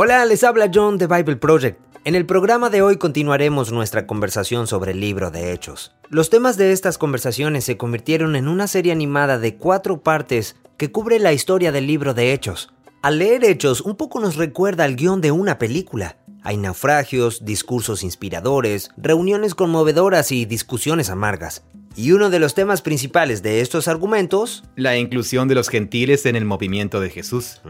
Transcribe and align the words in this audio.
Hola, 0.00 0.24
les 0.26 0.44
habla 0.44 0.70
John 0.72 0.96
de 0.96 1.08
Bible 1.08 1.34
Project. 1.34 1.80
En 2.04 2.14
el 2.14 2.24
programa 2.24 2.70
de 2.70 2.82
hoy 2.82 2.98
continuaremos 2.98 3.72
nuestra 3.72 4.06
conversación 4.06 4.68
sobre 4.68 4.92
el 4.92 5.00
libro 5.00 5.32
de 5.32 5.52
Hechos. 5.52 5.92
Los 6.08 6.30
temas 6.30 6.56
de 6.56 6.70
estas 6.70 6.98
conversaciones 6.98 7.64
se 7.64 7.76
convirtieron 7.76 8.36
en 8.36 8.46
una 8.46 8.68
serie 8.68 8.92
animada 8.92 9.40
de 9.40 9.56
cuatro 9.56 10.00
partes 10.00 10.54
que 10.76 10.92
cubre 10.92 11.18
la 11.18 11.32
historia 11.32 11.72
del 11.72 11.88
libro 11.88 12.14
de 12.14 12.32
Hechos. 12.32 12.72
Al 13.02 13.18
leer 13.18 13.44
Hechos, 13.44 13.80
un 13.80 13.96
poco 13.96 14.20
nos 14.20 14.36
recuerda 14.36 14.84
al 14.84 14.94
guion 14.94 15.20
de 15.20 15.32
una 15.32 15.58
película. 15.58 16.16
Hay 16.44 16.58
naufragios, 16.58 17.44
discursos 17.44 18.04
inspiradores, 18.04 18.92
reuniones 18.96 19.56
conmovedoras 19.56 20.30
y 20.30 20.44
discusiones 20.44 21.10
amargas. 21.10 21.64
Y 21.98 22.12
uno 22.12 22.30
de 22.30 22.38
los 22.38 22.54
temas 22.54 22.80
principales 22.80 23.42
de 23.42 23.60
estos 23.60 23.88
argumentos... 23.88 24.62
La 24.76 24.96
inclusión 24.96 25.48
de 25.48 25.56
los 25.56 25.68
gentiles 25.68 26.26
en 26.26 26.36
el 26.36 26.44
movimiento 26.44 27.00
de 27.00 27.10
Jesús. 27.10 27.60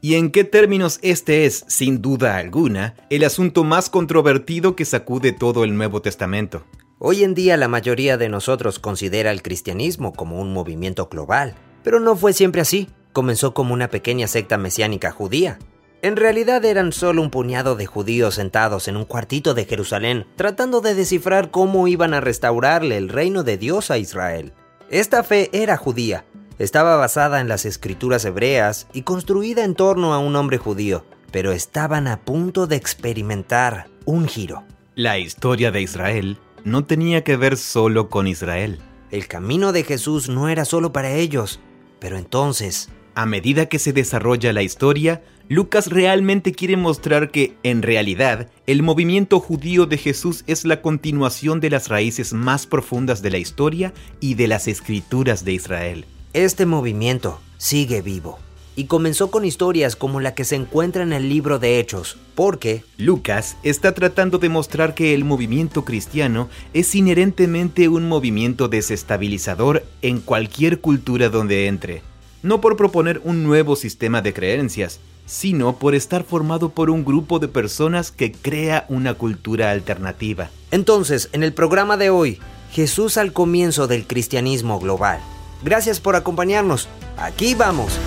Y 0.00 0.14
en 0.14 0.30
qué 0.30 0.44
términos 0.44 0.98
este 1.02 1.44
es, 1.44 1.66
sin 1.68 2.00
duda 2.00 2.38
alguna, 2.38 2.94
el 3.10 3.24
asunto 3.24 3.62
más 3.62 3.90
controvertido 3.90 4.74
que 4.74 4.86
sacude 4.86 5.32
todo 5.32 5.64
el 5.64 5.76
Nuevo 5.76 6.00
Testamento. 6.00 6.64
Hoy 6.98 7.24
en 7.24 7.34
día 7.34 7.58
la 7.58 7.68
mayoría 7.68 8.16
de 8.16 8.30
nosotros 8.30 8.78
considera 8.78 9.30
el 9.30 9.42
cristianismo 9.42 10.14
como 10.14 10.40
un 10.40 10.54
movimiento 10.54 11.10
global, 11.10 11.54
pero 11.82 12.00
no 12.00 12.16
fue 12.16 12.32
siempre 12.32 12.62
así. 12.62 12.88
Comenzó 13.12 13.52
como 13.52 13.74
una 13.74 13.90
pequeña 13.90 14.28
secta 14.28 14.56
mesiánica 14.56 15.10
judía, 15.10 15.58
en 16.04 16.16
realidad 16.16 16.62
eran 16.66 16.92
solo 16.92 17.22
un 17.22 17.30
puñado 17.30 17.76
de 17.76 17.86
judíos 17.86 18.34
sentados 18.34 18.88
en 18.88 18.98
un 18.98 19.06
cuartito 19.06 19.54
de 19.54 19.64
Jerusalén, 19.64 20.26
tratando 20.36 20.82
de 20.82 20.94
descifrar 20.94 21.50
cómo 21.50 21.88
iban 21.88 22.12
a 22.12 22.20
restaurarle 22.20 22.98
el 22.98 23.08
reino 23.08 23.42
de 23.42 23.56
Dios 23.56 23.90
a 23.90 23.96
Israel. 23.96 24.52
Esta 24.90 25.24
fe 25.24 25.48
era 25.54 25.78
judía, 25.78 26.26
estaba 26.58 26.96
basada 26.96 27.40
en 27.40 27.48
las 27.48 27.64
escrituras 27.64 28.22
hebreas 28.26 28.86
y 28.92 29.00
construida 29.00 29.64
en 29.64 29.74
torno 29.74 30.12
a 30.12 30.18
un 30.18 30.36
hombre 30.36 30.58
judío, 30.58 31.06
pero 31.30 31.52
estaban 31.52 32.06
a 32.06 32.20
punto 32.20 32.66
de 32.66 32.76
experimentar 32.76 33.86
un 34.04 34.28
giro. 34.28 34.62
La 34.94 35.18
historia 35.18 35.70
de 35.70 35.80
Israel 35.80 36.36
no 36.64 36.84
tenía 36.84 37.24
que 37.24 37.38
ver 37.38 37.56
solo 37.56 38.10
con 38.10 38.26
Israel. 38.26 38.78
El 39.10 39.26
camino 39.26 39.72
de 39.72 39.84
Jesús 39.84 40.28
no 40.28 40.50
era 40.50 40.66
solo 40.66 40.92
para 40.92 41.12
ellos, 41.12 41.60
pero 41.98 42.18
entonces... 42.18 42.90
A 43.16 43.26
medida 43.26 43.66
que 43.66 43.78
se 43.78 43.92
desarrolla 43.92 44.52
la 44.52 44.62
historia, 44.62 45.22
Lucas 45.48 45.88
realmente 45.88 46.52
quiere 46.52 46.78
mostrar 46.78 47.30
que, 47.30 47.54
en 47.62 47.82
realidad, 47.82 48.48
el 48.66 48.82
movimiento 48.82 49.40
judío 49.40 49.84
de 49.84 49.98
Jesús 49.98 50.42
es 50.46 50.64
la 50.64 50.80
continuación 50.80 51.60
de 51.60 51.68
las 51.68 51.88
raíces 51.88 52.32
más 52.32 52.66
profundas 52.66 53.20
de 53.20 53.30
la 53.30 53.38
historia 53.38 53.92
y 54.20 54.34
de 54.34 54.48
las 54.48 54.68
escrituras 54.68 55.44
de 55.44 55.52
Israel. 55.52 56.06
Este 56.32 56.64
movimiento 56.64 57.40
sigue 57.58 58.00
vivo 58.00 58.38
y 58.74 58.84
comenzó 58.84 59.30
con 59.30 59.44
historias 59.44 59.96
como 59.96 60.18
la 60.18 60.34
que 60.34 60.44
se 60.44 60.56
encuentra 60.56 61.02
en 61.02 61.12
el 61.12 61.28
libro 61.28 61.58
de 61.58 61.78
Hechos, 61.78 62.16
porque 62.34 62.82
Lucas 62.96 63.58
está 63.62 63.92
tratando 63.92 64.38
de 64.38 64.48
mostrar 64.48 64.94
que 64.94 65.14
el 65.14 65.24
movimiento 65.24 65.84
cristiano 65.84 66.48
es 66.72 66.94
inherentemente 66.94 67.88
un 67.88 68.08
movimiento 68.08 68.68
desestabilizador 68.68 69.84
en 70.00 70.20
cualquier 70.20 70.80
cultura 70.80 71.28
donde 71.28 71.66
entre, 71.66 72.02
no 72.44 72.60
por 72.60 72.76
proponer 72.76 73.22
un 73.24 73.42
nuevo 73.42 73.74
sistema 73.74 74.20
de 74.20 74.34
creencias, 74.34 75.00
sino 75.24 75.78
por 75.78 75.94
estar 75.94 76.24
formado 76.24 76.68
por 76.68 76.90
un 76.90 77.02
grupo 77.02 77.38
de 77.38 77.48
personas 77.48 78.12
que 78.12 78.32
crea 78.32 78.84
una 78.90 79.14
cultura 79.14 79.70
alternativa. 79.70 80.50
Entonces, 80.70 81.30
en 81.32 81.42
el 81.42 81.54
programa 81.54 81.96
de 81.96 82.10
hoy, 82.10 82.38
Jesús 82.70 83.16
al 83.16 83.32
comienzo 83.32 83.86
del 83.86 84.06
cristianismo 84.06 84.78
global. 84.78 85.20
Gracias 85.64 86.00
por 86.00 86.16
acompañarnos. 86.16 86.86
Aquí 87.16 87.54
vamos. 87.54 87.98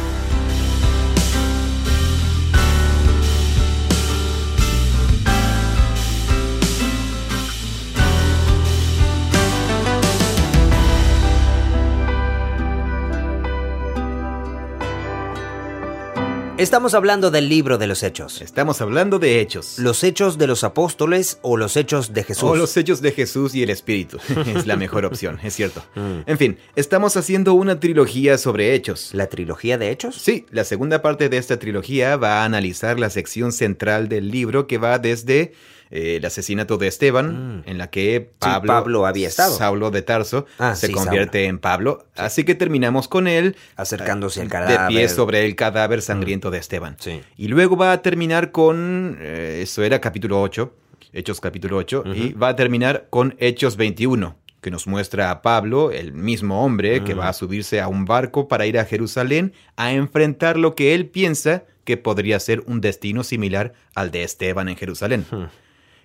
Estamos 16.58 16.95
hablando 16.95 17.30
del 17.30 17.50
libro 17.50 17.78
de 17.78 17.86
los 17.86 18.02
hechos. 18.02 18.42
Estamos 18.42 18.82
hablando 18.82 19.20
de 19.20 19.42
hechos. 19.42 19.78
Los 19.78 20.04
hechos 20.04 20.40
de 20.40 20.48
los 20.48 20.64
apóstoles 20.64 21.38
o 21.44 21.56
los 21.56 21.78
hechos 21.78 22.14
de 22.14 22.23
Jesús. 22.23 22.50
O 22.50 22.56
los 22.56 22.76
hechos 22.76 23.00
de 23.00 23.12
Jesús 23.12 23.54
y 23.54 23.62
el 23.62 23.70
Espíritu. 23.70 24.18
es 24.56 24.66
la 24.66 24.76
mejor 24.76 25.06
opción, 25.06 25.40
es 25.44 25.54
cierto. 25.54 25.84
Mm. 25.94 26.22
En 26.26 26.38
fin, 26.40 26.58
estamos 26.76 27.16
haciendo 27.16 27.54
una 27.54 27.80
trilogía 27.80 28.40
sobre 28.40 28.73
hechos. 28.73 29.12
¿La 29.14 29.28
trilogía 29.28 29.78
de 29.78 29.92
hechos? 29.92 30.16
Sí, 30.16 30.48
la 30.50 30.64
segunda 30.64 31.04
parte 31.04 31.30
de 31.30 31.38
esta 31.38 31.60
trilogía 31.60 32.17
va 32.17 32.42
a 32.42 32.46
analizar 32.46 33.00
la 33.00 33.12
sección 33.12 33.52
central 33.52 34.10
del 34.10 34.32
libro 34.32 34.66
que 34.66 34.80
va 34.80 34.98
desde 34.98 35.54
eh, 35.92 36.17
el 36.17 36.25
asesinato 36.25 36.77
de 36.77 36.87
Esteban, 36.87 37.59
mm. 37.59 37.64
en 37.65 37.77
la 37.77 37.89
que 37.89 38.30
Pablo, 38.39 39.05
había 39.05 39.27
estado. 39.27 39.55
Saulo 39.55 39.92
de 39.92 40.02
Tarso 40.02 40.45
ah, 40.59 40.75
se 40.75 40.92
convierte 40.92 41.45
en 41.45 41.59
Pablo. 41.59 42.05
Así 42.15 42.43
que 42.43 42.55
terminamos 42.55 43.08
con 43.08 43.27
él 43.27 43.55
acercándose 43.75 44.42
al 44.42 44.49
cadáver. 44.49 44.80
De 44.80 44.87
pie 44.87 45.09
sobre 45.09 45.45
el 45.45 45.55
cadáver 45.55 46.02
sangriento 46.02 46.52
de 46.52 46.58
Esteban. 46.58 46.98
Y 47.37 47.48
luego 47.48 47.77
va 47.77 47.92
a 47.92 48.02
terminar 48.02 48.52
con, 48.52 49.17
eh, 49.21 49.61
eso 49.64 49.83
era 49.83 50.02
capítulo 50.02 50.42
8, 50.42 50.73
Hechos 51.14 51.39
capítulo 51.39 51.77
8, 51.77 52.04
y 52.14 52.33
va 52.33 52.49
a 52.49 52.55
terminar 52.55 53.08
con 53.09 53.36
Hechos 53.39 53.77
21 53.77 54.36
que 54.61 54.71
nos 54.71 54.87
muestra 54.87 55.31
a 55.31 55.42
Pablo, 55.42 55.92
el 55.92 56.14
mismo 56.14 56.65
hombre 56.65 57.04
que 57.04 57.15
mm. 57.15 57.19
va 57.19 57.30
a 57.30 57.33
subirse 57.33 57.80
a 57.80 57.87
un 57.87 58.05
barco 58.05 58.48
para 58.48 58.65
ir 58.65 58.80
a 58.80 58.86
Jerusalén 58.86 59.54
a 59.75 59.93
enfrentar 59.93 60.58
lo 60.58 60.75
que 60.75 60.93
él 60.93 61.05
piensa 61.05 61.64
que 61.87 61.95
podría 61.95 62.37
ser 62.39 62.64
un 62.67 62.81
destino 62.81 63.23
similar 63.23 63.73
al 63.95 64.11
de 64.11 64.23
Esteban 64.23 64.67
en 64.67 64.75
Jerusalén. 64.75 65.25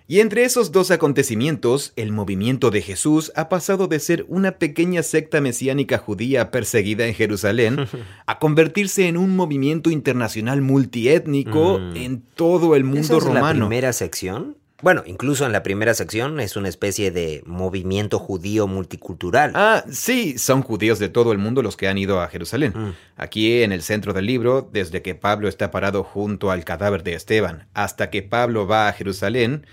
Y 0.07 0.19
entre 0.19 0.43
esos 0.43 0.71
dos 0.71 0.91
acontecimientos, 0.91 1.93
el 1.95 2.11
movimiento 2.11 2.71
de 2.71 2.81
Jesús 2.81 3.31
ha 3.35 3.47
pasado 3.47 3.87
de 3.87 3.99
ser 3.99 4.25
una 4.27 4.53
pequeña 4.53 5.01
secta 5.01 5.39
mesiánica 5.39 5.97
judía 5.97 6.51
perseguida 6.51 7.07
en 7.07 7.13
Jerusalén 7.13 7.87
a 8.25 8.39
convertirse 8.39 9.07
en 9.07 9.17
un 9.17 9.35
movimiento 9.35 9.89
internacional 9.89 10.61
multiétnico 10.61 11.79
mm. 11.79 11.95
en 11.95 12.21
todo 12.35 12.75
el 12.75 12.83
mundo 12.83 13.01
¿Esa 13.01 13.17
es 13.17 13.23
romano. 13.23 13.45
la 13.45 13.67
primera 13.67 13.93
sección? 13.93 14.57
Bueno, 14.83 15.03
incluso 15.05 15.45
en 15.45 15.53
la 15.53 15.63
primera 15.63 15.93
sección 15.93 16.41
es 16.41 16.57
una 16.57 16.67
especie 16.67 17.09
de 17.09 17.41
movimiento 17.45 18.19
judío 18.19 18.67
multicultural. 18.67 19.53
Ah, 19.55 19.85
sí, 19.89 20.37
son 20.37 20.61
judíos 20.61 20.99
de 20.99 21.07
todo 21.07 21.31
el 21.31 21.37
mundo 21.37 21.61
los 21.61 21.77
que 21.77 21.87
han 21.87 21.97
ido 21.97 22.19
a 22.19 22.27
Jerusalén. 22.27 22.73
Mm. 22.75 22.93
Aquí 23.15 23.61
en 23.61 23.71
el 23.71 23.81
centro 23.81 24.11
del 24.11 24.25
libro, 24.25 24.69
desde 24.73 25.01
que 25.01 25.15
Pablo 25.15 25.47
está 25.47 25.71
parado 25.71 26.03
junto 26.03 26.51
al 26.51 26.65
cadáver 26.65 27.03
de 27.03 27.13
Esteban 27.13 27.69
hasta 27.73 28.09
que 28.09 28.23
Pablo 28.23 28.67
va 28.67 28.89
a 28.89 28.93
Jerusalén, 28.93 29.65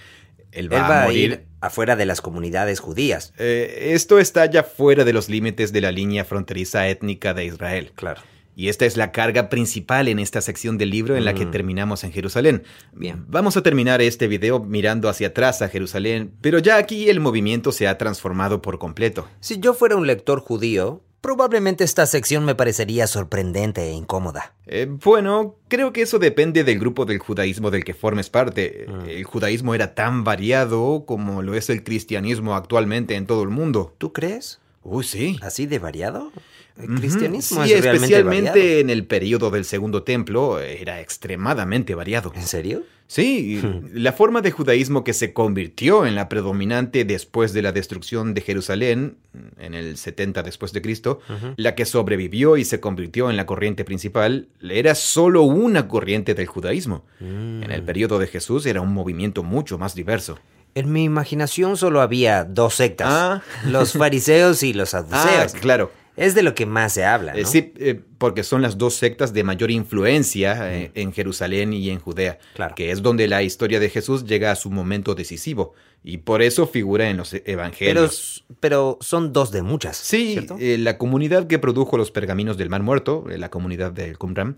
él 0.52 0.72
va, 0.72 1.02
a, 1.02 1.04
morir. 1.06 1.30
ir 1.30 1.46
afuera 1.60 1.96
de 1.96 2.06
las 2.06 2.20
comunidades 2.20 2.80
judías. 2.80 3.32
Eh, 3.38 3.92
esto 3.92 4.18
está 4.18 4.46
ya 4.46 4.62
fuera 4.62 5.04
de 5.04 5.12
los 5.12 5.28
límites 5.28 5.72
de 5.72 5.80
la 5.80 5.92
línea 5.92 6.24
fronteriza 6.24 6.88
étnica 6.88 7.34
de 7.34 7.44
Israel. 7.46 7.92
Claro. 7.94 8.22
Y 8.56 8.68
esta 8.68 8.84
es 8.84 8.96
la 8.96 9.12
carga 9.12 9.48
principal 9.48 10.08
en 10.08 10.18
esta 10.18 10.40
sección 10.40 10.76
del 10.76 10.90
libro 10.90 11.16
en 11.16 11.24
la 11.24 11.34
que 11.34 11.46
mm. 11.46 11.50
terminamos 11.50 12.04
en 12.04 12.12
Jerusalén. 12.12 12.64
Bien. 12.92 13.24
Vamos 13.28 13.56
a 13.56 13.62
terminar 13.62 14.02
este 14.02 14.28
video 14.28 14.60
mirando 14.60 15.08
hacia 15.08 15.28
atrás 15.28 15.62
a 15.62 15.68
Jerusalén, 15.68 16.34
pero 16.40 16.58
ya 16.58 16.76
aquí 16.76 17.08
el 17.08 17.20
movimiento 17.20 17.72
se 17.72 17.88
ha 17.88 17.96
transformado 17.96 18.60
por 18.60 18.78
completo. 18.78 19.28
Si 19.40 19.60
yo 19.60 19.72
fuera 19.72 19.96
un 19.96 20.06
lector 20.06 20.40
judío, 20.40 21.02
Probablemente 21.20 21.84
esta 21.84 22.06
sección 22.06 22.44
me 22.44 22.54
parecería 22.54 23.06
sorprendente 23.06 23.82
e 23.82 23.92
incómoda. 23.92 24.54
Eh, 24.66 24.86
bueno, 24.88 25.56
creo 25.68 25.92
que 25.92 26.02
eso 26.02 26.18
depende 26.18 26.64
del 26.64 26.78
grupo 26.78 27.04
del 27.04 27.18
judaísmo 27.18 27.70
del 27.70 27.84
que 27.84 27.92
formes 27.92 28.30
parte. 28.30 28.86
Mm. 28.88 29.08
El 29.08 29.24
judaísmo 29.24 29.74
era 29.74 29.94
tan 29.94 30.24
variado 30.24 31.04
como 31.06 31.42
lo 31.42 31.54
es 31.54 31.68
el 31.68 31.84
cristianismo 31.84 32.54
actualmente 32.54 33.16
en 33.16 33.26
todo 33.26 33.42
el 33.42 33.50
mundo. 33.50 33.94
¿Tú 33.98 34.12
crees? 34.12 34.60
Uy, 34.82 35.04
sí. 35.04 35.38
¿Así 35.42 35.66
de 35.66 35.78
variado? 35.78 36.32
El 36.82 36.98
cristianismo 36.98 37.64
sí, 37.64 37.72
especialmente 37.72 38.80
en 38.80 38.90
el 38.90 39.06
periodo 39.06 39.50
del 39.50 39.64
Segundo 39.64 40.02
Templo 40.02 40.60
era 40.60 41.00
extremadamente 41.00 41.94
variado. 41.94 42.32
¿En 42.34 42.46
serio? 42.46 42.82
Sí, 43.10 43.60
la 43.92 44.12
forma 44.12 44.40
de 44.40 44.52
judaísmo 44.52 45.02
que 45.02 45.14
se 45.14 45.32
convirtió 45.32 46.06
en 46.06 46.14
la 46.14 46.28
predominante 46.28 47.04
después 47.04 47.52
de 47.52 47.60
la 47.60 47.72
destrucción 47.72 48.34
de 48.34 48.40
Jerusalén, 48.40 49.16
en 49.58 49.74
el 49.74 49.96
70 49.96 50.44
después 50.44 50.72
de 50.72 50.80
Cristo, 50.80 51.18
la 51.56 51.74
que 51.74 51.86
sobrevivió 51.86 52.56
y 52.56 52.64
se 52.64 52.78
convirtió 52.78 53.28
en 53.28 53.36
la 53.36 53.46
corriente 53.46 53.84
principal, 53.84 54.46
era 54.62 54.94
solo 54.94 55.42
una 55.42 55.88
corriente 55.88 56.34
del 56.34 56.46
judaísmo. 56.46 57.04
En 57.18 57.72
el 57.72 57.82
mm. 57.82 57.84
periodo 57.84 58.20
de 58.20 58.28
Jesús 58.28 58.64
era 58.64 58.80
un 58.80 58.94
movimiento 58.94 59.42
mucho 59.42 59.76
más 59.76 59.96
diverso. 59.96 60.38
En 60.76 60.92
mi 60.92 61.02
imaginación 61.02 61.76
solo 61.76 62.00
había 62.00 62.44
dos 62.44 62.74
sectas, 62.74 63.08
ah. 63.10 63.42
los 63.66 63.94
fariseos 63.94 64.62
y 64.62 64.72
los 64.72 64.90
saduceos. 64.90 65.52
Ah, 65.52 65.58
claro. 65.60 65.90
Es 66.20 66.34
de 66.34 66.42
lo 66.42 66.54
que 66.54 66.66
más 66.66 66.92
se 66.92 67.04
habla. 67.04 67.34
¿no? 67.34 67.46
sí, 67.46 67.72
porque 68.18 68.42
son 68.42 68.62
las 68.62 68.78
dos 68.78 68.94
sectas 68.94 69.32
de 69.32 69.42
mayor 69.44 69.70
influencia 69.70 70.90
en 70.94 71.12
Jerusalén 71.12 71.72
y 71.72 71.90
en 71.90 71.98
Judea, 71.98 72.38
claro. 72.54 72.74
que 72.74 72.90
es 72.90 73.02
donde 73.02 73.26
la 73.26 73.42
historia 73.42 73.80
de 73.80 73.88
Jesús 73.90 74.24
llega 74.24 74.50
a 74.50 74.56
su 74.56 74.70
momento 74.70 75.14
decisivo. 75.14 75.74
Y 76.02 76.18
por 76.18 76.40
eso 76.40 76.66
figura 76.66 77.10
en 77.10 77.18
los 77.18 77.34
evangelios. 77.34 78.44
Pero, 78.48 78.58
pero 78.60 78.98
son 79.00 79.32
dos 79.32 79.50
de 79.50 79.62
muchas. 79.62 79.96
Sí, 79.96 80.46
la 80.58 80.96
comunidad 80.96 81.46
que 81.46 81.58
produjo 81.58 81.98
los 81.98 82.10
pergaminos 82.10 82.56
del 82.56 82.70
Mar 82.70 82.82
Muerto, 82.82 83.24
la 83.28 83.50
comunidad 83.50 83.92
del 83.92 84.16
Qumran, 84.16 84.56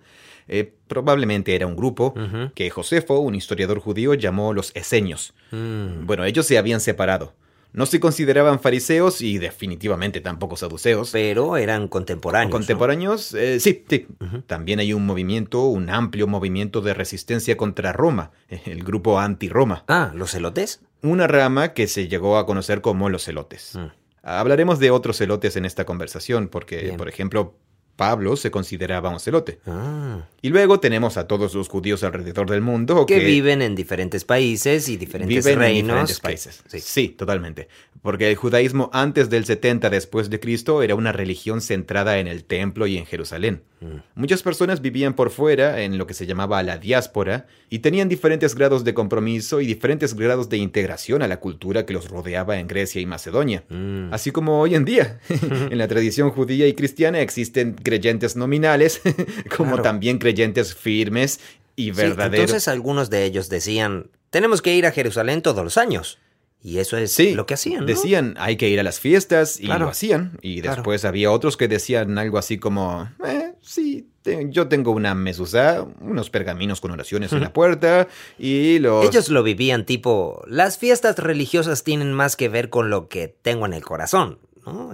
eh, 0.49 0.73
probablemente 0.89 1.55
era 1.55 1.67
un 1.67 1.77
grupo 1.77 2.15
que 2.55 2.71
Josefo, 2.71 3.19
un 3.19 3.35
historiador 3.35 3.81
judío, 3.81 4.15
llamó 4.15 4.53
los 4.53 4.71
eseños. 4.75 5.35
Mm. 5.51 6.07
Bueno, 6.07 6.25
ellos 6.25 6.47
se 6.47 6.59
habían 6.59 6.81
separado. 6.81 7.35
No 7.73 7.87
se 7.87 8.01
consideraban 8.01 8.61
fariseos 8.61 9.23
y 9.23 9.39
definitivamente 9.39 10.21
tampoco 10.21 10.57
saduceos. 10.57 11.11
Pero 11.11 11.57
eran 11.57 11.89
contemporáneos. 11.89 12.53
Contemporáneos, 12.53 13.33
eh, 13.35 13.61
sí, 13.61 13.85
sí. 13.89 14.07
También 14.47 14.79
hay 14.79 14.93
un 14.93 15.07
movimiento, 15.07 15.65
un 15.65 15.89
amplio 15.89 16.27
movimiento 16.27 16.83
de 16.83 16.93
resistencia 16.95 17.57
contra 17.57 17.93
Roma, 17.93 18.33
el 18.49 18.85
grupo 18.85 19.19
anti-Roma. 19.19 19.85
Ah, 19.89 20.13
¿los 20.15 20.33
celotes? 20.33 20.83
Una 21.03 21.27
rama 21.27 21.73
que 21.73 21.89
se 21.89 22.09
llegó 22.09 22.37
a 22.37 22.47
conocer 22.47 22.81
como 22.81 23.09
los 23.09 23.25
celotes. 23.25 23.75
Mm. 23.75 24.03
Hablaremos 24.23 24.79
de 24.79 24.91
otros 24.91 25.17
celotes 25.17 25.57
en 25.57 25.65
esta 25.65 25.85
conversación, 25.85 26.49
porque, 26.49 26.95
por 26.97 27.09
ejemplo, 27.09 27.57
Pablo 27.97 28.37
se 28.37 28.51
consideraba 28.51 29.11
un 29.11 29.21
celote. 29.21 29.61
Ah. 29.67 30.27
Y 30.41 30.49
luego 30.49 30.81
tenemos 30.81 31.17
a 31.17 31.27
todos 31.27 31.55
los 31.55 31.69
judíos 31.69 32.03
alrededor 32.03 32.51
del 32.51 32.61
mundo 32.61 33.07
que, 33.07 33.21
viven 33.21 33.63
en 33.63 33.75
diferentes 33.75 34.25
países 34.25 34.89
y 34.89 34.97
diferentes 34.97 35.45
reinos. 35.45 35.63
En 35.63 35.87
diferentes 35.87 36.21
países. 36.21 36.63
sí. 36.69 37.09
totalmente. 37.09 37.69
Porque 38.01 38.29
el 38.29 38.37
judaísmo 38.37 38.91
antes 38.93 39.31
del 39.31 39.45
70 39.45 39.89
después 39.89 40.29
de 40.29 40.41
Cristo 40.41 40.83
era 40.83 40.97
una 40.97 41.13
religión 41.13 41.61
centrada 41.61 42.19
en 42.19 42.27
el 42.27 42.45
templo 42.45 42.89
y 42.89 42.99
en 42.99 43.07
Jerusalén. 43.07 43.63
Mm. 43.81 43.99
Muchas 44.17 44.43
personas 44.43 44.81
vivían 44.81 45.15
por 45.15 45.31
fuera 45.31 45.83
en 45.83 45.99
lo 45.99 46.07
que 46.07 46.15
se 46.15 46.27
llamaba 46.27 46.63
la 46.65 46.79
diáspora 46.79 47.47
y 47.71 47.79
tenían 47.79 48.09
diferentes 48.09 48.57
grados 48.57 48.83
de 48.83 48.95
compromiso 48.95 49.61
y 49.61 49.67
diferentes 49.67 50.15
grados 50.15 50.49
de 50.49 50.57
integración 50.57 51.23
a 51.23 51.29
la 51.29 51.39
cultura 51.39 51.87
que 51.87 51.93
los 51.93 52.09
rodeaba 52.09 52.59
en 52.59 52.67
Grecia 52.67 53.01
y 53.01 53.07
Macedonia. 53.07 53.65
Mm. 53.69 54.13
Así 54.13 54.33
como 54.33 54.61
hoy 54.61 54.75
en 54.75 54.85
día, 54.85 55.21
en 55.29 55.79
la 55.79 55.87
tradición 55.87 56.31
judía 56.31 56.67
y 56.67 56.75
cristiana 56.75 57.21
existen 57.21 57.77
creyentes 57.83 58.37
nominales 58.37 59.01
como 59.57 59.83
también 59.83 60.19
creyentes 60.19 60.75
firmes 60.75 61.41
y 61.77 61.91
verdaderos. 61.91 62.41
entonces 62.41 62.69
algunos 62.69 63.11
de 63.11 63.25
ellos 63.25 63.49
decían, 63.49 64.11
tenemos 64.31 64.63
que 64.63 64.75
ir 64.75 64.87
a 64.87 64.93
Jerusalén 64.93 65.43
todos 65.43 65.65
los 65.65 65.79
años. 65.79 66.19
Y 66.65 66.79
eso 66.79 66.97
es 66.97 67.19
lo 67.35 67.45
que 67.45 67.55
hacían. 67.55 67.81
¿no? 67.81 67.87
Decían, 67.87 68.37
hay 68.39 68.57
que 68.57 68.69
ir 68.69 68.79
a 68.79 68.85
las 68.85 69.01
fiestas 69.01 69.59
y 69.59 69.67
lo 69.67 69.89
hacían. 69.89 70.39
Y 70.43 70.61
después 70.61 71.05
había 71.05 71.33
otros 71.33 71.57
que 71.57 71.67
decían 71.67 72.17
algo 72.19 72.39
así 72.39 72.59
como, 72.59 73.11
eh, 73.27 73.55
sí, 73.61 74.07
yo 74.49 74.69
tengo 74.69 74.93
una 74.93 75.15
mesusa, 75.15 75.85
unos 76.01 76.31
pergaminos 76.31 76.81
con 76.81 76.93
oraciones 76.93 77.33
en 77.33 77.41
la 77.41 77.53
puerta 77.53 78.07
y 78.39 78.79
los... 78.79 79.05
Ellos 79.05 79.29
lo 79.29 79.43
vivían 79.43 79.85
tipo, 79.85 80.45
las 80.47 80.79
fiestas 80.79 81.19
religiosas 81.19 81.83
tienen 81.83 82.13
más 82.13 82.37
que 82.37 82.49
ver 82.49 82.71
con 82.71 82.91
lo 82.91 83.09
que 83.09 83.27
tengo 83.27 83.67
en 83.67 83.73
el 83.73 83.83
corazón. 83.83 84.39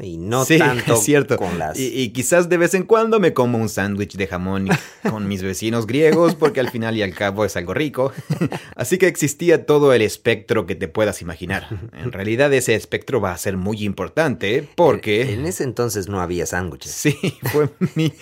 Y 0.01 0.17
no 0.17 0.45
tanto 0.59 0.97
cierto. 0.97 1.37
con 1.37 1.59
las... 1.59 1.79
Y, 1.79 2.11
quizás 2.11 2.49
de 2.49 2.57
vez 2.57 2.75
en 2.75 2.85
cuando 2.85 3.21
me 3.21 3.35
como 3.35 3.59
un 3.59 3.69
sándwich 3.69 4.17
de 4.17 4.27
jamón 4.27 4.69
con 5.11 5.29
mis 5.29 5.43
vecinos 5.43 5.87
griegos, 5.87 6.35
porque 6.35 6.61
al 6.61 6.71
final 6.71 6.97
y 6.97 7.03
al 7.03 7.15
cabo 7.15 7.45
es 7.45 7.57
algo 7.57 7.75
rico. 7.75 8.13
Así 8.77 8.99
que 8.99 9.07
existía 9.07 9.67
todo 9.67 9.93
el 9.93 10.03
espectro 10.03 10.67
que 10.67 10.75
te 10.75 10.89
puedas 10.89 11.21
imaginar. 11.23 11.69
En 11.93 12.13
realidad 12.13 12.53
ese 12.53 12.75
espectro 12.75 13.21
va 13.21 13.33
a 13.33 13.39
ser 13.39 13.57
muy 13.57 13.85
importante, 13.85 14.67
porque... 14.75 15.33
En 15.33 15.47
ese 15.47 15.65
entonces 15.65 16.09
no 16.09 16.21
había 16.21 16.47
sándwiches. 16.47 16.93
Sí, 16.93 17.17
fue 17.53 17.69
mi... 17.95 18.13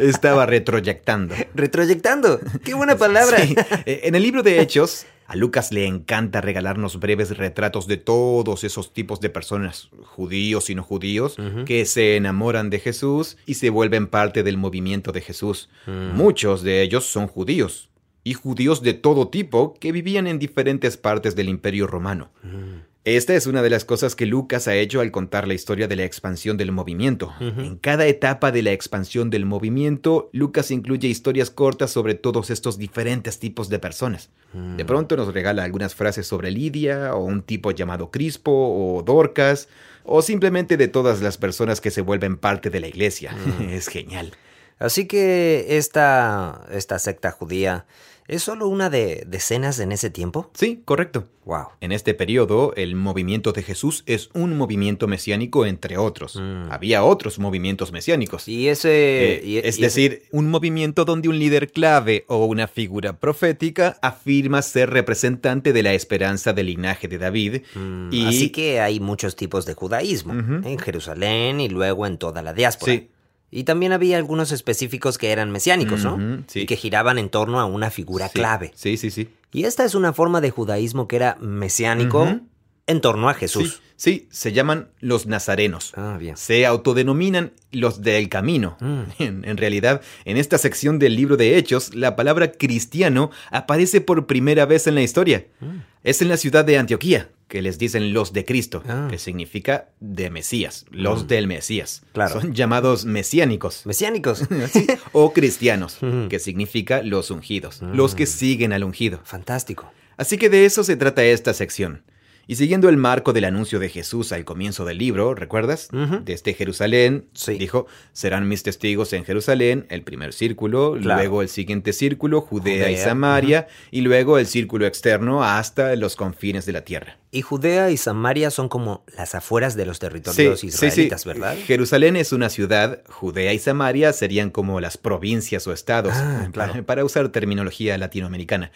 Estaba 0.00 0.46
retroyectando. 0.46 1.34
¿Retroyectando? 1.54 2.40
¡Qué 2.64 2.74
buena 2.74 2.96
palabra! 2.96 3.38
En 3.86 4.14
el 4.14 4.22
libro 4.22 4.42
de 4.42 4.60
Hechos 4.60 5.06
a 5.32 5.36
Lucas 5.36 5.72
le 5.72 5.86
encanta 5.86 6.42
regalarnos 6.42 7.00
breves 7.00 7.38
retratos 7.38 7.86
de 7.86 7.96
todos 7.96 8.64
esos 8.64 8.92
tipos 8.92 9.18
de 9.18 9.30
personas, 9.30 9.88
judíos 10.02 10.68
y 10.68 10.74
no 10.74 10.82
judíos, 10.82 11.36
que 11.64 11.86
se 11.86 12.16
enamoran 12.16 12.68
de 12.68 12.78
Jesús 12.80 13.38
y 13.46 13.54
se 13.54 13.70
vuelven 13.70 14.08
parte 14.08 14.42
del 14.42 14.58
movimiento 14.58 15.10
de 15.10 15.22
Jesús. 15.22 15.70
Mm. 15.86 16.14
Muchos 16.14 16.62
de 16.62 16.82
ellos 16.82 17.06
son 17.06 17.28
judíos, 17.28 17.88
y 18.24 18.34
judíos 18.34 18.82
de 18.82 18.92
todo 18.92 19.28
tipo 19.28 19.72
que 19.72 19.90
vivían 19.90 20.26
en 20.26 20.38
diferentes 20.38 20.98
partes 20.98 21.34
del 21.34 21.48
imperio 21.48 21.86
romano. 21.86 22.30
Mm. 22.42 22.91
Esta 23.04 23.34
es 23.34 23.48
una 23.48 23.62
de 23.62 23.70
las 23.70 23.84
cosas 23.84 24.14
que 24.14 24.26
Lucas 24.26 24.68
ha 24.68 24.76
hecho 24.76 25.00
al 25.00 25.10
contar 25.10 25.48
la 25.48 25.54
historia 25.54 25.88
de 25.88 25.96
la 25.96 26.04
expansión 26.04 26.56
del 26.56 26.70
movimiento. 26.70 27.32
En 27.40 27.76
cada 27.76 28.06
etapa 28.06 28.52
de 28.52 28.62
la 28.62 28.70
expansión 28.70 29.28
del 29.28 29.44
movimiento, 29.44 30.30
Lucas 30.32 30.70
incluye 30.70 31.08
historias 31.08 31.50
cortas 31.50 31.90
sobre 31.90 32.14
todos 32.14 32.50
estos 32.50 32.78
diferentes 32.78 33.40
tipos 33.40 33.68
de 33.68 33.80
personas. 33.80 34.30
Mm. 34.52 34.76
De 34.76 34.84
pronto 34.84 35.16
nos 35.16 35.34
regala 35.34 35.64
algunas 35.64 35.96
frases 35.96 36.28
sobre 36.28 36.52
Lidia, 36.52 37.16
o 37.16 37.24
un 37.24 37.42
tipo 37.42 37.72
llamado 37.72 38.12
Crispo, 38.12 38.52
o 38.52 39.02
Dorcas, 39.02 39.68
o 40.04 40.22
simplemente 40.22 40.76
de 40.76 40.86
todas 40.86 41.20
las 41.22 41.38
personas 41.38 41.80
que 41.80 41.90
se 41.90 42.02
vuelven 42.02 42.36
parte 42.36 42.70
de 42.70 42.78
la 42.78 42.86
iglesia. 42.86 43.32
Mm. 43.32 43.62
es 43.70 43.88
genial. 43.88 44.30
Así 44.78 45.06
que 45.06 45.76
esta, 45.76 46.66
esta 46.70 47.00
secta 47.00 47.32
judía 47.32 47.84
¿Es 48.32 48.44
solo 48.44 48.66
una 48.66 48.88
de 48.88 49.24
decenas 49.26 49.78
en 49.78 49.92
ese 49.92 50.08
tiempo? 50.08 50.50
Sí, 50.54 50.80
correcto. 50.86 51.28
Wow. 51.44 51.66
En 51.82 51.92
este 51.92 52.14
periodo, 52.14 52.72
el 52.76 52.94
movimiento 52.94 53.52
de 53.52 53.62
Jesús 53.62 54.04
es 54.06 54.30
un 54.32 54.56
movimiento 54.56 55.06
mesiánico 55.06 55.66
entre 55.66 55.98
otros. 55.98 56.36
Mm. 56.36 56.70
Había 56.70 57.04
otros 57.04 57.38
movimientos 57.38 57.92
mesiánicos. 57.92 58.48
Y 58.48 58.68
ese... 58.68 59.34
Eh, 59.34 59.62
es 59.64 59.78
decir, 59.78 60.22
un 60.30 60.48
movimiento 60.48 61.04
donde 61.04 61.28
un 61.28 61.38
líder 61.38 61.70
clave 61.70 62.24
o 62.26 62.46
una 62.46 62.68
figura 62.68 63.18
profética 63.18 63.98
afirma 64.00 64.62
ser 64.62 64.88
representante 64.88 65.74
de 65.74 65.82
la 65.82 65.92
esperanza 65.92 66.54
del 66.54 66.66
linaje 66.66 67.08
de 67.08 67.18
David. 67.18 67.62
Mm, 67.74 68.08
y... 68.12 68.26
Así 68.28 68.48
que 68.48 68.80
hay 68.80 68.98
muchos 68.98 69.36
tipos 69.36 69.66
de 69.66 69.74
judaísmo 69.74 70.32
en 70.32 70.78
Jerusalén 70.78 71.60
y 71.60 71.68
luego 71.68 72.06
en 72.06 72.16
toda 72.16 72.40
la 72.40 72.54
diáspora. 72.54 72.94
Sí. 72.94 73.08
Y 73.54 73.64
también 73.64 73.92
había 73.92 74.16
algunos 74.16 74.50
específicos 74.50 75.18
que 75.18 75.30
eran 75.30 75.52
mesiánicos, 75.52 76.02
¿no? 76.04 76.42
sí. 76.48 76.60
Y 76.60 76.66
que 76.66 76.76
giraban 76.76 77.18
en 77.18 77.28
torno 77.28 77.60
a 77.60 77.66
una 77.66 77.90
figura 77.90 78.30
clave. 78.30 78.72
Sí, 78.74 78.96
sí, 78.96 79.10
sí. 79.10 79.28
Y 79.52 79.64
esta 79.64 79.84
es 79.84 79.94
una 79.94 80.14
forma 80.14 80.40
de 80.40 80.50
judaísmo 80.50 81.06
que 81.06 81.16
era 81.16 81.36
mesiánico 81.38 82.40
en 82.86 83.00
torno 83.02 83.28
a 83.28 83.34
Jesús. 83.34 83.82
Sí, 83.96 84.26
se 84.30 84.52
llaman 84.52 84.88
los 84.98 85.26
nazarenos. 85.26 85.92
Ah, 85.94 86.16
bien. 86.18 86.36
Se 86.36 86.66
autodenominan 86.66 87.52
los 87.70 88.02
del 88.02 88.28
camino. 88.28 88.76
Mm. 88.80 89.02
En, 89.18 89.56
realidad, 89.56 90.00
en 90.24 90.38
esta 90.38 90.58
sección 90.58 90.98
del 90.98 91.14
libro 91.14 91.36
de 91.36 91.56
Hechos, 91.56 91.94
la 91.94 92.16
palabra 92.16 92.52
cristiano 92.52 93.30
aparece 93.50 94.00
por 94.00 94.26
primera 94.26 94.66
vez 94.66 94.86
en 94.86 94.96
la 94.96 95.02
historia. 95.02 95.46
Mm. 95.60 95.76
Es 96.02 96.20
en 96.20 96.28
la 96.28 96.36
ciudad 96.36 96.64
de 96.64 96.78
Antioquía, 96.78 97.28
que 97.52 97.60
les 97.60 97.76
dicen 97.76 98.14
los 98.14 98.32
de 98.32 98.46
Cristo, 98.46 98.82
ah. 98.88 99.08
que 99.10 99.18
significa 99.18 99.90
de 100.00 100.30
Mesías, 100.30 100.86
los 100.90 101.24
mm. 101.24 101.26
del 101.26 101.46
Mesías. 101.46 102.02
Claro. 102.14 102.40
Son 102.40 102.54
llamados 102.54 103.04
mesiánicos. 103.04 103.84
Mesiánicos. 103.84 104.44
o 105.12 105.34
cristianos, 105.34 105.98
que 106.30 106.38
significa 106.38 107.02
los 107.02 107.30
ungidos, 107.30 107.82
los 107.82 108.14
que 108.14 108.24
siguen 108.24 108.72
al 108.72 108.84
ungido. 108.84 109.20
Fantástico. 109.24 109.92
Así 110.16 110.38
que 110.38 110.48
de 110.48 110.64
eso 110.64 110.82
se 110.82 110.96
trata 110.96 111.24
esta 111.24 111.52
sección. 111.52 112.00
Y 112.46 112.56
siguiendo 112.56 112.88
el 112.88 112.96
marco 112.96 113.32
del 113.32 113.44
anuncio 113.44 113.78
de 113.78 113.88
Jesús 113.88 114.32
al 114.32 114.44
comienzo 114.44 114.84
del 114.84 114.98
libro, 114.98 115.34
¿recuerdas? 115.34 115.88
Desde 116.24 116.54
Jerusalén, 116.54 117.26
dijo, 117.46 117.86
serán 118.12 118.48
mis 118.48 118.62
testigos 118.62 119.12
en 119.12 119.24
Jerusalén, 119.24 119.86
el 119.90 120.02
primer 120.02 120.32
círculo, 120.32 120.96
luego 120.96 121.42
el 121.42 121.48
siguiente 121.48 121.92
círculo, 121.92 122.40
Judea, 122.40 122.90
y 122.90 122.96
Samaria, 122.96 123.68
y 123.90 124.00
luego 124.00 124.38
el 124.38 124.46
círculo 124.46 124.86
externo 124.86 125.44
hasta 125.44 125.94
los 125.96 126.16
confines 126.16 126.66
de 126.66 126.72
la 126.72 126.82
tierra. 126.82 127.18
Y 127.34 127.40
Judea 127.40 127.90
y 127.90 127.96
Samaria 127.96 128.50
son 128.50 128.68
como 128.68 129.04
las 129.16 129.34
afueras 129.34 129.74
de 129.74 129.86
los 129.86 129.98
territorios 129.98 130.64
israelitas, 130.64 131.24
¿verdad? 131.24 131.56
Jerusalén 131.66 132.16
es 132.16 132.32
una 132.32 132.50
ciudad, 132.50 133.00
Judea 133.08 133.54
y 133.54 133.58
Samaria 133.58 134.12
serían 134.12 134.50
como 134.50 134.80
las 134.80 134.98
provincias 134.98 135.66
o 135.66 135.72
estados, 135.72 136.12
ah, 136.14 136.50
para 136.86 137.04
usar 137.04 137.30
terminología 137.30 137.96
latinoamericana. 137.96 138.70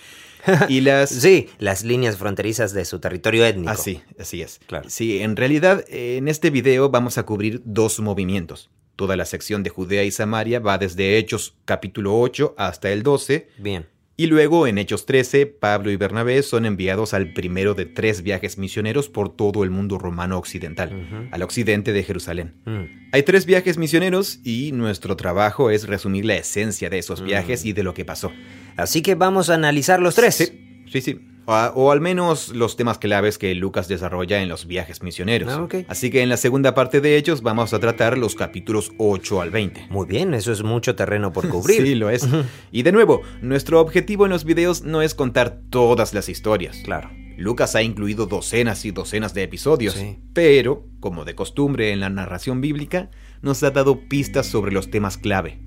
y 0.68 0.80
las... 0.80 1.10
sí, 1.10 1.48
las 1.58 1.84
líneas 1.84 2.16
fronterizas 2.16 2.72
de 2.72 2.84
su 2.84 2.98
territorio 2.98 3.44
étnico. 3.44 3.70
Así, 3.70 4.02
así 4.18 4.42
es. 4.42 4.60
Claro. 4.66 4.88
Sí, 4.90 5.20
en 5.20 5.36
realidad 5.36 5.84
en 5.88 6.28
este 6.28 6.50
video 6.50 6.90
vamos 6.90 7.18
a 7.18 7.24
cubrir 7.24 7.62
dos 7.64 8.00
movimientos. 8.00 8.70
Toda 8.96 9.16
la 9.16 9.26
sección 9.26 9.62
de 9.62 9.70
Judea 9.70 10.04
y 10.04 10.10
Samaria 10.10 10.58
va 10.58 10.78
desde 10.78 11.18
Hechos 11.18 11.54
capítulo 11.64 12.18
8 12.18 12.54
hasta 12.56 12.90
el 12.90 13.02
12. 13.02 13.48
Bien. 13.58 13.86
Y 14.18 14.28
luego 14.28 14.66
en 14.66 14.78
Hechos 14.78 15.04
13, 15.04 15.44
Pablo 15.44 15.90
y 15.90 15.96
Bernabé 15.96 16.42
son 16.42 16.64
enviados 16.64 17.12
al 17.12 17.34
primero 17.34 17.74
de 17.74 17.84
tres 17.84 18.22
viajes 18.22 18.56
misioneros 18.56 19.10
por 19.10 19.36
todo 19.36 19.62
el 19.62 19.68
mundo 19.70 19.98
romano 19.98 20.38
occidental, 20.38 21.28
al 21.30 21.42
occidente 21.42 21.92
de 21.92 22.02
Jerusalén. 22.02 22.54
Mm. 22.64 23.10
Hay 23.12 23.22
tres 23.24 23.44
viajes 23.44 23.76
misioneros 23.76 24.40
y 24.42 24.72
nuestro 24.72 25.18
trabajo 25.18 25.70
es 25.70 25.86
resumir 25.86 26.24
la 26.24 26.36
esencia 26.36 26.88
de 26.88 26.96
esos 26.96 27.22
viajes 27.22 27.62
mm. 27.62 27.68
y 27.68 27.72
de 27.74 27.82
lo 27.82 27.92
que 27.92 28.06
pasó. 28.06 28.32
Así 28.76 29.02
que 29.02 29.14
vamos 29.14 29.50
a 29.50 29.54
analizar 29.54 30.00
los 30.00 30.14
tres. 30.14 30.34
Sí, 30.34 30.84
sí, 30.90 31.00
sí. 31.00 31.20
o, 31.46 31.92
al 31.92 32.00
menos 32.00 32.48
los 32.48 32.76
temas 32.76 32.98
claves 32.98 33.38
que 33.38 33.54
Lucas 33.54 33.88
desarrolla 33.88 34.42
en 34.42 34.48
los 34.48 34.66
viajes 34.66 35.02
misioneros. 35.02 35.52
Ah, 35.52 35.68
Así 35.88 36.10
que 36.10 36.22
en 36.22 36.28
la 36.28 36.36
segunda 36.36 36.74
parte 36.74 37.00
de 37.00 37.16
ellos 37.16 37.42
vamos 37.42 37.72
a 37.72 37.78
tratar 37.78 38.18
los 38.18 38.34
capítulos 38.34 38.90
8 38.98 39.40
al 39.40 39.50
20. 39.50 39.86
Muy 39.90 40.06
bien, 40.06 40.34
eso 40.34 40.52
es 40.52 40.62
mucho 40.62 40.94
terreno 40.94 41.32
por 41.32 41.48
cubrir. 41.50 41.82
sí, 41.82 41.94
lo 41.94 42.10
es. 42.10 42.26
y 42.72 42.82
de 42.82 42.92
nuevo, 42.92 43.22
nuestro 43.42 43.80
objetivo 43.80 44.26
en 44.26 44.30
los 44.32 44.44
videos 44.44 44.82
no 44.82 45.02
es 45.02 45.14
contar 45.14 45.60
todas 45.70 46.14
las 46.14 46.28
historias. 46.28 46.78
Claro. 46.84 47.10
Lucas 47.38 47.74
ha 47.76 47.82
incluido 47.82 48.24
docenas 48.26 48.84
y 48.86 48.92
docenas 48.92 49.34
de 49.34 49.42
episodios, 49.42 49.94
pero, 50.32 50.86
como 51.00 51.26
de 51.26 51.34
costumbre 51.34 51.92
en 51.92 52.00
la 52.00 52.08
narración 52.08 52.62
bíblica, 52.62 53.10
nos 53.42 53.62
ha 53.62 53.70
dado 53.70 54.00
pistas 54.08 54.46
sobre 54.46 54.72
los 54.72 54.90
temas 54.90 55.18
clave, 55.18 55.58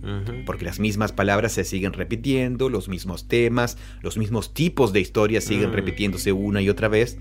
porque 0.46 0.66
las 0.66 0.80
mismas 0.80 1.12
palabras 1.12 1.54
se 1.54 1.64
siguen 1.64 1.94
repitiendo, 1.94 2.70
los 2.70 2.90
mismos 2.90 3.28
temas, 3.28 3.78
los 4.02 4.18
mismos 4.18 4.54
tipos 4.54 4.94
de 4.94 5.00
historias 5.00 5.44
siguen 5.44 5.72
mm. 5.72 5.74
repitiéndose 5.74 6.32
una 6.32 6.62
y 6.62 6.70
otra 6.70 6.88
vez, 6.88 7.18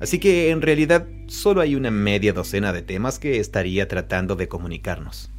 así 0.00 0.18
que 0.18 0.50
en 0.50 0.62
realidad 0.62 1.06
solo 1.26 1.60
hay 1.60 1.74
una 1.74 1.90
media 1.90 2.32
docena 2.32 2.72
de 2.72 2.82
temas 2.82 3.18
que 3.18 3.40
estaría 3.40 3.88
tratando 3.88 4.36
de 4.36 4.48
comunicarnos. 4.48 5.30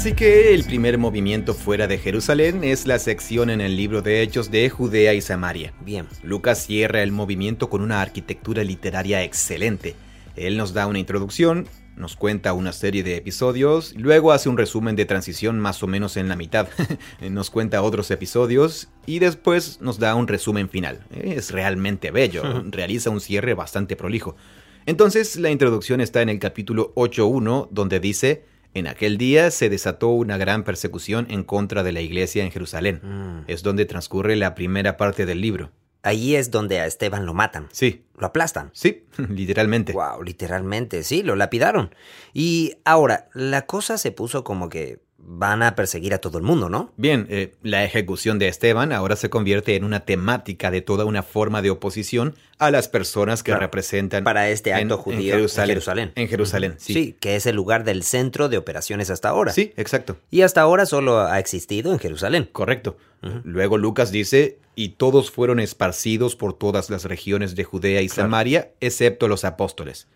Así 0.00 0.14
que 0.14 0.54
el 0.54 0.64
primer 0.64 0.96
movimiento 0.96 1.52
fuera 1.52 1.86
de 1.86 1.98
Jerusalén 1.98 2.64
es 2.64 2.86
la 2.86 2.98
sección 2.98 3.50
en 3.50 3.60
el 3.60 3.76
libro 3.76 4.00
de 4.00 4.22
Hechos 4.22 4.50
de 4.50 4.70
Judea 4.70 5.12
y 5.12 5.20
Samaria. 5.20 5.74
Bien. 5.84 6.06
Lucas 6.22 6.64
cierra 6.64 7.02
el 7.02 7.12
movimiento 7.12 7.68
con 7.68 7.82
una 7.82 8.00
arquitectura 8.00 8.64
literaria 8.64 9.22
excelente. 9.22 9.94
Él 10.36 10.56
nos 10.56 10.72
da 10.72 10.86
una 10.86 11.00
introducción, 11.00 11.68
nos 11.96 12.16
cuenta 12.16 12.54
una 12.54 12.72
serie 12.72 13.02
de 13.02 13.16
episodios, 13.16 13.94
luego 13.94 14.32
hace 14.32 14.48
un 14.48 14.56
resumen 14.56 14.96
de 14.96 15.04
transición 15.04 15.60
más 15.60 15.82
o 15.82 15.86
menos 15.86 16.16
en 16.16 16.30
la 16.30 16.36
mitad, 16.36 16.68
nos 17.30 17.50
cuenta 17.50 17.82
otros 17.82 18.10
episodios 18.10 18.88
y 19.04 19.18
después 19.18 19.82
nos 19.82 19.98
da 19.98 20.14
un 20.14 20.28
resumen 20.28 20.70
final. 20.70 21.04
Es 21.10 21.50
realmente 21.50 22.10
bello, 22.10 22.42
realiza 22.70 23.10
un 23.10 23.20
cierre 23.20 23.52
bastante 23.52 23.96
prolijo. 23.96 24.34
Entonces 24.86 25.36
la 25.36 25.50
introducción 25.50 26.00
está 26.00 26.22
en 26.22 26.30
el 26.30 26.38
capítulo 26.38 26.94
8.1 26.94 27.68
donde 27.70 28.00
dice, 28.00 28.46
en 28.74 28.86
aquel 28.86 29.18
día 29.18 29.50
se 29.50 29.68
desató 29.68 30.08
una 30.08 30.36
gran 30.36 30.64
persecución 30.64 31.26
en 31.30 31.44
contra 31.44 31.82
de 31.82 31.92
la 31.92 32.00
iglesia 32.00 32.44
en 32.44 32.50
Jerusalén. 32.50 33.00
Mm. 33.02 33.44
Es 33.50 33.62
donde 33.62 33.84
transcurre 33.84 34.36
la 34.36 34.54
primera 34.54 34.96
parte 34.96 35.26
del 35.26 35.40
libro. 35.40 35.70
Ahí 36.02 36.34
es 36.34 36.50
donde 36.50 36.80
a 36.80 36.86
Esteban 36.86 37.26
lo 37.26 37.34
matan. 37.34 37.68
Sí. 37.72 38.04
Lo 38.16 38.26
aplastan. 38.26 38.70
Sí, 38.72 39.04
literalmente. 39.28 39.92
Wow, 39.92 40.22
literalmente, 40.22 41.02
sí, 41.02 41.22
lo 41.22 41.36
lapidaron. 41.36 41.94
Y 42.32 42.76
ahora, 42.84 43.28
la 43.34 43.66
cosa 43.66 43.98
se 43.98 44.12
puso 44.12 44.44
como 44.44 44.68
que 44.68 45.00
van 45.22 45.62
a 45.62 45.74
perseguir 45.74 46.14
a 46.14 46.18
todo 46.18 46.38
el 46.38 46.44
mundo, 46.44 46.68
¿no? 46.68 46.92
Bien, 46.96 47.26
eh, 47.30 47.54
la 47.62 47.84
ejecución 47.84 48.38
de 48.38 48.48
Esteban 48.48 48.92
ahora 48.92 49.16
se 49.16 49.30
convierte 49.30 49.76
en 49.76 49.84
una 49.84 50.00
temática 50.00 50.70
de 50.70 50.82
toda 50.82 51.04
una 51.04 51.22
forma 51.22 51.62
de 51.62 51.70
oposición 51.70 52.34
a 52.58 52.70
las 52.70 52.88
personas 52.88 53.42
que 53.42 53.54
representan 53.54 54.24
para 54.24 54.50
este 54.50 54.74
acto 54.74 54.98
judío 54.98 55.34
en 55.34 55.48
Jerusalén. 55.48 56.12
En 56.14 56.28
Jerusalén, 56.28 56.74
sí. 56.78 56.92
Sí, 56.92 57.16
que 57.20 57.36
es 57.36 57.46
el 57.46 57.56
lugar 57.56 57.84
del 57.84 58.02
centro 58.02 58.48
de 58.48 58.58
operaciones 58.58 59.08
hasta 59.10 59.28
ahora. 59.28 59.52
Sí, 59.52 59.72
exacto. 59.76 60.16
Y 60.30 60.42
hasta 60.42 60.60
ahora 60.60 60.84
solo 60.84 61.20
ha 61.20 61.38
existido 61.38 61.92
en 61.92 61.98
Jerusalén. 61.98 62.48
Correcto. 62.50 62.96
Luego 63.44 63.76
Lucas 63.76 64.10
dice, 64.10 64.58
y 64.74 64.90
todos 64.90 65.30
fueron 65.30 65.60
esparcidos 65.60 66.36
por 66.36 66.54
todas 66.54 66.88
las 66.88 67.04
regiones 67.04 67.54
de 67.54 67.64
Judea 67.64 68.00
y 68.00 68.08
Samaria, 68.08 68.72
excepto 68.80 69.28
los 69.28 69.44
apóstoles. 69.44 70.08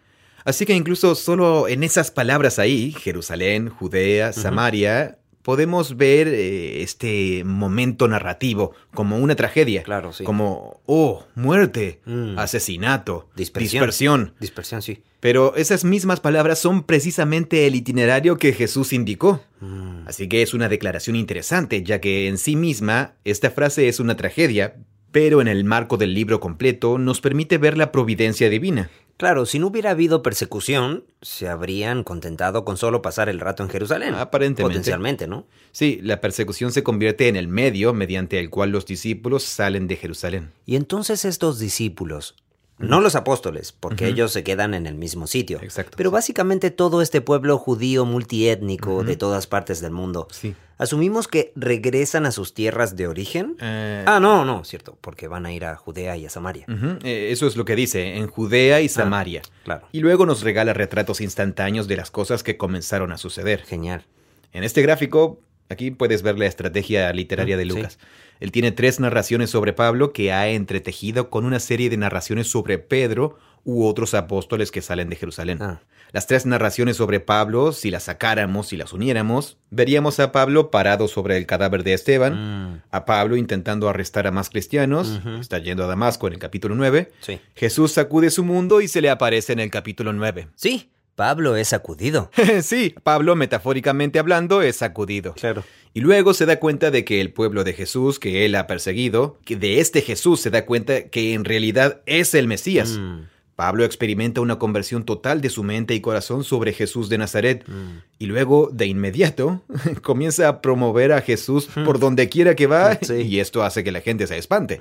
Así 0.45 0.67
que 0.67 0.75
incluso 0.75 1.15
solo 1.15 1.69
en 1.69 1.83
esas 1.83 2.11
palabras 2.11 2.59
ahí, 2.59 2.93
Jerusalén, 2.93 3.71
Judea, 3.71 4.33
Samaria, 4.33 5.19
podemos 5.45 5.97
ver 5.99 6.27
eh, 6.27 6.83
este 6.83 7.45
momento 7.45 8.09
narrativo 8.09 8.73
como 8.95 9.19
una 9.19 9.37
tragedia. 9.37 9.83
Claro, 9.83 10.13
sí. 10.13 10.25
Como, 10.25 10.81
oh, 10.87 11.25
muerte, 11.35 12.01
mm. 12.07 12.39
asesinato, 12.39 13.29
dispersión. 13.37 14.35
Dispersión, 14.41 14.83
sí. 14.83 15.03
Pero 15.21 15.55
esas 15.57 15.85
mismas 15.85 16.21
palabras 16.21 16.59
son 16.59 16.83
precisamente 16.83 17.67
el 17.67 17.75
itinerario 17.77 18.39
que 18.39 18.55
Jesús 18.55 18.93
indicó. 18.93 19.43
Mm. 19.61 20.09
Así 20.09 20.29
que 20.29 20.43
es 20.43 20.55
una 20.55 20.69
declaración 20.69 21.15
interesante, 21.15 21.83
ya 21.83 22.01
que 22.01 22.27
en 22.27 22.39
sí 22.39 22.57
misma 22.57 23.15
esta 23.25 23.51
frase 23.51 23.89
es 23.89 24.01
una 24.01 24.17
tragedia, 24.17 24.77
pero 25.13 25.43
en 25.43 25.49
el 25.49 25.65
marco 25.65 25.97
del 25.97 26.15
libro 26.15 26.41
completo 26.41 26.99
nos 26.99 27.21
permite 27.21 27.59
ver 27.59 27.77
la 27.77 27.93
providencia 27.93 28.49
divina. 28.49 28.91
Claro, 29.17 29.47
si 29.47 29.59
no 29.59 29.69
hubiera 29.69 29.91
habido 29.91 30.23
persecución, 30.23 31.05
se 31.23 31.49
habrían 31.49 32.03
contentado 32.03 32.65
con 32.65 32.77
solo 32.77 33.01
pasar 33.01 33.29
el 33.29 33.39
rato 33.39 33.63
en 33.63 33.71
Jerusalén. 33.71 34.15
Aparentemente. 34.15 34.63
Potencialmente, 34.63 35.29
¿no? 35.29 35.47
Sí, 35.71 36.01
la 36.03 36.21
persecución 36.21 36.73
se 36.73 36.83
convierte 36.83 37.29
en 37.29 37.37
el 37.37 37.47
medio 37.47 37.93
mediante 37.95 38.41
el 38.41 38.51
cual 38.51 38.71
los 38.71 38.87
discípulos 38.87 39.45
salen 39.45 39.87
de 39.87 39.97
Jerusalén. 39.97 40.53
Y 40.67 40.75
entonces 40.75 41.25
estos 41.25 41.61
discípulos, 41.61 42.35
no 42.79 43.01
los 43.01 43.15
apóstoles, 43.15 43.73
porque 43.73 44.09
ellos 44.09 44.33
se 44.33 44.43
quedan 44.43 44.75
en 44.75 44.87
el 44.87 44.95
mismo 44.95 45.27
sitio. 45.27 45.61
Exacto. 45.63 45.97
Pero 45.97 46.11
básicamente 46.11 46.71
todo 46.71 47.03
este 47.03 47.21
pueblo 47.21 47.59
judío 47.59 48.05
multiétnico 48.05 49.05
de 49.05 49.17
todas 49.17 49.47
partes 49.47 49.81
del 49.81 49.93
mundo. 49.93 50.27
Sí. 50.31 50.55
¿Asumimos 50.77 51.29
que 51.29 51.53
regresan 51.55 52.27
a 52.27 52.33
sus 52.33 52.53
tierras 52.53 52.97
de 52.97 53.07
origen? 53.07 53.57
Eh, 53.61 54.05
ah, 54.07 54.19
no, 54.19 54.45
no, 54.45 54.65
cierto, 54.65 54.99
porque 55.01 55.29
van 55.29 55.47
a 55.47 55.53
ir 55.53 55.65
a 55.65 55.77
Judea 55.77 56.17
y 56.17 56.27
a 56.27 56.31
Samaria. 56.31 56.67
Eh, 57.05 57.29
eso 57.31 57.47
es 57.47 57.57
lo 57.57 57.65
que 57.65 57.77
dice, 57.77 58.17
en 58.17 58.27
Judea 58.27 58.81
y 58.81 58.87
ah, 58.87 58.89
Samaria. 58.89 59.43
claro. 59.63 59.87
Y 59.93 60.01
luego 60.01 60.27
nos 60.27 60.43
regala 60.43 60.73
retratos 60.73 61.21
instantáneos 61.21 61.87
de 61.87 61.97
las 61.97 62.11
cosas 62.11 62.43
que 62.43 62.57
comenzaron 62.57 63.13
a 63.13 63.19
suceder. 63.19 63.63
Genial. 63.63 64.05
En 64.53 64.65
este 64.65 64.83
gráfico, 64.83 65.41
aquí 65.69 65.93
puedes 65.93 66.23
ver 66.23 66.39
la 66.39 66.47
estrategia 66.47 67.13
literaria 67.13 67.57
de 67.57 67.67
Lucas. 67.67 67.99
Él 68.41 68.53
tiene 68.53 68.73
tres 68.73 69.01
narraciones 69.01 69.51
sobre 69.51 69.73
Pablo 69.73 70.13
que 70.13 70.33
ha 70.33 70.49
entretejido 70.49 71.31
con 71.31 71.45
una 71.45 71.61
serie 71.61 71.91
de 71.91 71.97
narraciones 71.97 72.49
sobre 72.49 72.79
Pedro 72.79 73.39
u 73.65 73.87
otros 73.87 74.15
apóstoles 74.15 74.71
que 74.71 74.83
salen 74.83 75.09
de 75.09 75.17
Jerusalén. 75.17 75.59
Ah. 75.61 75.81
Las 76.13 76.29
tres 76.29 76.47
narraciones 76.47 76.97
sobre 76.97 77.19
Pablo, 77.19 77.73
si 77.73 77.91
las 77.91 78.05
sacáramos, 78.05 78.69
si 78.69 78.77
las 78.77 78.93
uniéramos, 78.93 79.57
veríamos 79.71 80.21
a 80.21 80.31
Pablo 80.31 80.71
parado 80.71 81.09
sobre 81.09 81.37
el 81.37 81.47
cadáver 81.47 81.83
de 81.83 81.95
Esteban, 81.95 82.75
mm. 82.75 82.83
a 82.93 83.05
Pablo 83.05 83.37
intentando 83.37 83.89
arrestar 83.89 84.27
a 84.29 84.31
más 84.31 84.49
cristianos, 84.49 85.21
está 85.41 85.59
yendo 85.59 85.83
a 85.83 85.89
Damasco 85.89 86.29
en 86.29 86.35
el 86.35 86.39
capítulo 86.39 86.77
9, 86.77 87.11
sí. 87.21 87.41
Jesús 87.57 87.93
sacude 87.93 88.31
su 88.31 88.45
mundo 88.45 88.81
y 88.81 88.87
se 88.87 89.01
le 89.01 89.11
aparece 89.11 89.55
en 89.55 89.61
el 89.61 89.71
capítulo 89.71 90.13
9. 90.13 90.49
Sí, 90.55 90.93
Pablo 91.15 91.57
es 91.57 91.69
sacudido. 91.69 92.31
sí, 92.63 92.95
Pablo, 93.03 93.37
metafóricamente 93.37 94.19
hablando, 94.19 94.63
es 94.63 94.77
sacudido. 94.77 95.35
Claro. 95.35 95.63
Y 95.93 96.01
luego 96.01 96.35
se 96.35 96.45
da 96.47 96.59
cuenta 96.59 96.91
de 96.91 97.05
que 97.05 97.21
el 97.21 97.33
pueblo 97.33 97.63
de 97.63 97.73
Jesús, 97.73 98.19
que 98.19 98.45
él 98.45 98.55
ha 98.57 98.67
perseguido, 98.67 99.39
que 99.45 99.57
de 99.57 99.79
este 99.81 100.03
Jesús 100.03 100.41
se 100.41 100.51
da 100.51 100.67
cuenta 100.67 101.09
que 101.09 101.35
en 101.35 101.45
realidad 101.45 102.01
es 102.07 102.35
el 102.35 102.49
Mesías. 102.49 102.99
Mm. 102.99 103.21
Pablo 103.55 103.85
experimenta 103.85 104.41
una 104.41 104.59
conversión 104.59 105.05
total 105.05 105.41
de 105.41 105.49
su 105.51 105.63
mente 105.63 105.95
y 105.95 106.01
corazón 106.01 106.43
sobre 106.43 106.73
Jesús 106.73 107.09
de 107.09 107.19
Nazaret 107.19 107.65
Mm. 107.69 107.99
y 108.19 108.27
luego, 108.27 108.69
de 108.73 108.87
inmediato, 108.87 109.63
comienza 110.03 110.49
a 110.49 110.61
promover 110.61 111.13
a 111.13 111.21
Jesús 111.21 111.69
por 111.85 112.01
donde 112.01 112.29
quiera 112.29 112.57
que 112.57 112.67
va 112.67 112.99
Sí. 113.03 113.15
y 113.23 113.39
esto 113.39 113.63
hace 113.63 113.85
que 113.85 113.93
la 113.93 114.01
gente 114.01 114.27
se 114.27 114.37
espante. 114.37 114.81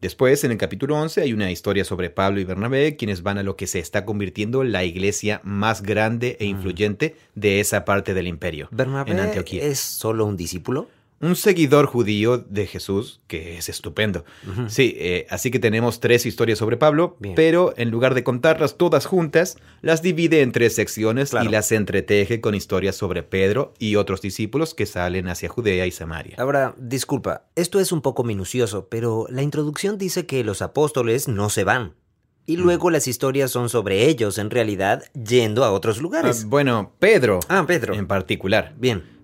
Después, 0.00 0.44
en 0.44 0.52
el 0.52 0.58
capítulo 0.58 0.96
11, 0.96 1.22
hay 1.22 1.32
una 1.32 1.50
historia 1.50 1.84
sobre 1.84 2.08
Pablo 2.08 2.38
y 2.38 2.44
Bernabé, 2.44 2.94
quienes 2.94 3.24
van 3.24 3.36
a 3.36 3.42
lo 3.42 3.56
que 3.56 3.66
se 3.66 3.80
está 3.80 4.04
convirtiendo 4.04 4.62
la 4.62 4.84
iglesia 4.84 5.40
más 5.42 5.82
grande 5.82 6.36
e 6.38 6.44
influyente 6.44 7.16
de 7.34 7.58
esa 7.58 7.84
parte 7.84 8.14
del 8.14 8.28
imperio, 8.28 8.68
¿Bernabé 8.70 9.10
en 9.10 9.18
Antioquía. 9.18 9.64
es 9.64 9.80
solo 9.80 10.24
un 10.24 10.36
discípulo? 10.36 10.88
Un 11.20 11.34
seguidor 11.34 11.86
judío 11.86 12.38
de 12.38 12.66
Jesús, 12.68 13.20
que 13.26 13.58
es 13.58 13.68
estupendo. 13.68 14.24
Sí, 14.68 14.94
eh, 14.98 15.26
así 15.30 15.50
que 15.50 15.58
tenemos 15.58 15.98
tres 15.98 16.26
historias 16.26 16.58
sobre 16.60 16.76
Pablo, 16.76 17.16
Bien. 17.18 17.34
pero 17.34 17.74
en 17.76 17.90
lugar 17.90 18.14
de 18.14 18.22
contarlas 18.22 18.76
todas 18.78 19.04
juntas, 19.06 19.56
las 19.82 20.00
divide 20.00 20.42
en 20.42 20.52
tres 20.52 20.76
secciones 20.76 21.30
Claro. 21.30 21.48
y 21.48 21.52
las 21.52 21.72
entreteje 21.72 22.40
con 22.40 22.54
historias 22.54 22.94
sobre 22.94 23.24
Pedro 23.24 23.74
y 23.80 23.96
otros 23.96 24.20
discípulos 24.22 24.74
que 24.74 24.86
salen 24.86 25.26
hacia 25.26 25.48
Judea 25.48 25.86
y 25.86 25.90
Samaria. 25.90 26.36
Ahora, 26.38 26.76
disculpa, 26.78 27.46
esto 27.56 27.80
es 27.80 27.90
un 27.90 28.00
poco 28.00 28.22
minucioso, 28.22 28.86
pero 28.88 29.26
la 29.28 29.42
introducción 29.42 29.98
dice 29.98 30.24
que 30.24 30.44
los 30.44 30.62
apóstoles 30.62 31.26
no 31.26 31.50
se 31.50 31.64
van. 31.64 31.94
Y 32.46 32.56
Mm. 32.58 32.60
luego 32.60 32.90
las 32.90 33.08
historias 33.08 33.50
son 33.50 33.68
sobre 33.68 34.06
ellos, 34.08 34.38
en 34.38 34.50
realidad, 34.50 35.02
yendo 35.12 35.64
a 35.64 35.72
otros 35.72 35.98
Ah, 35.98 36.02
lugares. 36.02 36.44
bueno, 36.44 36.94
Pedro 37.00 37.40
Ah, 37.48 37.64
Pedro. 37.66 37.92
en 37.94 38.06
particular. 38.06 38.74
Bien. 38.78 39.17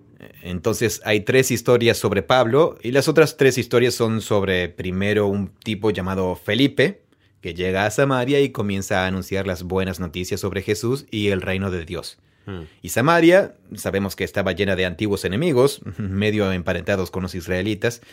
Entonces 0.45 1.01
hay 1.05 1.21
tres 1.21 1.49
historias 1.49 1.97
sobre 1.97 2.21
Pablo 2.21 2.77
y 2.83 2.91
las 2.91 3.07
otras 3.07 3.35
tres 3.35 3.57
historias 3.57 3.95
son 3.95 4.21
sobre 4.21 4.69
primero 4.69 5.25
un 5.25 5.47
tipo 5.47 5.89
llamado 5.89 6.35
Felipe 6.35 7.01
que 7.41 7.55
llega 7.55 7.87
a 7.87 7.91
Samaria 7.91 8.39
y 8.39 8.51
comienza 8.51 9.03
a 9.03 9.07
anunciar 9.07 9.47
las 9.47 9.63
buenas 9.63 9.99
noticias 9.99 10.39
sobre 10.39 10.61
Jesús 10.61 11.07
y 11.09 11.29
el 11.29 11.41
reino 11.41 11.71
de 11.71 11.83
Dios. 11.83 12.19
Mm. 12.45 12.61
Y 12.83 12.89
Samaria, 12.89 13.55
sabemos 13.75 14.15
que 14.15 14.23
estaba 14.23 14.51
llena 14.51 14.75
de 14.75 14.85
antiguos 14.85 15.25
enemigos, 15.25 15.81
medio 15.97 16.51
emparentados 16.51 17.09
con 17.09 17.23
los 17.23 17.33
israelitas, 17.33 18.03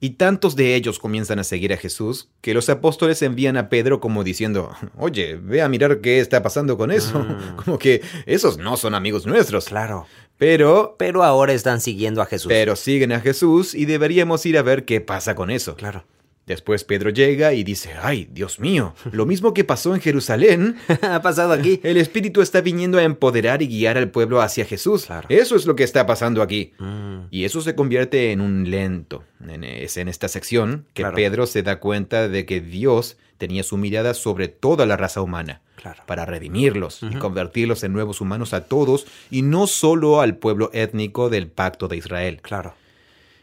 y 0.00 0.10
tantos 0.10 0.56
de 0.56 0.74
ellos 0.74 0.98
comienzan 0.98 1.38
a 1.38 1.44
seguir 1.44 1.72
a 1.72 1.76
Jesús 1.76 2.28
que 2.40 2.54
los 2.54 2.68
apóstoles 2.68 3.22
envían 3.22 3.56
a 3.56 3.68
Pedro 3.68 4.00
como 4.00 4.24
diciendo, 4.24 4.74
oye, 4.96 5.36
ve 5.36 5.62
a 5.62 5.68
mirar 5.68 6.00
qué 6.00 6.20
está 6.20 6.42
pasando 6.42 6.76
con 6.76 6.90
eso. 6.90 7.18
Mm. 7.18 7.56
Como 7.64 7.78
que 7.78 8.02
esos 8.26 8.58
no 8.58 8.76
son 8.76 8.94
amigos 8.94 9.26
nuestros. 9.26 9.66
Claro. 9.66 10.06
Pero... 10.38 10.96
Pero 10.98 11.22
ahora 11.22 11.52
están 11.52 11.80
siguiendo 11.80 12.22
a 12.22 12.26
Jesús. 12.26 12.48
Pero 12.48 12.76
siguen 12.76 13.12
a 13.12 13.20
Jesús 13.20 13.74
y 13.74 13.86
deberíamos 13.86 14.44
ir 14.46 14.58
a 14.58 14.62
ver 14.62 14.84
qué 14.84 15.00
pasa 15.00 15.34
con 15.34 15.50
eso. 15.50 15.76
Claro. 15.76 16.04
Después 16.46 16.84
Pedro 16.84 17.10
llega 17.10 17.54
y 17.54 17.64
dice, 17.64 17.94
ay, 18.00 18.28
Dios 18.30 18.60
mío, 18.60 18.94
lo 19.10 19.26
mismo 19.26 19.52
que 19.52 19.64
pasó 19.64 19.96
en 19.96 20.00
Jerusalén. 20.00 20.76
ha 21.02 21.20
pasado 21.20 21.52
aquí. 21.52 21.80
El 21.82 21.96
Espíritu 21.96 22.40
está 22.40 22.60
viniendo 22.60 22.98
a 22.98 23.02
empoderar 23.02 23.62
y 23.62 23.66
guiar 23.66 23.98
al 23.98 24.10
pueblo 24.10 24.40
hacia 24.40 24.64
Jesús. 24.64 25.08
Eso 25.28 25.56
es 25.56 25.66
lo 25.66 25.74
que 25.74 25.82
está 25.82 26.06
pasando 26.06 26.42
aquí. 26.42 26.72
Mm. 26.78 27.26
Y 27.32 27.44
eso 27.44 27.60
se 27.60 27.74
convierte 27.74 28.30
en 28.30 28.40
un 28.40 28.70
lento. 28.70 29.24
Es 29.60 29.96
en 29.96 30.06
esta 30.06 30.28
sección 30.28 30.86
que 30.94 31.04
Pedro 31.06 31.46
se 31.46 31.64
da 31.64 31.80
cuenta 31.80 32.28
de 32.28 32.46
que 32.46 32.60
Dios 32.60 33.16
tenía 33.38 33.64
su 33.64 33.76
mirada 33.76 34.14
sobre 34.14 34.46
toda 34.46 34.86
la 34.86 34.96
raza 34.96 35.22
humana. 35.22 35.62
Para 36.06 36.24
redimirlos 36.24 37.00
y 37.02 37.14
convertirlos 37.16 37.84
en 37.84 37.92
nuevos 37.92 38.20
humanos 38.20 38.54
a 38.54 38.64
todos 38.64 39.06
y 39.30 39.42
no 39.42 39.66
solo 39.66 40.20
al 40.20 40.36
pueblo 40.36 40.70
étnico 40.72 41.28
del 41.28 41.48
pacto 41.48 41.86
de 41.86 41.96
Israel. 41.96 42.40
Claro. 42.42 42.74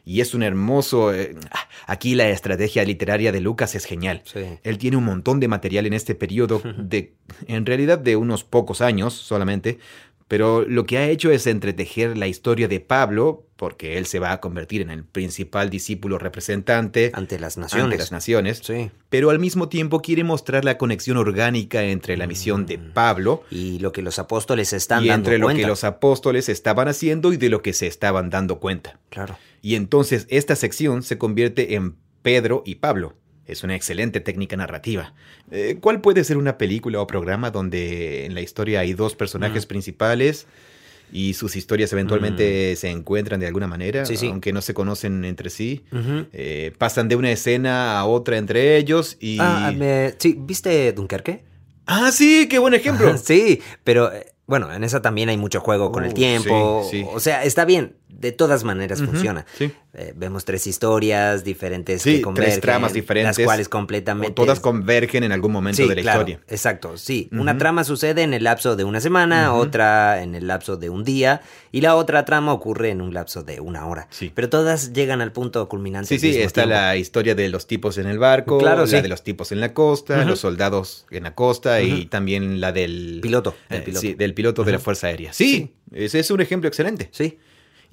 Y 0.05 0.21
es 0.21 0.33
un 0.33 0.43
hermoso... 0.43 1.13
Eh, 1.13 1.35
aquí 1.87 2.15
la 2.15 2.29
estrategia 2.29 2.83
literaria 2.83 3.31
de 3.31 3.41
Lucas 3.41 3.75
es 3.75 3.85
genial. 3.85 4.23
Él 4.63 4.77
tiene 4.77 4.97
un 4.97 5.05
montón 5.05 5.39
de 5.39 5.47
material 5.47 5.85
en 5.85 5.93
este 5.93 6.15
periodo, 6.15 6.61
de, 6.77 7.13
en 7.47 7.65
realidad 7.65 7.99
de 7.99 8.15
unos 8.15 8.43
pocos 8.43 8.81
años 8.81 9.13
solamente, 9.13 9.79
pero 10.27 10.63
lo 10.67 10.85
que 10.85 10.97
ha 10.97 11.09
hecho 11.09 11.31
es 11.31 11.45
entretejer 11.45 12.17
la 12.17 12.27
historia 12.27 12.67
de 12.67 12.79
Pablo, 12.79 13.45
porque 13.55 13.97
él 13.99 14.07
se 14.07 14.17
va 14.17 14.31
a 14.31 14.39
convertir 14.39 14.81
en 14.81 14.89
el 14.89 15.03
principal 15.03 15.69
discípulo 15.69 16.17
representante 16.17 17.11
ante 17.13 17.39
las 17.39 17.57
naciones. 17.57 17.85
Ante 17.85 17.97
las 17.97 18.11
naciones. 18.11 18.61
Pero 19.09 19.29
al 19.29 19.37
mismo 19.37 19.69
tiempo 19.69 20.01
quiere 20.01 20.23
mostrar 20.23 20.65
la 20.65 20.79
conexión 20.79 21.17
orgánica 21.17 21.83
entre 21.83 22.17
la 22.17 22.25
misión 22.25 22.65
de 22.65 22.79
mm. 22.79 22.93
Pablo 22.93 23.43
y 23.51 23.79
lo 23.79 23.91
que 23.91 24.01
los 24.01 24.17
apóstoles 24.17 24.73
están 24.73 25.03
y 25.03 25.09
dando 25.09 25.29
entre 25.29 25.37
lo 25.37 25.49
que 25.49 25.67
los 25.67 25.83
apóstoles 25.83 26.49
estaban 26.49 26.87
haciendo 26.87 27.31
y 27.31 27.37
de 27.37 27.49
lo 27.49 27.61
que 27.61 27.73
se 27.73 27.85
estaban 27.85 28.31
dando 28.31 28.59
cuenta. 28.59 28.99
Claro. 29.09 29.37
Y 29.63 29.75
entonces 29.75 30.27
esta 30.29 30.57
sección 30.57 31.01
se 31.03 31.17
convierte 31.17 31.73
en 31.73 31.95
Pedro 32.21 32.63
y 32.65 32.75
Pablo. 32.75 33.15
Es 33.45 33.63
una 33.63 33.75
excelente 33.75 34.19
técnica 34.19 34.57
narrativa. 34.57 35.13
Eh, 35.51 35.77
¿Cuál 35.79 36.01
puede 36.01 36.25
ser 36.25 36.35
una 36.37 36.57
película 36.57 36.99
o 36.99 37.07
programa 37.07 37.49
donde 37.49 38.25
en 38.25 38.35
la 38.35 38.41
historia 38.41 38.81
hay 38.81 38.93
dos 38.93 39.15
personajes 39.15 39.65
mm. 39.65 39.67
principales 39.69 40.47
y 41.13 41.33
sus 41.33 41.55
historias 41.55 41.93
eventualmente 41.93 42.73
mm. 42.73 42.75
se 42.77 42.89
encuentran 42.89 43.39
de 43.39 43.47
alguna 43.47 43.67
manera, 43.67 44.03
aunque 44.27 44.51
no 44.51 44.61
se 44.61 44.73
conocen 44.73 45.23
entre 45.23 45.49
sí? 45.49 45.85
Eh, 46.33 46.73
pasan 46.77 47.07
de 47.07 47.15
una 47.15 47.31
escena 47.31 47.97
a 47.97 48.05
otra 48.05 48.37
entre 48.37 48.75
ellos 48.75 49.15
y... 49.21 49.37
Ah, 49.39 49.71
sí, 50.19 50.35
¿viste 50.37 50.91
Dunkerque? 50.91 51.45
Ah, 51.85 52.11
sí, 52.11 52.47
qué 52.49 52.59
buen 52.59 52.73
ejemplo. 52.73 53.17
sí, 53.23 53.61
pero 53.85 54.11
eh, 54.13 54.32
bueno, 54.45 54.71
en 54.73 54.83
esa 54.83 55.01
también 55.01 55.29
hay 55.29 55.37
mucho 55.37 55.61
juego 55.61 55.91
con 55.91 56.03
el 56.03 56.11
uh, 56.11 56.13
tiempo. 56.13 56.87
O 57.13 57.19
sea, 57.19 57.43
está 57.43 57.65
bien 57.65 57.95
de 58.23 58.31
todas 58.31 58.63
maneras 58.63 59.01
funciona. 59.01 59.45
Eh, 59.95 60.13
vemos 60.15 60.45
tres 60.45 60.65
historias 60.65 61.43
diferentes 61.43 62.03
que 62.03 62.21
convergen, 62.21 62.53
tres 62.53 62.61
tramas 62.61 62.93
diferentes. 62.93 63.37
Las 63.37 63.45
cuales 63.45 63.69
completamente... 63.69 64.33
todas 64.33 64.59
convergen 64.59 65.23
en 65.23 65.31
algún 65.31 65.51
momento 65.51 65.85
de 65.85 65.95
la 65.95 66.01
historia. 66.01 66.39
Exacto, 66.47 66.97
sí. 66.97 67.27
Una 67.31 67.57
trama 67.57 67.83
sucede 67.83 68.23
en 68.23 68.33
el 68.33 68.45
lapso 68.45 68.75
de 68.75 68.85
una 68.85 69.01
semana, 69.01 69.53
otra 69.53 70.23
en 70.23 70.35
el 70.35 70.47
lapso 70.47 70.77
de 70.77 70.89
un 70.89 71.03
día, 71.03 71.41
y 71.71 71.81
la 71.81 71.95
otra 71.95 72.23
trama 72.23 72.53
ocurre 72.53 72.89
en 72.91 73.01
un 73.01 73.13
lapso 73.13 73.43
de 73.43 73.59
una 73.59 73.85
hora. 73.85 74.07
Pero 74.33 74.49
todas 74.49 74.93
llegan 74.93 75.21
al 75.21 75.33
punto 75.33 75.67
culminante. 75.67 76.07
Sí, 76.07 76.19
sí, 76.19 76.41
está 76.41 76.65
la 76.65 76.95
historia 76.95 77.35
de 77.35 77.49
los 77.49 77.67
tipos 77.67 77.97
en 77.97 78.07
el 78.07 78.19
barco, 78.19 78.61
la 78.61 78.85
de 78.85 79.07
los 79.09 79.23
tipos 79.23 79.51
en 79.51 79.59
la 79.59 79.73
costa, 79.73 80.23
los 80.23 80.39
soldados 80.39 81.05
en 81.11 81.23
la 81.23 81.35
costa 81.35 81.81
y 81.81 82.05
también 82.05 82.61
la 82.61 82.71
del... 82.71 83.19
Piloto. 83.21 83.55
Del 83.69 83.79
eh, 83.79 83.83
piloto, 83.83 84.01
sí, 84.01 84.13
del 84.13 84.32
piloto 84.33 84.63
de 84.63 84.73
la 84.73 84.79
Fuerza 84.79 85.07
Aérea. 85.07 85.33
Sí, 85.33 85.73
ese 85.91 86.19
es 86.19 86.31
un 86.31 86.41
ejemplo 86.41 86.67
excelente. 86.67 87.09
Sí. 87.11 87.39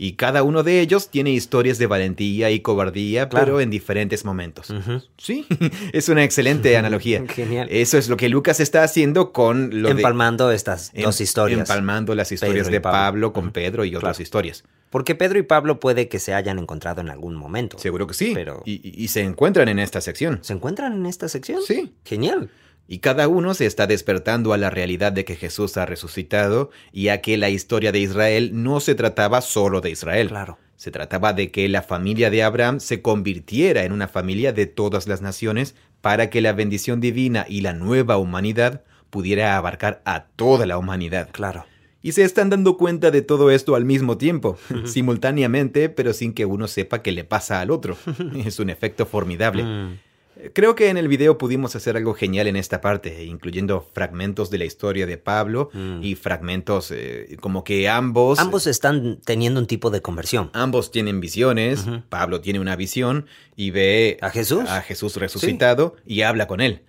Y 0.02 0.12
cada 0.12 0.42
uno 0.42 0.62
de 0.62 0.80
ellos 0.80 1.10
tiene 1.10 1.30
historias 1.30 1.76
de 1.76 1.86
valentía 1.86 2.50
y 2.50 2.60
cobardía, 2.60 3.28
pero 3.28 3.60
en 3.60 3.68
diferentes 3.68 4.24
momentos. 4.24 4.72
Sí, 5.18 5.44
es 5.92 6.08
una 6.08 6.24
excelente 6.24 6.74
analogía. 6.78 7.22
Genial. 7.28 7.68
Eso 7.70 7.98
es 7.98 8.08
lo 8.08 8.16
que 8.16 8.30
Lucas 8.30 8.60
está 8.60 8.82
haciendo 8.82 9.30
con 9.32 9.82
lo 9.82 9.90
Empalmando 9.90 10.50
estas 10.52 10.90
dos 10.94 11.20
historias. 11.20 11.60
Empalmando 11.60 12.14
las 12.14 12.32
historias 12.32 12.70
de 12.70 12.80
Pablo, 12.80 13.34
con 13.34 13.52
Pedro 13.52 13.84
y 13.84 13.94
otras 13.94 14.20
historias. 14.20 14.64
Porque 14.88 15.14
Pedro 15.14 15.38
y 15.38 15.42
Pablo 15.42 15.78
puede 15.78 16.08
que 16.08 16.18
se 16.18 16.32
hayan 16.32 16.58
encontrado 16.58 17.02
en 17.02 17.10
algún 17.10 17.34
momento. 17.34 17.78
Seguro 17.78 18.06
que 18.06 18.14
sí. 18.14 18.32
Pero... 18.32 18.62
y 18.64 19.08
se 19.08 19.20
encuentran 19.20 19.68
en 19.68 19.78
esta 19.78 20.00
sección. 20.00 20.38
¿Se 20.40 20.54
encuentran 20.54 20.94
en 20.94 21.04
esta 21.04 21.28
sección? 21.28 21.60
Sí. 21.60 21.92
Genial 22.06 22.48
y 22.92 22.98
cada 22.98 23.28
uno 23.28 23.54
se 23.54 23.66
está 23.66 23.86
despertando 23.86 24.52
a 24.52 24.58
la 24.58 24.68
realidad 24.68 25.12
de 25.12 25.24
que 25.24 25.36
Jesús 25.36 25.76
ha 25.76 25.86
resucitado 25.86 26.70
y 26.90 27.06
a 27.06 27.20
que 27.20 27.36
la 27.36 27.48
historia 27.48 27.92
de 27.92 28.00
Israel 28.00 28.50
no 28.52 28.80
se 28.80 28.96
trataba 28.96 29.42
solo 29.42 29.80
de 29.80 29.90
Israel. 29.90 30.26
Claro. 30.26 30.58
Se 30.74 30.90
trataba 30.90 31.32
de 31.32 31.52
que 31.52 31.68
la 31.68 31.82
familia 31.82 32.30
de 32.30 32.42
Abraham 32.42 32.80
se 32.80 33.00
convirtiera 33.00 33.84
en 33.84 33.92
una 33.92 34.08
familia 34.08 34.52
de 34.52 34.66
todas 34.66 35.06
las 35.06 35.22
naciones 35.22 35.76
para 36.00 36.30
que 36.30 36.40
la 36.40 36.52
bendición 36.52 37.00
divina 37.00 37.46
y 37.48 37.60
la 37.60 37.74
nueva 37.74 38.16
humanidad 38.16 38.82
pudiera 39.10 39.56
abarcar 39.56 40.02
a 40.04 40.24
toda 40.24 40.66
la 40.66 40.76
humanidad. 40.76 41.28
Claro. 41.30 41.66
Y 42.02 42.10
se 42.10 42.24
están 42.24 42.50
dando 42.50 42.76
cuenta 42.76 43.12
de 43.12 43.22
todo 43.22 43.52
esto 43.52 43.76
al 43.76 43.84
mismo 43.84 44.18
tiempo, 44.18 44.58
simultáneamente, 44.84 45.90
pero 45.90 46.12
sin 46.12 46.32
que 46.32 46.44
uno 46.44 46.66
sepa 46.66 47.02
qué 47.02 47.12
le 47.12 47.22
pasa 47.22 47.60
al 47.60 47.70
otro. 47.70 47.96
es 48.44 48.58
un 48.58 48.68
efecto 48.68 49.06
formidable. 49.06 49.62
Mm. 49.62 50.09
Creo 50.52 50.74
que 50.74 50.88
en 50.88 50.96
el 50.96 51.08
video 51.08 51.38
pudimos 51.38 51.76
hacer 51.76 51.96
algo 51.96 52.14
genial 52.14 52.46
en 52.46 52.56
esta 52.56 52.80
parte, 52.80 53.24
incluyendo 53.24 53.86
fragmentos 53.92 54.50
de 54.50 54.58
la 54.58 54.64
historia 54.64 55.06
de 55.06 55.18
Pablo 55.18 55.70
mm. 55.72 56.02
y 56.02 56.14
fragmentos 56.14 56.90
eh, 56.90 57.36
como 57.40 57.64
que 57.64 57.88
ambos... 57.88 58.38
Ambos 58.38 58.66
están 58.66 59.20
teniendo 59.24 59.60
un 59.60 59.66
tipo 59.66 59.90
de 59.90 60.02
conversión. 60.02 60.50
Ambos 60.52 60.90
tienen 60.90 61.20
visiones, 61.20 61.86
Pablo 62.08 62.40
tiene 62.40 62.60
una 62.60 62.76
visión 62.76 63.26
y 63.56 63.70
ve 63.70 64.18
a 64.20 64.30
Jesús, 64.30 64.68
a 64.68 64.82
Jesús 64.82 65.16
resucitado 65.16 65.96
y 66.06 66.22
habla 66.22 66.46
con 66.46 66.60
él. 66.60 66.82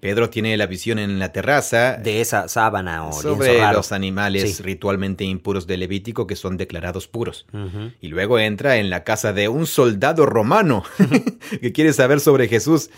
Pedro 0.00 0.30
tiene 0.30 0.56
la 0.56 0.66
visión 0.66 0.98
en 0.98 1.18
la 1.18 1.32
terraza. 1.32 1.96
De 1.96 2.20
esa 2.20 2.48
sábana 2.48 3.06
o 3.06 3.12
Sobre 3.12 3.60
los 3.72 3.92
animales 3.92 4.60
ritualmente 4.60 5.24
impuros 5.24 5.66
de 5.66 5.76
Levítico 5.76 6.26
que 6.26 6.36
son 6.36 6.56
declarados 6.56 7.08
puros. 7.08 7.46
Y 8.00 8.08
luego 8.08 8.38
entra 8.38 8.76
en 8.76 8.90
la 8.90 9.04
casa 9.04 9.32
de 9.32 9.48
un 9.48 9.66
soldado 9.66 10.26
romano 10.26 10.84
que 11.60 11.72
quiere 11.72 11.92
saber 11.92 12.20
sobre 12.20 12.48
Jesús. 12.48 12.90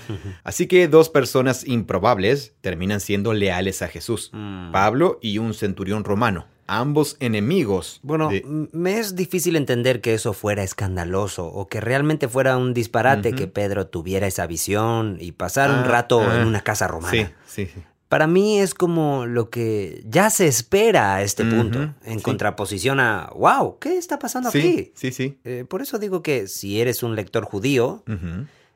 Así 0.42 0.66
que 0.66 0.88
dos 0.88 1.08
personas 1.08 1.66
improbables 1.66 2.54
terminan 2.60 3.00
siendo 3.00 3.32
leales 3.32 3.82
a 3.82 3.88
Jesús. 3.88 4.30
Mm. 4.32 4.72
Pablo 4.72 5.18
y 5.22 5.38
un 5.38 5.54
centurión 5.54 6.04
romano 6.04 6.46
ambos 6.66 7.16
enemigos. 7.20 8.00
Bueno, 8.02 8.30
me 8.72 8.98
es 8.98 9.16
difícil 9.16 9.56
entender 9.56 10.00
que 10.00 10.14
eso 10.14 10.32
fuera 10.32 10.62
escandaloso 10.62 11.46
o 11.46 11.68
que 11.68 11.80
realmente 11.80 12.28
fuera 12.28 12.56
un 12.56 12.74
disparate 12.74 13.32
que 13.32 13.46
Pedro 13.46 13.86
tuviera 13.86 14.26
esa 14.26 14.46
visión 14.46 15.16
y 15.20 15.32
pasar 15.32 15.70
un 15.70 15.78
ah, 15.78 15.84
rato 15.84 16.22
en 16.34 16.46
una 16.46 16.62
casa 16.62 16.88
romana. 16.88 17.32
Sí, 17.46 17.66
sí, 17.66 17.70
Para 18.08 18.26
mí 18.26 18.58
es 18.60 18.74
como 18.74 19.26
lo 19.26 19.50
que 19.50 20.02
ya 20.06 20.30
se 20.30 20.46
espera 20.46 21.16
a 21.16 21.22
este 21.22 21.44
punto, 21.44 21.94
en 22.04 22.20
contraposición 22.20 23.00
a, 23.00 23.30
wow, 23.34 23.78
¿qué 23.78 23.96
está 23.96 24.18
pasando 24.18 24.48
aquí? 24.48 24.92
Sí, 24.94 25.12
sí. 25.12 25.38
Eh, 25.44 25.64
por 25.68 25.82
eso 25.82 25.98
digo 25.98 26.22
que 26.22 26.46
si 26.48 26.80
eres 26.80 27.02
un 27.02 27.16
lector 27.16 27.44
judío, 27.44 28.04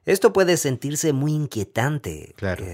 esto 0.09 0.33
puede 0.33 0.57
sentirse 0.57 1.13
muy 1.13 1.35
inquietante. 1.35 2.33
Claro. 2.37 2.65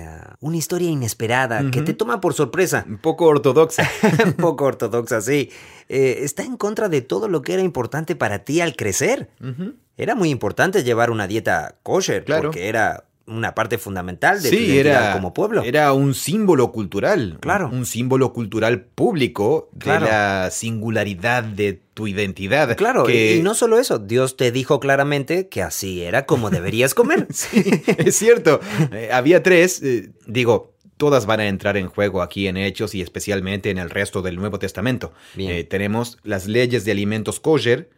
una 0.40 0.56
historia 0.56 0.88
inesperada 0.88 1.70
que 1.70 1.82
te 1.82 1.92
toma 1.92 2.20
por 2.20 2.32
sorpresa. 2.34 2.84
Un 2.88 2.98
poco 2.98 3.26
ortodoxa. 3.26 3.90
Un 4.24 4.34
poco 4.34 4.64
ortodoxa, 4.64 5.20
sí. 5.20 5.50
Eh, 5.88 6.20
está 6.22 6.44
en 6.44 6.56
contra 6.56 6.88
de 6.88 7.02
todo 7.02 7.28
lo 7.28 7.42
que 7.42 7.54
era 7.54 7.62
importante 7.62 8.14
para 8.14 8.44
ti 8.44 8.60
al 8.60 8.76
crecer. 8.76 9.30
Era 9.96 10.14
muy 10.14 10.30
importante 10.30 10.84
llevar 10.84 11.10
una 11.10 11.26
dieta 11.26 11.76
kosher 11.82 12.24
claro. 12.24 12.44
porque 12.44 12.68
era 12.68 13.04
una 13.26 13.54
parte 13.54 13.78
fundamental 13.78 14.42
de 14.42 14.50
tu 14.50 14.56
identidad 14.56 15.14
como 15.14 15.32
pueblo. 15.32 15.62
Era 15.62 15.92
un 15.92 16.14
símbolo 16.14 16.72
cultural. 16.72 17.38
Claro. 17.40 17.70
Un, 17.72 17.86
símbolo 17.86 18.32
cultural 18.32 18.82
público 18.82 19.70
de 19.72 20.00
la 20.00 20.50
singularidad 20.50 21.44
de 21.44 21.80
tu 21.94 22.06
identidad. 22.06 22.76
Claro, 22.76 23.08
y 23.08 23.40
no 23.42 23.54
solo 23.54 23.78
eso, 23.78 23.98
Dios 23.98 24.36
te 24.36 24.50
dijo 24.50 24.80
claramente 24.80 25.48
que 25.48 25.62
así 25.62 26.02
era 26.02 26.26
como 26.26 26.50
deberías 26.50 26.94
comer. 26.94 27.26
sí, 27.30 27.62
es 27.98 28.16
cierto. 28.16 28.60
Eh, 28.92 29.10
había 29.12 29.42
tres, 29.42 29.82
eh, 29.82 30.10
digo, 30.26 30.74
todas 30.96 31.26
van 31.26 31.40
a 31.40 31.46
entrar 31.46 31.76
en 31.76 31.88
juego 31.88 32.22
aquí 32.22 32.46
en 32.48 32.56
Hechos 32.56 32.94
y 32.94 33.02
especialmente 33.02 33.70
en 33.70 33.78
el 33.78 33.90
resto 33.90 34.22
del 34.22 34.36
Nuevo 34.36 34.58
Testamento. 34.58 35.12
Eh, 35.36 35.64
tenemos 35.64 36.18
las 36.22 36.46
leyes 36.46 36.84
de 36.84 36.92
alimentos 36.92 37.40
kosher, 37.40 37.90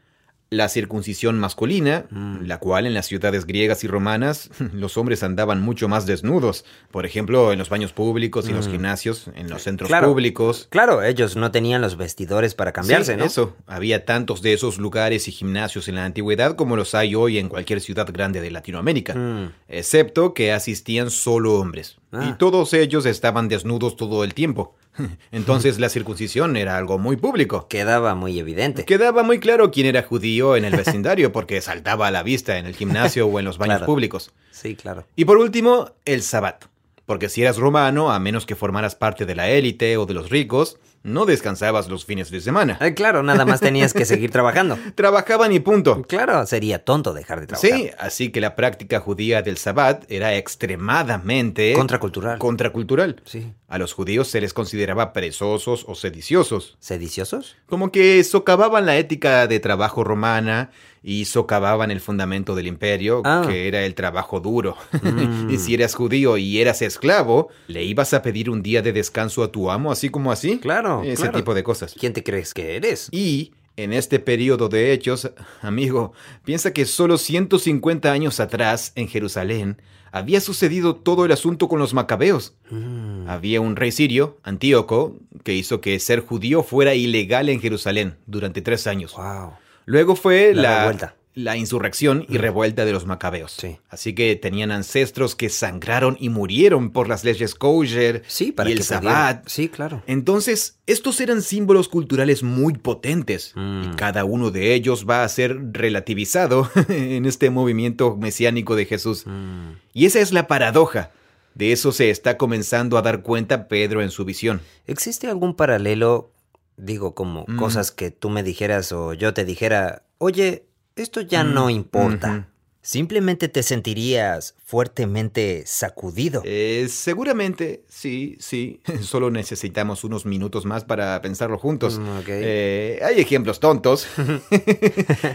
la 0.50 0.68
circuncisión 0.68 1.38
masculina, 1.38 2.06
mm. 2.10 2.42
la 2.42 2.58
cual 2.58 2.86
en 2.86 2.94
las 2.94 3.06
ciudades 3.06 3.46
griegas 3.46 3.82
y 3.84 3.88
romanas 3.88 4.50
los 4.72 4.96
hombres 4.96 5.22
andaban 5.22 5.60
mucho 5.60 5.88
más 5.88 6.06
desnudos. 6.06 6.64
Por 6.90 7.04
ejemplo, 7.04 7.52
en 7.52 7.58
los 7.58 7.68
baños 7.68 7.92
públicos 7.92 8.48
y 8.48 8.52
los 8.52 8.68
mm. 8.68 8.70
gimnasios, 8.70 9.30
en 9.34 9.50
los 9.50 9.62
centros 9.62 9.90
públicos. 9.90 10.68
Claro, 10.70 11.02
ellos 11.02 11.36
no 11.36 11.50
tenían 11.50 11.82
los 11.82 11.96
vestidores 11.96 12.54
para 12.54 12.72
cambiarse, 12.72 13.16
¿no? 13.16 13.24
Eso, 13.24 13.56
había 13.66 14.04
tantos 14.04 14.42
de 14.42 14.52
esos 14.52 14.78
lugares 14.78 15.26
y 15.28 15.32
gimnasios 15.32 15.88
en 15.88 15.96
la 15.96 16.04
antigüedad 16.04 16.54
como 16.54 16.76
los 16.76 16.94
hay 16.94 17.14
hoy 17.14 17.38
en 17.38 17.48
cualquier 17.48 17.80
ciudad 17.80 18.08
grande 18.12 18.40
de 18.40 18.50
Latinoamérica, 18.50 19.14
mm. 19.14 19.52
excepto 19.68 20.34
que 20.34 20.52
asistían 20.52 21.10
solo 21.10 21.54
hombres. 21.54 21.96
Y 22.22 22.28
ah. 22.28 22.36
todos 22.38 22.72
ellos 22.72 23.06
estaban 23.06 23.48
desnudos 23.48 23.96
todo 23.96 24.24
el 24.24 24.34
tiempo. 24.34 24.74
Entonces 25.32 25.78
la 25.78 25.88
circuncisión 25.88 26.56
era 26.56 26.76
algo 26.76 26.98
muy 26.98 27.16
público. 27.16 27.68
Quedaba 27.68 28.14
muy 28.14 28.38
evidente. 28.38 28.84
Quedaba 28.84 29.22
muy 29.22 29.38
claro 29.38 29.70
quién 29.70 29.86
era 29.86 30.02
judío 30.02 30.56
en 30.56 30.64
el 30.64 30.76
vecindario 30.76 31.32
porque 31.32 31.60
saltaba 31.60 32.06
a 32.06 32.10
la 32.10 32.22
vista 32.22 32.58
en 32.58 32.66
el 32.66 32.74
gimnasio 32.74 33.26
o 33.26 33.38
en 33.38 33.44
los 33.44 33.58
baños 33.58 33.82
públicos. 33.82 34.32
Sí, 34.50 34.76
claro. 34.76 35.06
Y 35.16 35.24
por 35.24 35.38
último, 35.38 35.92
el 36.04 36.22
sabbat. 36.22 36.64
Porque 37.04 37.28
si 37.28 37.42
eras 37.42 37.56
romano, 37.56 38.10
a 38.10 38.18
menos 38.18 38.46
que 38.46 38.56
formaras 38.56 38.96
parte 38.96 39.26
de 39.26 39.36
la 39.36 39.48
élite 39.48 39.96
o 39.96 40.06
de 40.06 40.14
los 40.14 40.28
ricos, 40.28 40.78
no 41.06 41.24
descansabas 41.24 41.88
los 41.88 42.04
fines 42.04 42.30
de 42.30 42.40
semana. 42.40 42.78
Eh, 42.80 42.92
claro, 42.92 43.22
nada 43.22 43.46
más 43.46 43.60
tenías 43.60 43.94
que 43.94 44.04
seguir 44.04 44.30
trabajando. 44.30 44.76
Trabajaban 44.94 45.52
y 45.52 45.60
punto. 45.60 46.02
Claro, 46.02 46.44
sería 46.46 46.84
tonto 46.84 47.14
dejar 47.14 47.40
de 47.40 47.46
trabajar. 47.46 47.70
Sí, 47.70 47.90
así 47.98 48.30
que 48.30 48.40
la 48.40 48.56
práctica 48.56 49.00
judía 49.00 49.42
del 49.42 49.56
sabbat 49.56 50.04
era 50.10 50.34
extremadamente... 50.36 51.72
Contracultural. 51.74 52.38
Contracultural. 52.38 53.22
Sí. 53.24 53.52
A 53.68 53.78
los 53.78 53.92
judíos 53.92 54.28
se 54.28 54.40
les 54.40 54.52
consideraba 54.52 55.12
perezosos 55.12 55.84
o 55.86 55.94
sediciosos. 55.94 56.76
¿Sediciosos? 56.80 57.56
Como 57.66 57.92
que 57.92 58.22
socavaban 58.24 58.84
la 58.84 58.96
ética 58.96 59.46
de 59.46 59.60
trabajo 59.60 60.04
romana 60.04 60.70
y 61.08 61.26
socavaban 61.26 61.92
el 61.92 62.00
fundamento 62.00 62.56
del 62.56 62.66
imperio, 62.66 63.22
ah. 63.24 63.44
que 63.46 63.68
era 63.68 63.86
el 63.86 63.94
trabajo 63.94 64.40
duro. 64.40 64.76
Mm. 65.06 65.50
y 65.50 65.58
si 65.58 65.74
eras 65.74 65.94
judío 65.94 66.36
y 66.36 66.60
eras 66.60 66.82
esclavo, 66.82 67.48
¿le 67.68 67.84
ibas 67.84 68.12
a 68.12 68.22
pedir 68.22 68.50
un 68.50 68.62
día 68.62 68.82
de 68.82 68.92
descanso 68.92 69.44
a 69.44 69.52
tu 69.52 69.70
amo 69.70 69.92
así 69.92 70.08
como 70.08 70.32
así? 70.32 70.58
Claro. 70.58 71.02
Ese 71.04 71.28
tipo 71.28 71.54
de 71.54 71.62
cosas. 71.62 71.94
¿Quién 71.98 72.12
te 72.12 72.24
crees 72.24 72.52
que 72.52 72.76
eres? 72.76 73.08
Y 73.12 73.52
en 73.76 73.92
este 73.92 74.18
periodo 74.18 74.68
de 74.68 74.92
hechos, 74.92 75.30
amigo, 75.62 76.12
piensa 76.44 76.72
que 76.72 76.86
solo 76.86 77.18
150 77.18 78.10
años 78.10 78.40
atrás, 78.40 78.92
en 78.96 79.06
Jerusalén, 79.06 79.80
había 80.10 80.40
sucedido 80.40 80.96
todo 80.96 81.24
el 81.24 81.32
asunto 81.32 81.68
con 81.68 81.78
los 81.78 81.94
macabeos. 81.94 82.54
Mm. 82.70 83.28
Había 83.28 83.60
un 83.60 83.76
rey 83.76 83.92
sirio, 83.92 84.38
Antíoco, 84.42 85.16
que 85.44 85.54
hizo 85.54 85.80
que 85.80 86.00
ser 86.00 86.20
judío 86.20 86.64
fuera 86.64 86.94
ilegal 86.94 87.48
en 87.48 87.60
Jerusalén 87.60 88.16
durante 88.26 88.60
tres 88.60 88.86
años. 88.88 89.14
Wow. 89.14 89.52
Luego 89.86 90.16
fue 90.16 90.52
la, 90.52 91.14
la, 91.34 91.56
insurrección 91.56 92.26
y 92.28 92.38
revuelta 92.38 92.84
de 92.84 92.92
los 92.92 93.06
macabeos. 93.06 93.52
Sí. 93.52 93.78
Así 93.88 94.14
que 94.14 94.34
tenían 94.34 94.72
ancestros 94.72 95.36
que 95.36 95.48
sangraron 95.48 96.16
y 96.18 96.28
murieron 96.28 96.90
por 96.90 97.08
las 97.08 97.22
leyes 97.22 97.54
kosher 97.54 98.24
sí, 98.26 98.50
para 98.50 98.68
y 98.68 98.72
el 98.72 98.82
sabbat. 98.82 99.46
Sí, 99.46 99.68
claro. 99.68 100.02
Entonces, 100.08 100.80
estos 100.86 101.20
eran 101.20 101.40
símbolos 101.40 101.88
culturales 101.88 102.42
muy 102.42 102.74
potentes 102.74 103.52
y 103.54 103.60
mm. 103.60 103.94
cada 103.94 104.24
uno 104.24 104.50
de 104.50 104.74
ellos 104.74 105.06
va 105.08 105.22
a 105.22 105.28
ser 105.28 105.56
relativizado 105.72 106.68
en 106.88 107.24
este 107.24 107.50
movimiento 107.50 108.16
mesiánico 108.16 108.74
de 108.74 108.86
Jesús. 108.86 109.24
Mm. 109.24 109.74
Y 109.94 110.06
esa 110.06 110.18
es 110.18 110.32
la 110.32 110.48
paradoja. 110.48 111.12
De 111.54 111.72
eso 111.72 111.90
se 111.92 112.10
está 112.10 112.36
comenzando 112.36 112.98
a 112.98 113.02
dar 113.02 113.22
cuenta 113.22 113.66
Pedro 113.68 114.02
en 114.02 114.10
su 114.10 114.26
visión. 114.26 114.60
¿Existe 114.86 115.26
algún 115.26 115.54
paralelo 115.54 116.32
Digo, 116.76 117.14
como 117.14 117.44
mm. 117.46 117.56
cosas 117.56 117.90
que 117.90 118.10
tú 118.10 118.30
me 118.30 118.42
dijeras 118.42 118.92
o 118.92 119.14
yo 119.14 119.32
te 119.34 119.44
dijera, 119.44 120.02
oye, 120.18 120.66
esto 120.94 121.20
ya 121.20 121.44
no 121.44 121.70
importa. 121.70 122.48
Simplemente 122.86 123.48
te 123.48 123.64
sentirías 123.64 124.54
fuertemente 124.64 125.64
sacudido. 125.66 126.42
Eh, 126.44 126.86
seguramente, 126.88 127.82
sí, 127.88 128.36
sí. 128.38 128.80
Solo 129.00 129.32
necesitamos 129.32 130.04
unos 130.04 130.24
minutos 130.24 130.64
más 130.66 130.84
para 130.84 131.20
pensarlo 131.20 131.58
juntos. 131.58 131.98
Mm, 131.98 132.20
eh, 132.28 133.00
hay 133.02 133.20
ejemplos 133.20 133.58
tontos. 133.58 134.06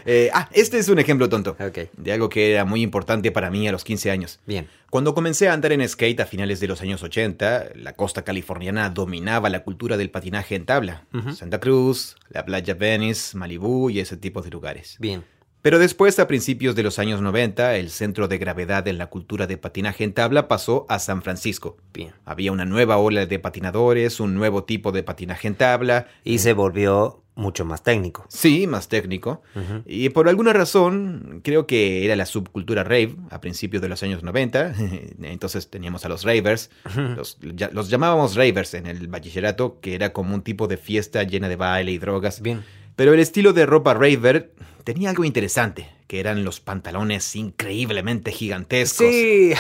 Eh, 0.06 0.30
ah, 0.34 0.50
este 0.54 0.80
es 0.80 0.90
un 0.90 1.00
ejemplo 1.00 1.30
tonto. 1.30 1.56
De 1.98 2.12
algo 2.12 2.30
que 2.30 2.52
era 2.52 2.66
muy 2.66 2.82
importante 2.82 3.32
para 3.32 3.50
mí 3.50 3.68
a 3.68 3.72
los 3.72 3.84
15 3.84 4.12
años. 4.12 4.40
Bien. 4.46 4.68
Cuando 4.90 5.14
comencé 5.14 5.48
a 5.48 5.54
andar 5.54 5.72
en 5.72 5.88
skate 5.88 6.20
a 6.22 6.26
finales 6.26 6.60
de 6.60 6.68
los 6.68 6.82
años 6.82 7.04
80, 7.04 7.72
la 7.76 7.94
costa 7.94 8.24
californiana 8.24 8.90
dominaba 8.90 9.50
la 9.50 9.64
cultura 9.64 9.98
del 9.98 10.10
patinaje 10.10 10.56
en 10.56 10.66
tabla. 10.66 11.06
Santa 11.36 11.60
Cruz, 11.60 12.16
la 12.30 12.46
playa 12.46 12.74
Venice, 12.74 13.38
Malibú 13.38 13.90
y 13.90 14.00
ese 14.00 14.18
tipo 14.18 14.42
de 14.42 14.50
lugares. 14.50 14.96
Bien. 15.00 15.24
Pero 15.62 15.78
después, 15.78 16.18
a 16.18 16.28
principios 16.28 16.76
de 16.76 16.82
los 16.82 16.98
años 16.98 17.22
90, 17.22 17.76
el 17.76 17.92
centro 17.92 18.28
de 18.28 18.40
gravedad 18.40 18.88
en 18.88 18.98
la 18.98 19.08
cultura 19.08 19.46
de 19.46 19.58
patinaje 19.58 20.04
en 20.04 20.14
tabla 20.14 20.48
pasó 20.48 20.88
a 20.90 20.98
San 20.98 21.22
Francisco. 21.22 21.78
Bien. 21.94 22.14
Había 22.26 22.52
una 22.52 22.66
nueva 22.66 22.98
ola 22.98 23.28
de 23.28 23.40
patinadores, 23.40 24.20
un 24.20 24.34
nuevo 24.34 24.64
tipo 24.64 24.92
de 24.92 25.04
patinaje 25.04 25.48
en 25.48 25.56
tabla. 25.56 26.08
Y 26.24 26.40
se 26.40 26.54
volvió 26.54 27.22
mucho 27.36 27.64
más 27.64 27.84
técnico. 27.84 28.26
Sí, 28.28 28.66
más 28.66 28.88
técnico. 28.88 29.44
Y 29.86 30.10
por 30.10 30.28
alguna 30.28 30.52
razón, 30.52 31.42
creo 31.44 31.68
que 31.68 32.06
era 32.06 32.16
la 32.16 32.26
subcultura 32.26 32.84
rave 32.84 33.16
a 33.30 33.40
principios 33.40 33.84
de 33.84 33.90
los 33.90 34.02
años 34.02 34.24
90. 34.24 34.74
Entonces 35.22 35.70
teníamos 35.70 36.06
a 36.06 36.10
los 36.10 36.24
ravers. 36.24 36.72
los, 36.96 37.38
los, 37.72 37.90
llamábamos 37.90 38.36
ravers 38.36 38.74
en 38.74 38.88
el 38.88 39.08
bachillerato, 39.08 39.80
que 39.80 39.94
era 39.94 40.12
como 40.12 40.34
un 40.34 40.42
tipo 40.42 40.68
de 40.68 40.78
fiesta 40.78 41.24
llena 41.24 41.50
de 41.50 41.56
baile 41.56 41.92
y 41.92 42.00
drogas. 42.00 42.42
Bien. 42.42 42.64
Pero 42.96 43.14
el 43.14 43.20
estilo 43.20 43.54
de 43.54 43.66
ropa 43.66 43.94
raver 43.94 44.54
tenía 44.84 45.10
algo 45.10 45.24
interesante, 45.24 45.90
que 46.08 46.20
eran 46.20 46.44
los 46.44 46.60
pantalones 46.60 47.36
increíblemente 47.36 48.32
gigantescos. 48.32 49.08
Sí, 49.08 49.54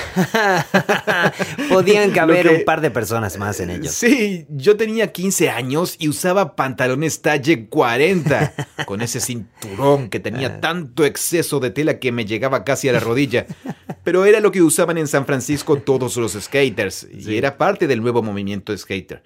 podían 1.70 2.12
caber 2.12 2.50
un 2.50 2.66
par 2.66 2.82
de 2.82 2.92
personas 2.92 3.38
más 3.38 3.60
en 3.60 3.70
ellos. 3.70 3.94
Sí, 3.94 4.46
yo 4.50 4.78
tenía 4.78 5.12
15 5.12 5.50
años 5.50 5.96
y 6.00 6.10
usaba 6.10 6.56
pantalones 6.56 7.22
talle 7.22 7.68
40, 7.68 8.54
con 8.86 9.02
ese 9.02 9.20
cinturón 9.20 10.10
que 10.10 10.20
tenía 10.20 10.48
ah. 10.48 10.60
tanto 10.60 11.06
exceso 11.06 11.60
de 11.60 11.72
tela 11.72 12.00
que 12.00 12.12
me 12.12 12.26
llegaba 12.26 12.64
casi 12.64 12.90
a 12.90 12.94
la 12.94 13.00
rodilla. 13.00 13.46
Pero 14.04 14.26
era 14.26 14.40
lo 14.40 14.52
que 14.52 14.62
usaban 14.62 14.98
en 14.98 15.08
San 15.08 15.26
Francisco 15.26 15.78
todos 15.78 16.18
los 16.18 16.34
skaters, 16.34 17.08
y 17.14 17.36
era 17.38 17.58
parte 17.58 17.88
del 17.88 18.02
nuevo 18.02 18.22
movimiento 18.24 18.78
skater. 18.78 19.24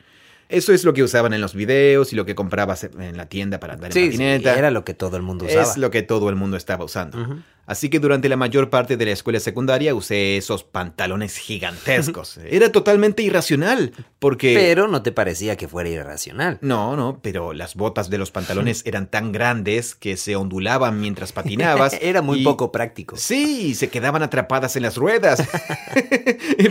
Eso 0.49 0.73
es 0.73 0.83
lo 0.83 0.93
que 0.93 1.03
usaban 1.03 1.33
en 1.33 1.41
los 1.41 1.55
videos 1.55 2.13
y 2.13 2.15
lo 2.15 2.25
que 2.25 2.35
comprabas 2.35 2.83
en 2.83 3.17
la 3.17 3.27
tienda 3.27 3.59
para 3.59 3.73
andar 3.73 3.95
en 3.97 4.11
patineta. 4.11 4.53
Sí, 4.53 4.59
era 4.59 4.71
lo 4.71 4.85
que 4.85 4.93
todo 4.93 5.17
el 5.17 5.23
mundo 5.23 5.45
usaba. 5.45 5.63
Es 5.63 5.77
lo 5.77 5.91
que 5.91 6.03
todo 6.03 6.29
el 6.29 6.35
mundo 6.35 6.57
estaba 6.57 6.85
usando. 6.85 7.17
Así 7.65 7.89
que 7.89 7.99
durante 7.99 8.29
la 8.29 8.37
mayor 8.37 8.69
parte 8.69 8.95
de 8.95 9.05
la 9.05 9.11
escuela 9.11 9.39
secundaria 9.39 9.95
usé 9.95 10.37
esos 10.37 10.63
pantalones 10.63 11.37
gigantescos. 11.37 12.37
Era 12.49 12.71
totalmente 12.71 13.23
irracional, 13.23 13.91
porque... 14.19 14.53
Pero 14.55 14.87
no 14.87 15.01
te 15.01 15.11
parecía 15.11 15.55
que 15.55 15.67
fuera 15.67 15.89
irracional. 15.89 16.59
No, 16.61 16.95
no, 16.95 17.19
pero 17.21 17.53
las 17.53 17.75
botas 17.75 18.09
de 18.09 18.17
los 18.19 18.31
pantalones 18.31 18.81
eran 18.85 19.07
tan 19.07 19.31
grandes 19.31 19.95
que 19.95 20.15
se 20.17 20.35
ondulaban 20.35 20.99
mientras 20.99 21.31
patinabas. 21.31 21.97
Era 22.01 22.21
muy 22.21 22.43
poco 22.43 22.71
práctico. 22.71 23.17
Sí, 23.17 23.73
se 23.73 23.89
quedaban 23.89 24.21
atrapadas 24.21 24.75
en 24.75 24.83
las 24.83 24.97
ruedas. 24.97 25.41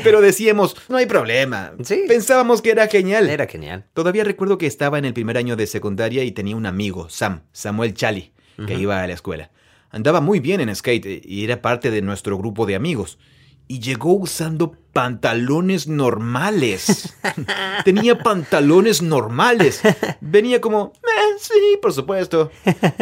pero 0.04 0.20
decíamos, 0.20 0.76
no 0.88 0.96
hay 0.96 1.07
problema. 1.07 1.72
Sí. 1.83 2.04
Pensábamos 2.07 2.62
que 2.62 2.70
era 2.70 2.87
genial. 2.88 3.28
Era 3.28 3.46
genial. 3.46 3.85
Todavía 3.94 4.24
recuerdo 4.24 4.59
que 4.59 4.66
estaba 4.66 4.98
en 4.98 5.04
el 5.04 5.14
primer 5.14 5.37
año 5.37 5.57
de 5.57 5.66
secundaria 5.66 6.24
y 6.24 6.33
tenía 6.33 6.57
un 6.57 6.66
amigo, 6.66 7.09
Sam, 7.09 7.42
Samuel 7.52 7.94
Chali, 7.94 8.33
que 8.66 8.74
iba 8.74 9.02
a 9.02 9.07
la 9.07 9.14
escuela. 9.14 9.50
Andaba 9.94 10.20
muy 10.20 10.40
bien 10.40 10.61
en 10.61 10.74
skate 10.74 11.24
y 11.24 11.44
era 11.44 11.62
parte 11.62 11.92
de 11.92 12.02
nuestro 12.02 12.37
grupo 12.37 12.66
de 12.66 12.74
amigos. 12.74 13.16
Y 13.68 13.78
llegó 13.78 14.14
usando 14.14 14.76
pantalones 14.92 15.87
normales. 15.87 17.14
Tenía 17.85 18.18
pantalones 18.18 19.02
normales. 19.02 19.83
Venía 20.20 20.61
como, 20.61 20.92
eh, 21.04 21.38
sí, 21.38 21.78
por 21.80 21.92
supuesto. 21.92 22.50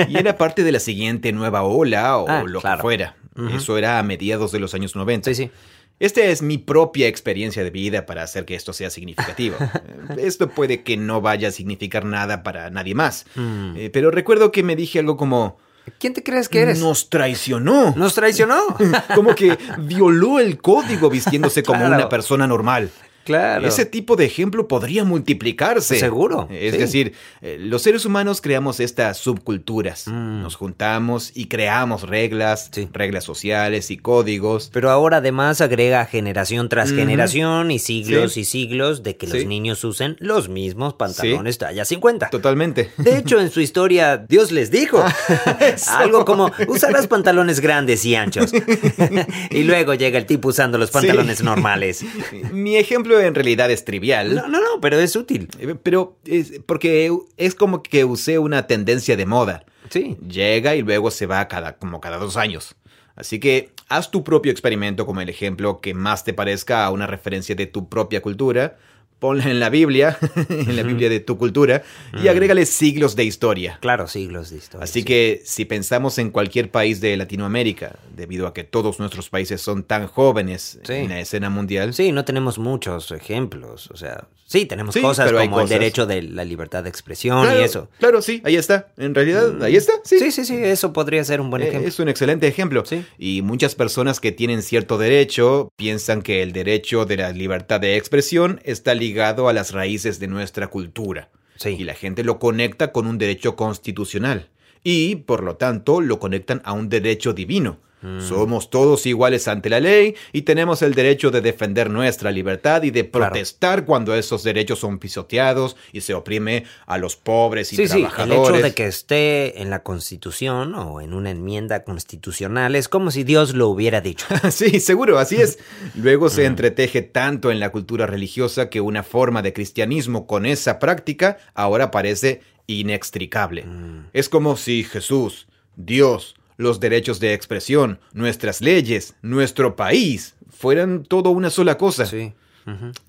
Y 0.07 0.18
era 0.18 0.37
parte 0.37 0.62
de 0.62 0.70
la 0.70 0.81
siguiente 0.81 1.33
nueva 1.33 1.62
ola 1.62 2.18
o 2.18 2.28
ah, 2.28 2.44
lo 2.46 2.61
que 2.61 2.76
fuera. 2.83 3.16
Eso 3.57 3.78
era 3.78 3.98
a 3.98 4.02
mediados 4.02 4.52
de 4.52 4.61
los 4.61 4.74
años 4.74 4.94
90. 4.94 5.31
Sí, 5.31 5.46
sí. 5.46 5.50
Esta 5.98 6.20
es 6.20 6.42
mi 6.42 6.59
propia 6.59 7.09
experiencia 7.09 7.64
de 7.64 7.70
vida 7.70 8.05
para 8.05 8.22
hacer 8.22 8.44
que 8.44 8.55
esto 8.55 8.74
sea 8.74 8.90
significativo. 8.90 9.57
esto 10.18 10.50
puede 10.50 10.83
que 10.83 10.98
no 10.98 11.22
vaya 11.22 11.48
a 11.48 11.52
significar 11.52 12.05
nada 12.05 12.42
para 12.42 12.68
nadie 12.68 12.94
más. 12.94 13.24
Mm. 13.35 13.76
Eh, 13.76 13.90
pero 13.90 14.11
recuerdo 14.11 14.52
que 14.52 14.62
me 14.62 14.76
dije 14.76 14.98
algo 14.98 15.16
como, 15.16 15.57
¿Quién 15.99 16.14
te 16.14 16.23
crees 16.23 16.49
que 16.49 16.61
eres? 16.61 16.79
Nos 16.81 17.09
traicionó. 17.11 17.95
Nos 17.97 18.14
traicionó. 18.14 18.61
como 19.14 19.35
que 19.35 19.59
violó 19.79 20.38
el 20.38 20.59
código 20.61 21.11
vistiéndose 21.11 21.62
como 21.62 21.85
una 21.87 22.09
persona 22.09 22.47
normal. 22.47 22.90
Claro. 23.24 23.66
Ese 23.66 23.87
tipo 23.87 24.16
de 24.16 24.24
ejemplo 24.24 24.68
podría 24.68 25.04
multiplicarse. 25.04 25.98
Seguro. 25.98 26.48
Es 26.50 26.78
decir, 26.78 27.14
eh, 27.40 27.56
los 27.61 27.82
seres 27.82 28.04
humanos 28.04 28.40
creamos 28.40 28.80
estas 28.80 29.18
subculturas. 29.18 30.06
Mm. 30.06 30.42
Nos 30.42 30.56
juntamos 30.56 31.32
y 31.35 31.46
creamos 31.46 32.02
reglas, 32.02 32.70
reglas 32.92 33.24
sociales 33.24 33.90
y 33.90 33.96
códigos. 33.96 34.70
Pero 34.72 34.90
ahora 34.90 35.18
además 35.18 35.61
agrega 35.61 36.04
generación 36.06 36.68
tras 36.68 36.92
generación 36.92 37.70
y 37.70 37.78
siglos 37.78 38.37
y 38.37 38.44
siglos 38.44 39.02
de 39.02 39.16
que 39.16 39.26
los 39.26 39.44
niños 39.44 39.85
usen 39.85 40.16
los 40.18 40.48
mismos 40.48 40.94
pantalones 40.94 41.58
talla 41.58 41.85
50. 41.85 42.30
Totalmente. 42.30 42.90
De 42.96 43.18
hecho, 43.18 43.40
en 43.40 43.50
su 43.50 43.61
historia, 43.61 44.16
Dios 44.16 44.52
les 44.52 44.70
dijo 44.70 45.02
algo 45.88 46.24
como 46.24 46.50
usarás 46.68 47.06
pantalones 47.06 47.61
grandes 47.61 48.04
y 48.04 48.14
anchos. 48.14 48.52
y 49.50 49.62
luego 49.62 49.94
llega 49.94 50.18
el 50.18 50.26
tipo 50.26 50.48
usando 50.48 50.78
los 50.78 50.90
pantalones 50.90 51.42
normales. 51.42 52.04
Mi 52.52 52.76
ejemplo 52.76 53.12
en 53.20 53.35
realidad 53.35 53.70
es 53.70 53.85
trivial. 53.85 54.35
No, 54.35 54.48
no, 54.48 54.61
no, 54.61 54.81
pero 54.81 54.98
es 54.98 55.14
útil. 55.16 55.48
Eh, 55.59 55.75
pero 55.81 56.18
es 56.25 56.61
porque 56.66 57.12
es 57.37 57.55
como 57.55 57.83
que 57.83 58.05
usé 58.05 58.38
una 58.38 58.66
tendencia 58.66 59.16
de 59.16 59.27
moda. 59.27 59.64
Sí. 59.90 60.16
Llega 60.27 60.75
y 60.75 60.83
luego 60.83 61.11
se 61.11 61.27
va 61.27 61.48
cada, 61.48 61.77
como 61.77 62.01
cada 62.01 62.18
dos 62.18 62.37
años. 62.37 62.75
Así 63.14 63.38
que 63.40 63.70
haz 63.88 64.11
tu 64.11 64.25
propio 64.25 64.53
experimento 64.53 65.05
como 65.05 65.20
el 65.20 65.29
ejemplo 65.29 65.81
que 65.81 65.94
más 65.94 66.25
te 66.25 66.33
parezca 66.33 66.85
a 66.85 66.90
una 66.90 67.07
referencia 67.07 67.55
de 67.55 67.66
tu 67.66 67.88
propia 67.88 68.22
cultura 68.22 68.79
ponla 69.22 69.48
en 69.48 69.61
la 69.61 69.70
Biblia, 69.70 70.18
en 70.48 70.74
la 70.74 70.82
Biblia 70.82 71.08
de 71.08 71.20
tu 71.20 71.38
cultura, 71.38 71.85
y 72.20 72.26
agrégale 72.26 72.66
siglos 72.66 73.14
de 73.14 73.22
historia. 73.22 73.78
Claro, 73.80 74.08
siglos 74.08 74.50
de 74.50 74.56
historia. 74.56 74.82
Así 74.82 75.04
que 75.04 75.42
si 75.44 75.64
pensamos 75.64 76.18
en 76.18 76.30
cualquier 76.30 76.72
país 76.72 77.00
de 77.00 77.16
Latinoamérica, 77.16 78.00
debido 78.16 78.48
a 78.48 78.52
que 78.52 78.64
todos 78.64 78.98
nuestros 78.98 79.30
países 79.30 79.61
son 79.61 79.85
tan 79.85 80.08
jóvenes 80.08 80.80
en 80.88 81.11
la 81.11 81.20
escena 81.20 81.50
mundial. 81.50 81.94
Sí, 81.94 82.11
no 82.11 82.24
tenemos 82.24 82.58
muchos 82.58 83.12
ejemplos. 83.12 83.90
O 83.92 83.96
sea, 83.96 84.24
sí, 84.44 84.66
tenemos 84.66 84.96
cosas 84.96 85.30
como 85.30 85.61
el 85.61 85.68
derecho 85.68 86.04
de 86.04 86.22
la 86.22 86.44
libertad 86.44 86.82
de 86.82 86.88
expresión 86.88 87.46
y 87.56 87.62
eso. 87.62 87.88
Claro, 88.00 88.22
sí, 88.22 88.42
ahí 88.44 88.56
está. 88.56 88.88
En 88.96 89.14
realidad, 89.14 89.52
mm. 89.52 89.62
ahí 89.62 89.76
está. 89.76 89.92
Sí. 90.02 90.18
sí, 90.18 90.32
sí, 90.32 90.44
sí, 90.44 90.56
eso 90.56 90.92
podría 90.92 91.22
ser 91.22 91.40
un 91.40 91.48
buen 91.48 91.62
eh, 91.62 91.68
ejemplo. 91.68 91.88
Es 91.88 92.00
un 92.00 92.08
excelente 92.08 92.48
ejemplo. 92.48 92.85
Sí. 92.85 93.04
Y 93.18 93.42
muchas 93.42 93.76
personas 93.76 94.18
que 94.18 94.32
tienen 94.32 94.62
cierto 94.62 94.98
derecho 94.98 95.72
piensan 95.76 96.22
que 96.22 96.42
el 96.42 96.52
derecho 96.52 97.06
de 97.06 97.18
la 97.18 97.30
libertad 97.30 97.78
de 97.78 97.96
expresión 97.96 98.61
está 98.64 98.94
ligado 98.94 99.12
ligado 99.12 99.46
a 99.51 99.53
las 99.53 99.72
raíces 99.72 100.20
de 100.20 100.27
nuestra 100.27 100.68
cultura. 100.68 101.29
Y 101.62 101.85
la 101.85 101.92
gente 101.92 102.25
lo 102.25 102.38
conecta 102.38 102.92
con 102.92 103.07
un 103.07 103.18
derecho 103.18 103.57
constitucional. 103.57 104.48
Y, 104.83 105.16
por 105.16 105.42
lo 105.42 105.57
tanto, 105.57 106.01
lo 106.01 106.18
conectan 106.18 106.62
a 106.64 106.72
un 106.72 106.88
derecho 106.88 107.35
divino. 107.35 107.79
Mm. 108.03 108.21
Somos 108.21 108.71
todos 108.71 109.07
iguales 109.07 109.49
ante 109.49 109.71
la 109.71 109.81
ley 109.81 110.15
y 110.33 110.43
tenemos 110.43 110.83
el 110.83 110.95
derecho 110.95 111.31
de 111.31 111.41
defender 111.41 111.91
nuestra 111.91 112.31
libertad 112.31 112.83
y 112.83 112.91
de 112.91 113.05
protestar 113.05 113.85
cuando 113.85 114.15
esos 114.15 114.43
derechos 114.43 114.81
son 114.81 114.99
pisoteados 114.99 115.77
y 115.93 116.01
se 116.03 116.15
oprime 116.15 116.65
a 116.87 116.99
los 116.99 117.17
pobres 117.17 117.73
y 117.73 117.77
trabajadores. 117.77 118.15
Sí, 118.17 118.23
el 118.23 118.57
hecho 118.57 118.62
de 118.62 118.75
que 118.75 118.87
esté 118.87 119.62
en 119.62 119.71
la 119.71 119.83
Constitución 119.83 120.75
o 120.75 121.01
en 121.01 121.15
una 121.15 121.31
enmienda 121.31 121.85
constitucional 121.85 122.77
es 122.77 122.88
como 122.88 123.11
si 123.11 123.25
Dios 123.25 123.55
lo 123.55 123.69
hubiera 123.69 124.01
dicho. 124.01 124.27
sí, 124.51 124.81
seguro, 124.81 125.19
así 125.19 125.37
es. 125.37 125.59
Luego 125.95 126.29
se 126.29 126.43
mm. 126.43 126.47
entreteje 126.47 127.03
tanto 127.03 127.51
en 127.51 127.61
la 127.61 127.71
cultura 127.71 128.07
religiosa 128.07 128.69
que 128.69 128.81
una 128.81 129.03
forma 129.03 129.43
de 129.43 129.53
cristianismo 129.53 130.27
con 130.27 130.47
esa 130.47 130.79
práctica 130.79 131.38
ahora 131.55 131.91
parece 131.91 132.41
inextricable. 132.67 133.65
Mm. 133.65 134.09
Es 134.12 134.29
como 134.29 134.57
si 134.57 134.85
Jesús, 134.85 135.47
Dios, 135.77 136.35
los 136.57 136.81
derechos 136.81 137.21
de 137.21 137.35
expresión, 137.35 137.99
nuestras 138.12 138.61
leyes, 138.61 139.15
nuestro 139.23 139.77
país, 139.77 140.35
fueran 140.51 141.05
todo 141.05 141.31
una 141.31 141.51
sola 141.51 141.79
cosa. 141.79 142.07
Sí. 142.07 142.33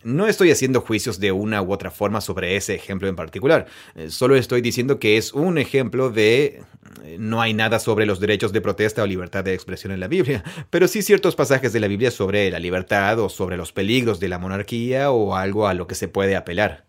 No 0.04 0.28
estoy 0.28 0.52
haciendo 0.52 0.82
juicios 0.82 1.20
de 1.20 1.32
una 1.32 1.62
u 1.62 1.72
otra 1.72 1.92
forma 1.92 2.22
sobre 2.22 2.56
ese 2.56 2.74
ejemplo 2.74 3.08
en 3.08 3.16
particular. 3.16 3.68
Eh, 3.96 4.10
solo 4.10 4.36
estoy 4.36 4.62
diciendo 4.62 5.00
que 5.00 5.18
es 5.18 5.34
un 5.34 5.58
ejemplo 5.58 6.10
de... 6.10 6.64
Eh, 7.04 7.18
no 7.20 7.42
hay 7.42 7.54
nada 7.54 7.80
sobre 7.80 8.06
los 8.06 8.20
derechos 8.20 8.52
de 8.52 8.62
protesta 8.62 9.04
o 9.04 9.08
libertad 9.08 9.44
de 9.44 9.54
expresión 9.54 9.92
en 9.92 10.00
la 10.00 10.08
Biblia, 10.08 10.44
pero 10.70 10.88
sí 10.88 11.02
ciertos 11.02 11.36
pasajes 11.36 11.72
de 11.72 11.80
la 11.80 11.88
Biblia 11.88 12.12
sobre 12.12 12.50
la 12.50 12.60
libertad 12.60 13.20
o 13.20 13.30
sobre 13.30 13.58
los 13.58 13.72
peligros 13.72 14.20
de 14.20 14.30
la 14.30 14.40
monarquía 14.40 15.12
o 15.12 15.36
algo 15.36 15.68
a 15.68 15.74
lo 15.74 15.86
que 15.86 15.96
se 15.96 16.08
puede 16.08 16.36
apelar 16.36 16.86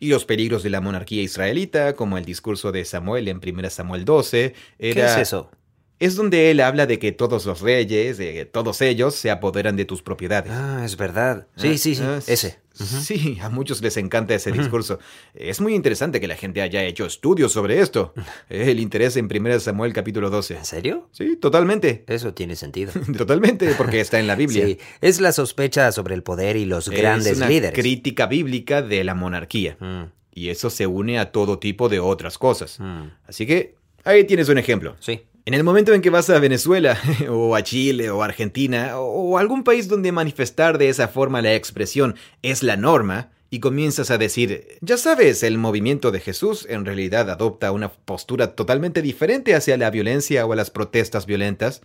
y 0.00 0.08
los 0.10 0.24
peligros 0.24 0.62
de 0.62 0.70
la 0.70 0.80
monarquía 0.80 1.22
israelita, 1.22 1.94
como 1.94 2.18
el 2.18 2.24
discurso 2.24 2.70
de 2.70 2.84
Samuel 2.84 3.26
en 3.26 3.40
1 3.44 3.70
Samuel 3.70 4.04
12. 4.04 4.54
Era... 4.78 4.94
¿Qué 4.94 5.06
es 5.06 5.16
eso? 5.16 5.50
Es 5.98 6.14
donde 6.14 6.50
él 6.50 6.60
habla 6.60 6.86
de 6.86 6.98
que 6.98 7.12
todos 7.12 7.44
los 7.46 7.60
reyes, 7.60 8.18
de 8.18 8.44
todos 8.44 8.80
ellos, 8.82 9.14
se 9.14 9.30
apoderan 9.30 9.76
de 9.76 9.84
tus 9.84 10.02
propiedades. 10.02 10.52
Ah, 10.52 10.82
es 10.84 10.96
verdad. 10.96 11.46
Sí, 11.56 11.78
sí, 11.78 11.94
sí, 11.94 12.02
ah, 12.04 12.20
ese. 12.26 12.58
Sí, 12.72 13.38
a 13.42 13.48
muchos 13.48 13.82
les 13.82 13.96
encanta 13.96 14.34
ese 14.34 14.52
discurso. 14.52 15.00
Es 15.34 15.60
muy 15.60 15.74
interesante 15.74 16.20
que 16.20 16.28
la 16.28 16.36
gente 16.36 16.62
haya 16.62 16.84
hecho 16.84 17.06
estudios 17.06 17.50
sobre 17.50 17.80
esto. 17.80 18.14
El 18.48 18.78
interés 18.78 19.16
en 19.16 19.24
1 19.26 19.58
Samuel 19.58 19.92
capítulo 19.92 20.30
12. 20.30 20.58
¿En 20.58 20.64
serio? 20.64 21.08
Sí, 21.10 21.36
totalmente. 21.36 22.04
Eso 22.06 22.34
tiene 22.34 22.54
sentido. 22.54 22.92
totalmente, 23.16 23.74
porque 23.76 24.00
está 24.00 24.20
en 24.20 24.28
la 24.28 24.36
Biblia. 24.36 24.66
Sí, 24.66 24.78
es 25.00 25.20
la 25.20 25.32
sospecha 25.32 25.90
sobre 25.90 26.14
el 26.14 26.22
poder 26.22 26.56
y 26.56 26.66
los 26.66 26.88
grandes 26.88 27.32
es 27.32 27.38
una 27.38 27.48
líderes. 27.48 27.78
crítica 27.78 28.26
bíblica 28.26 28.80
de 28.80 29.02
la 29.02 29.14
monarquía. 29.14 29.76
Mm. 29.80 30.04
Y 30.32 30.50
eso 30.50 30.70
se 30.70 30.86
une 30.86 31.18
a 31.18 31.32
todo 31.32 31.58
tipo 31.58 31.88
de 31.88 31.98
otras 31.98 32.38
cosas. 32.38 32.78
Mm. 32.78 33.08
Así 33.26 33.44
que 33.44 33.74
ahí 34.04 34.22
tienes 34.22 34.48
un 34.48 34.58
ejemplo. 34.58 34.94
Sí. 35.00 35.22
En 35.48 35.54
el 35.54 35.64
momento 35.64 35.94
en 35.94 36.02
que 36.02 36.10
vas 36.10 36.28
a 36.28 36.38
Venezuela, 36.40 37.00
o 37.30 37.56
a 37.56 37.62
Chile, 37.62 38.10
o 38.10 38.22
Argentina, 38.22 38.98
o 38.98 39.38
algún 39.38 39.64
país 39.64 39.88
donde 39.88 40.12
manifestar 40.12 40.76
de 40.76 40.90
esa 40.90 41.08
forma 41.08 41.40
la 41.40 41.54
expresión 41.54 42.16
es 42.42 42.62
la 42.62 42.76
norma, 42.76 43.30
y 43.48 43.60
comienzas 43.60 44.10
a 44.10 44.18
decir, 44.18 44.76
ya 44.82 44.98
sabes, 44.98 45.42
el 45.42 45.56
movimiento 45.56 46.10
de 46.10 46.20
Jesús 46.20 46.66
en 46.68 46.84
realidad 46.84 47.30
adopta 47.30 47.72
una 47.72 47.90
postura 47.90 48.56
totalmente 48.56 49.00
diferente 49.00 49.54
hacia 49.54 49.78
la 49.78 49.88
violencia 49.88 50.44
o 50.44 50.52
a 50.52 50.56
las 50.56 50.68
protestas 50.68 51.24
violentas, 51.24 51.80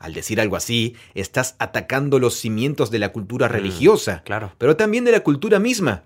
al 0.00 0.12
decir 0.12 0.40
algo 0.40 0.56
así, 0.56 0.96
estás 1.14 1.54
atacando 1.60 2.18
los 2.18 2.34
cimientos 2.34 2.90
de 2.90 2.98
la 2.98 3.12
cultura 3.12 3.46
mm, 3.46 3.52
religiosa, 3.52 4.22
claro. 4.24 4.50
pero 4.58 4.74
también 4.74 5.04
de 5.04 5.12
la 5.12 5.20
cultura 5.20 5.60
misma. 5.60 6.02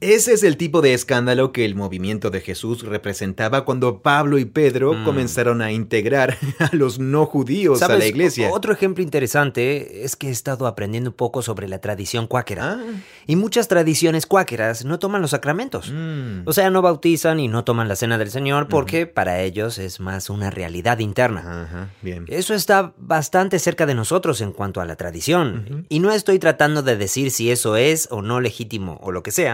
Ese 0.00 0.32
es 0.32 0.42
el 0.42 0.56
tipo 0.56 0.80
de 0.80 0.94
escándalo 0.94 1.52
que 1.52 1.64
el 1.64 1.74
movimiento 1.74 2.30
de 2.30 2.40
Jesús 2.40 2.82
representaba 2.82 3.64
cuando 3.64 4.00
Pablo 4.00 4.38
y 4.38 4.44
Pedro 4.44 4.94
mm. 4.94 5.04
comenzaron 5.04 5.62
a 5.62 5.72
integrar 5.72 6.36
a 6.58 6.70
los 6.74 6.98
no 6.98 7.26
judíos 7.26 7.82
a 7.82 7.96
la 7.96 8.06
iglesia. 8.06 8.50
Otro 8.52 8.72
ejemplo 8.72 9.02
interesante 9.02 10.04
es 10.04 10.16
que 10.16 10.28
he 10.28 10.30
estado 10.30 10.66
aprendiendo 10.66 11.10
un 11.10 11.16
poco 11.16 11.42
sobre 11.42 11.68
la 11.68 11.80
tradición 11.80 12.26
cuáquera. 12.26 12.72
Ah. 12.72 12.84
Y 13.26 13.36
muchas 13.36 13.68
tradiciones 13.68 14.26
cuáqueras 14.26 14.84
no 14.84 14.98
toman 14.98 15.22
los 15.22 15.30
sacramentos. 15.30 15.90
Mm. 15.92 16.42
O 16.44 16.52
sea, 16.52 16.70
no 16.70 16.82
bautizan 16.82 17.38
y 17.40 17.48
no 17.48 17.64
toman 17.64 17.88
la 17.88 17.96
cena 17.96 18.18
del 18.18 18.30
Señor 18.30 18.68
porque 18.68 19.06
para 19.06 19.40
ellos 19.40 19.78
es 19.78 20.00
más 20.00 20.30
una 20.30 20.50
realidad 20.50 20.98
interna. 20.98 21.90
bien. 22.02 22.24
Eso 22.28 22.54
está 22.54 22.94
bastante 22.98 23.58
cerca 23.58 23.86
de 23.86 23.94
nosotros 23.94 24.40
en 24.40 24.52
cuanto 24.52 24.80
a 24.80 24.84
la 24.84 24.96
tradición. 24.96 25.86
Y 25.88 26.00
no 26.00 26.10
estoy 26.10 26.38
tratando 26.38 26.82
de 26.82 26.96
decir 26.96 27.30
si 27.30 27.50
eso 27.50 27.76
es 27.76 28.08
o 28.10 28.22
no 28.22 28.40
legítimo 28.40 28.98
o 29.02 29.12
lo 29.12 29.22
que 29.22 29.30
sea 29.30 29.51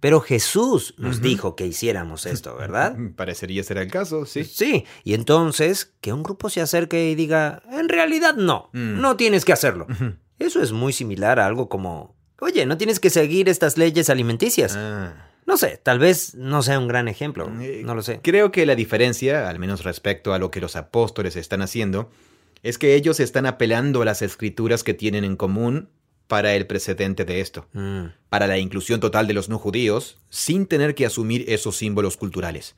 pero 0.00 0.20
Jesús 0.20 0.94
nos 0.98 1.20
dijo 1.22 1.56
que 1.56 1.66
hiciéramos 1.66 2.26
esto, 2.26 2.54
¿verdad? 2.56 2.96
Parecería 3.16 3.62
ser 3.64 3.78
el 3.78 3.90
caso, 3.90 4.26
sí. 4.26 4.44
Sí, 4.44 4.84
y 5.04 5.14
entonces 5.14 5.94
que 6.00 6.12
un 6.12 6.22
grupo 6.22 6.50
se 6.50 6.60
acerque 6.60 7.10
y 7.10 7.14
diga, 7.14 7.62
en 7.70 7.88
realidad 7.88 8.34
no, 8.34 8.70
mm. 8.72 9.00
no 9.00 9.16
tienes 9.16 9.44
que 9.44 9.52
hacerlo. 9.52 9.86
Eso 10.38 10.62
es 10.62 10.72
muy 10.72 10.92
similar 10.92 11.40
a 11.40 11.46
algo 11.46 11.68
como, 11.68 12.14
oye, 12.40 12.66
no 12.66 12.76
tienes 12.76 13.00
que 13.00 13.10
seguir 13.10 13.48
estas 13.48 13.78
leyes 13.78 14.10
alimenticias. 14.10 14.76
Ah. 14.76 15.30
No 15.46 15.56
sé, 15.56 15.80
tal 15.82 15.98
vez 15.98 16.34
no 16.34 16.62
sea 16.62 16.78
un 16.78 16.88
gran 16.88 17.08
ejemplo, 17.08 17.50
eh, 17.60 17.82
no 17.84 17.94
lo 17.94 18.02
sé. 18.02 18.20
Creo 18.22 18.50
que 18.50 18.66
la 18.66 18.74
diferencia, 18.74 19.48
al 19.48 19.58
menos 19.60 19.84
respecto 19.84 20.34
a 20.34 20.38
lo 20.38 20.50
que 20.50 20.60
los 20.60 20.74
apóstoles 20.74 21.36
están 21.36 21.62
haciendo, 21.62 22.10
es 22.64 22.78
que 22.78 22.96
ellos 22.96 23.20
están 23.20 23.46
apelando 23.46 24.02
a 24.02 24.04
las 24.04 24.22
escrituras 24.22 24.82
que 24.82 24.92
tienen 24.92 25.24
en 25.24 25.36
común 25.36 25.88
para 26.28 26.54
el 26.54 26.66
precedente 26.66 27.24
de 27.24 27.40
esto, 27.40 27.66
mm. 27.72 28.06
para 28.28 28.46
la 28.46 28.58
inclusión 28.58 29.00
total 29.00 29.26
de 29.26 29.34
los 29.34 29.48
no 29.48 29.58
judíos, 29.58 30.18
sin 30.28 30.66
tener 30.66 30.94
que 30.94 31.06
asumir 31.06 31.44
esos 31.48 31.76
símbolos 31.76 32.16
culturales. 32.16 32.74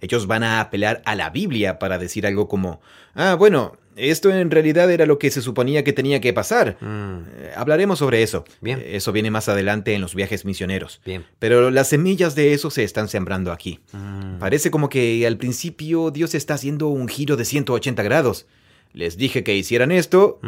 Ellos 0.00 0.26
van 0.26 0.42
a 0.42 0.60
apelar 0.60 1.02
a 1.04 1.14
la 1.14 1.30
Biblia 1.30 1.78
para 1.78 1.98
decir 1.98 2.26
algo 2.26 2.48
como, 2.48 2.80
ah, 3.14 3.34
bueno, 3.34 3.76
esto 3.96 4.32
en 4.32 4.50
realidad 4.50 4.90
era 4.90 5.04
lo 5.04 5.18
que 5.18 5.30
se 5.30 5.42
suponía 5.42 5.84
que 5.84 5.92
tenía 5.92 6.20
que 6.20 6.32
pasar. 6.32 6.78
Mm. 6.80 7.24
Eh, 7.36 7.52
hablaremos 7.54 7.98
sobre 7.98 8.22
eso. 8.22 8.44
Bien. 8.60 8.78
Eh, 8.78 8.96
eso 8.96 9.12
viene 9.12 9.30
más 9.30 9.48
adelante 9.48 9.94
en 9.94 10.00
los 10.00 10.14
viajes 10.14 10.44
misioneros. 10.44 11.00
Bien. 11.04 11.26
Pero 11.38 11.70
las 11.70 11.88
semillas 11.88 12.34
de 12.34 12.54
eso 12.54 12.70
se 12.70 12.84
están 12.84 13.08
sembrando 13.08 13.52
aquí. 13.52 13.80
Mm. 13.92 14.38
Parece 14.38 14.70
como 14.70 14.88
que 14.88 15.26
al 15.26 15.36
principio 15.36 16.10
Dios 16.10 16.34
está 16.34 16.54
haciendo 16.54 16.88
un 16.88 17.08
giro 17.08 17.36
de 17.36 17.44
180 17.44 18.02
grados. 18.02 18.46
Les 18.92 19.16
dije 19.16 19.44
que 19.44 19.54
hicieran 19.54 19.92
esto. 19.92 20.40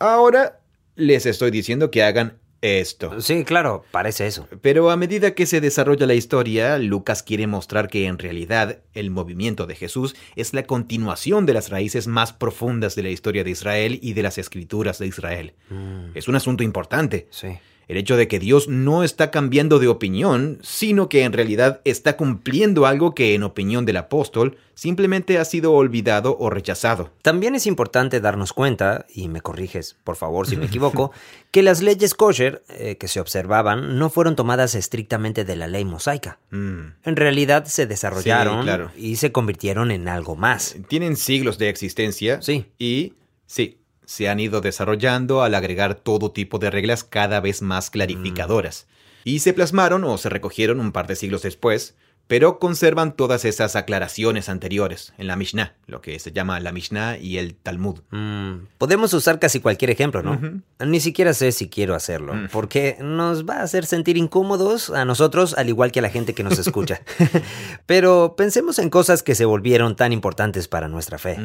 Ahora 0.00 0.58
les 0.96 1.26
estoy 1.26 1.50
diciendo 1.50 1.90
que 1.90 2.02
hagan 2.02 2.38
esto. 2.64 3.20
Sí, 3.20 3.44
claro, 3.44 3.84
parece 3.90 4.26
eso. 4.26 4.48
Pero 4.62 4.90
a 4.90 4.96
medida 4.96 5.34
que 5.34 5.44
se 5.44 5.60
desarrolla 5.60 6.06
la 6.06 6.14
historia, 6.14 6.78
Lucas 6.78 7.22
quiere 7.22 7.46
mostrar 7.46 7.88
que 7.88 8.06
en 8.06 8.18
realidad 8.18 8.78
el 8.94 9.10
movimiento 9.10 9.66
de 9.66 9.74
Jesús 9.74 10.16
es 10.34 10.54
la 10.54 10.62
continuación 10.62 11.44
de 11.44 11.52
las 11.52 11.68
raíces 11.68 12.06
más 12.06 12.32
profundas 12.32 12.94
de 12.94 13.02
la 13.02 13.10
historia 13.10 13.44
de 13.44 13.50
Israel 13.50 13.98
y 14.00 14.14
de 14.14 14.22
las 14.22 14.38
escrituras 14.38 14.98
de 14.98 15.06
Israel. 15.06 15.52
Mm. 15.68 16.16
Es 16.16 16.26
un 16.26 16.36
asunto 16.36 16.62
importante. 16.62 17.28
Sí. 17.30 17.48
El 17.88 17.96
hecho 17.96 18.16
de 18.16 18.28
que 18.28 18.38
Dios 18.38 18.68
no 18.68 19.04
está 19.04 19.30
cambiando 19.30 19.78
de 19.78 19.88
opinión, 19.88 20.58
sino 20.62 21.08
que 21.08 21.24
en 21.24 21.32
realidad 21.32 21.80
está 21.84 22.16
cumpliendo 22.16 22.86
algo 22.86 23.14
que 23.14 23.34
en 23.34 23.42
opinión 23.42 23.84
del 23.84 23.96
apóstol 23.96 24.56
simplemente 24.74 25.38
ha 25.38 25.44
sido 25.44 25.72
olvidado 25.72 26.36
o 26.38 26.50
rechazado. 26.50 27.10
También 27.22 27.54
es 27.54 27.66
importante 27.66 28.20
darnos 28.20 28.52
cuenta, 28.52 29.06
y 29.12 29.28
me 29.28 29.40
corriges 29.40 29.96
por 30.04 30.16
favor 30.16 30.46
si 30.46 30.56
me 30.56 30.66
equivoco, 30.74 31.12
que 31.50 31.62
las 31.62 31.82
leyes 31.82 32.14
kosher 32.14 32.62
eh, 32.68 32.96
que 32.96 33.08
se 33.08 33.20
observaban 33.20 33.98
no 33.98 34.10
fueron 34.10 34.36
tomadas 34.36 34.74
estrictamente 34.74 35.44
de 35.44 35.56
la 35.56 35.68
ley 35.68 35.84
mosaica. 35.84 36.38
Mm. 36.50 36.80
En 37.04 37.16
realidad 37.16 37.64
se 37.66 37.86
desarrollaron 37.86 38.90
y 38.96 39.16
se 39.16 39.32
convirtieron 39.32 39.90
en 39.90 40.08
algo 40.08 40.36
más. 40.36 40.76
Tienen 40.88 41.16
siglos 41.16 41.58
de 41.58 41.68
existencia. 41.68 42.42
Sí. 42.42 42.66
Y 42.78 43.14
sí, 43.46 43.78
se 44.06 44.28
han 44.28 44.40
ido 44.40 44.60
desarrollando 44.60 45.42
al 45.42 45.54
agregar 45.54 45.94
todo 45.94 46.32
tipo 46.32 46.58
de 46.58 46.70
reglas 46.70 47.04
cada 47.04 47.40
vez 47.40 47.62
más 47.62 47.90
clarificadoras. 47.90 48.86
Mm. 48.88 49.28
Y 49.28 49.38
se 49.38 49.52
plasmaron 49.54 50.04
o 50.04 50.18
se 50.18 50.28
recogieron 50.28 50.80
un 50.80 50.92
par 50.92 51.06
de 51.06 51.16
siglos 51.16 51.42
después, 51.42 51.96
pero 52.26 52.58
conservan 52.58 53.16
todas 53.16 53.44
esas 53.44 53.76
aclaraciones 53.76 54.48
anteriores 54.48 55.12
en 55.18 55.26
la 55.26 55.36
Mishnah, 55.36 55.74
lo 55.86 56.00
que 56.00 56.18
se 56.18 56.32
llama 56.32 56.58
la 56.58 56.72
Mishnah 56.72 57.18
y 57.18 57.36
el 57.36 57.54
Talmud. 57.54 58.00
Mm, 58.10 58.66
podemos 58.78 59.12
usar 59.12 59.38
casi 59.38 59.60
cualquier 59.60 59.90
ejemplo, 59.90 60.22
¿no? 60.22 60.40
Ni 60.84 61.00
siquiera 61.00 61.34
sé 61.34 61.52
si 61.52 61.68
quiero 61.68 61.94
hacerlo, 61.94 62.34
mm. 62.34 62.48
porque 62.50 62.96
nos 63.00 63.44
va 63.44 63.56
a 63.56 63.62
hacer 63.62 63.84
sentir 63.84 64.16
incómodos 64.16 64.88
a 64.90 65.04
nosotros, 65.04 65.54
al 65.54 65.68
igual 65.68 65.92
que 65.92 65.98
a 65.98 66.02
la 66.02 66.10
gente 66.10 66.34
que 66.34 66.42
nos 66.42 66.58
escucha. 66.58 67.02
pero 67.86 68.34
pensemos 68.36 68.78
en 68.78 68.88
cosas 68.88 69.22
que 69.22 69.34
se 69.34 69.44
volvieron 69.44 69.94
tan 69.94 70.12
importantes 70.12 70.66
para 70.66 70.88
nuestra 70.88 71.18
fe. 71.18 71.38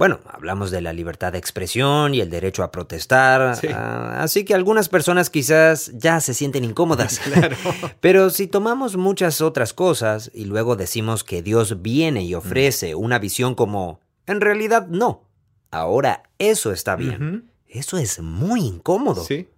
Bueno, 0.00 0.20
hablamos 0.24 0.70
de 0.70 0.80
la 0.80 0.94
libertad 0.94 1.32
de 1.32 1.38
expresión 1.38 2.14
y 2.14 2.22
el 2.22 2.30
derecho 2.30 2.62
a 2.62 2.70
protestar, 2.70 3.60
ah, 3.74 4.22
así 4.22 4.46
que 4.46 4.54
algunas 4.54 4.88
personas 4.88 5.28
quizás 5.28 5.92
ya 5.92 6.20
se 6.20 6.32
sienten 6.32 6.64
incómodas. 6.64 7.18
claro. 7.34 7.54
Pero 8.00 8.30
si 8.30 8.46
tomamos 8.46 8.96
muchas 8.96 9.42
otras 9.42 9.74
cosas 9.74 10.30
y 10.32 10.46
luego 10.46 10.74
decimos 10.74 11.22
que 11.22 11.42
Dios 11.42 11.82
viene 11.82 12.24
y 12.24 12.34
ofrece 12.34 12.94
una 12.94 13.18
visión 13.18 13.54
como, 13.54 14.00
en 14.26 14.40
realidad 14.40 14.86
no, 14.86 15.28
ahora 15.70 16.22
eso 16.38 16.72
está 16.72 16.96
bien. 16.96 17.52
Eso 17.66 17.98
es 17.98 18.20
muy 18.20 18.62
incómodo. 18.62 19.22
Sí. 19.22 19.48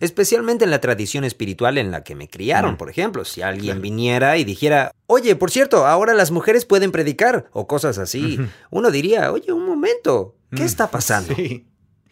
Especialmente 0.00 0.64
en 0.64 0.70
la 0.70 0.80
tradición 0.80 1.24
espiritual 1.24 1.78
en 1.78 1.90
la 1.90 2.02
que 2.02 2.14
me 2.14 2.28
criaron, 2.28 2.76
por 2.76 2.90
ejemplo. 2.90 3.24
Si 3.24 3.42
alguien 3.42 3.80
viniera 3.82 4.36
y 4.38 4.44
dijera, 4.44 4.92
oye, 5.06 5.36
por 5.36 5.50
cierto, 5.50 5.86
ahora 5.86 6.14
las 6.14 6.30
mujeres 6.30 6.64
pueden 6.64 6.92
predicar, 6.92 7.48
o 7.52 7.66
cosas 7.66 7.98
así, 7.98 8.40
uno 8.70 8.90
diría, 8.90 9.30
oye, 9.32 9.52
un 9.52 9.66
momento, 9.66 10.36
¿qué 10.54 10.64
está 10.64 10.90
pasando? 10.90 11.34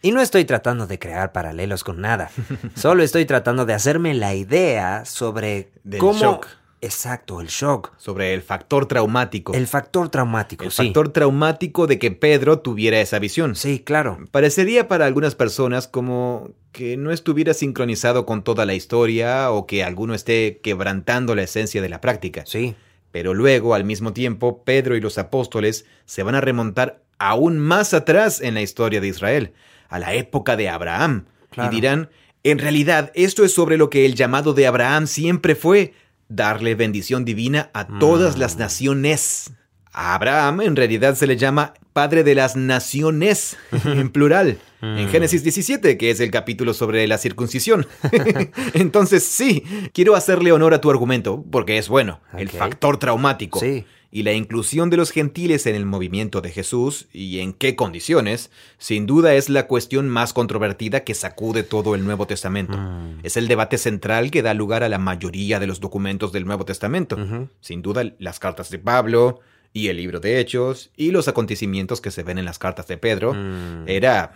Y 0.01 0.11
no 0.11 0.21
estoy 0.21 0.45
tratando 0.45 0.87
de 0.87 0.97
crear 0.97 1.33
paralelos 1.33 1.83
con 1.83 1.99
nada. 1.99 2.31
Solo 2.75 3.03
estoy 3.03 3.25
tratando 3.25 3.65
de 3.65 3.73
hacerme 3.73 4.13
la 4.13 4.33
idea 4.33 5.03
sobre 5.03 5.71
cómo. 5.99 6.41
Exacto, 6.81 7.41
el 7.41 7.47
shock. 7.47 7.91
Sobre 7.97 8.33
el 8.33 8.41
factor 8.41 8.85
traumático. 8.85 9.53
El 9.53 9.67
factor 9.67 10.09
traumático, 10.09 10.63
el 10.63 10.71
factor 10.71 11.09
traumático 11.09 11.87
de 11.87 11.99
que 11.99 12.11
Pedro 12.11 12.59
tuviera 12.59 13.01
esa 13.01 13.19
visión. 13.19 13.55
Sí, 13.55 13.79
claro. 13.79 14.17
Parecería 14.31 14.87
para 14.87 15.05
algunas 15.05 15.35
personas 15.35 15.87
como 15.87 16.51
que 16.71 16.95
no 16.95 17.11
estuviera 17.11 17.53
sincronizado 17.53 18.25
con 18.25 18.43
toda 18.43 18.65
la 18.65 18.75
historia 18.75 19.51
o 19.51 19.67
que 19.67 19.83
alguno 19.83 20.13
esté 20.13 20.59
quebrantando 20.63 21.35
la 21.35 21.43
esencia 21.43 21.81
de 21.81 21.89
la 21.89 21.99
práctica. 21.99 22.43
Sí. 22.45 22.75
Pero 23.11 23.33
luego, 23.33 23.73
al 23.73 23.83
mismo 23.83 24.13
tiempo, 24.13 24.63
Pedro 24.63 24.95
y 24.95 25.01
los 25.01 25.17
apóstoles 25.17 25.85
se 26.05 26.23
van 26.23 26.35
a 26.35 26.41
remontar 26.41 27.01
aún 27.17 27.59
más 27.59 27.93
atrás 27.93 28.39
en 28.39 28.53
la 28.53 28.61
historia 28.61 29.01
de 29.01 29.07
Israel, 29.07 29.53
a 29.89 29.99
la 29.99 30.13
época 30.13 30.55
de 30.55 30.69
Abraham, 30.69 31.25
y 31.57 31.67
dirán, 31.69 32.09
en 32.43 32.59
realidad, 32.59 33.11
esto 33.15 33.43
es 33.43 33.53
sobre 33.53 33.77
lo 33.77 33.89
que 33.89 34.05
el 34.05 34.15
llamado 34.15 34.53
de 34.53 34.67
Abraham 34.67 35.07
siempre 35.07 35.55
fue, 35.55 35.93
darle 36.29 36.75
bendición 36.75 37.25
divina 37.25 37.69
a 37.73 37.87
todas 37.99 38.37
las 38.37 38.55
mm. 38.55 38.59
naciones. 38.59 39.51
A 39.91 40.13
Abraham 40.13 40.61
en 40.61 40.75
realidad 40.75 41.15
se 41.15 41.27
le 41.27 41.35
llama 41.35 41.73
Padre 41.93 42.23
de 42.23 42.35
las 42.35 42.55
Naciones, 42.55 43.57
en 43.85 44.09
plural, 44.09 44.59
en 44.81 45.07
mm. 45.07 45.09
Génesis 45.09 45.43
17, 45.43 45.97
que 45.97 46.11
es 46.11 46.19
el 46.19 46.31
capítulo 46.31 46.73
sobre 46.73 47.05
la 47.07 47.17
circuncisión. 47.17 47.87
Entonces 48.73 49.23
sí, 49.23 49.63
quiero 49.91 50.15
hacerle 50.15 50.51
honor 50.51 50.73
a 50.75 50.81
tu 50.81 50.91
argumento, 50.91 51.43
porque 51.51 51.77
es 51.77 51.89
bueno, 51.89 52.21
el 52.37 52.49
factor 52.49 52.97
traumático. 52.97 53.59
Sí 53.59 53.85
y 54.11 54.23
la 54.23 54.33
inclusión 54.33 54.89
de 54.89 54.97
los 54.97 55.11
gentiles 55.11 55.65
en 55.65 55.75
el 55.75 55.85
movimiento 55.85 56.41
de 56.41 56.49
Jesús 56.49 57.07
y 57.13 57.39
en 57.39 57.53
qué 57.53 57.75
condiciones, 57.75 58.49
sin 58.77 59.05
duda 59.05 59.35
es 59.35 59.49
la 59.49 59.67
cuestión 59.67 60.09
más 60.09 60.33
controvertida 60.33 61.03
que 61.03 61.13
sacude 61.13 61.63
todo 61.63 61.93
el 61.93 62.03
Nuevo 62.03 62.25
Testamento. 62.25 62.77
Mm. 62.77 63.19
Es 63.23 63.37
el 63.37 63.47
debate 63.47 63.77
central 63.77 64.31
que 64.31 64.41
da 64.41 64.53
lugar 64.53 64.83
a 64.83 64.89
la 64.89 64.97
mayoría 64.97 65.59
de 65.59 65.67
los 65.67 65.79
documentos 65.79 66.31
del 66.31 66.45
Nuevo 66.45 66.65
Testamento. 66.65 67.17
Sin 67.61 67.81
duda 67.81 68.03
las 68.17 68.39
cartas 68.39 68.69
de 68.69 68.79
Pablo 68.79 69.41
y 69.73 69.87
el 69.87 69.97
libro 69.97 70.19
de 70.19 70.39
Hechos 70.39 70.89
y 70.97 71.11
los 71.11 71.27
acontecimientos 71.27 72.01
que 72.01 72.11
se 72.11 72.23
ven 72.23 72.39
en 72.39 72.45
las 72.45 72.57
cartas 72.57 72.87
de 72.87 72.97
Pedro 72.97 73.33
mm. 73.33 73.83
era 73.87 74.33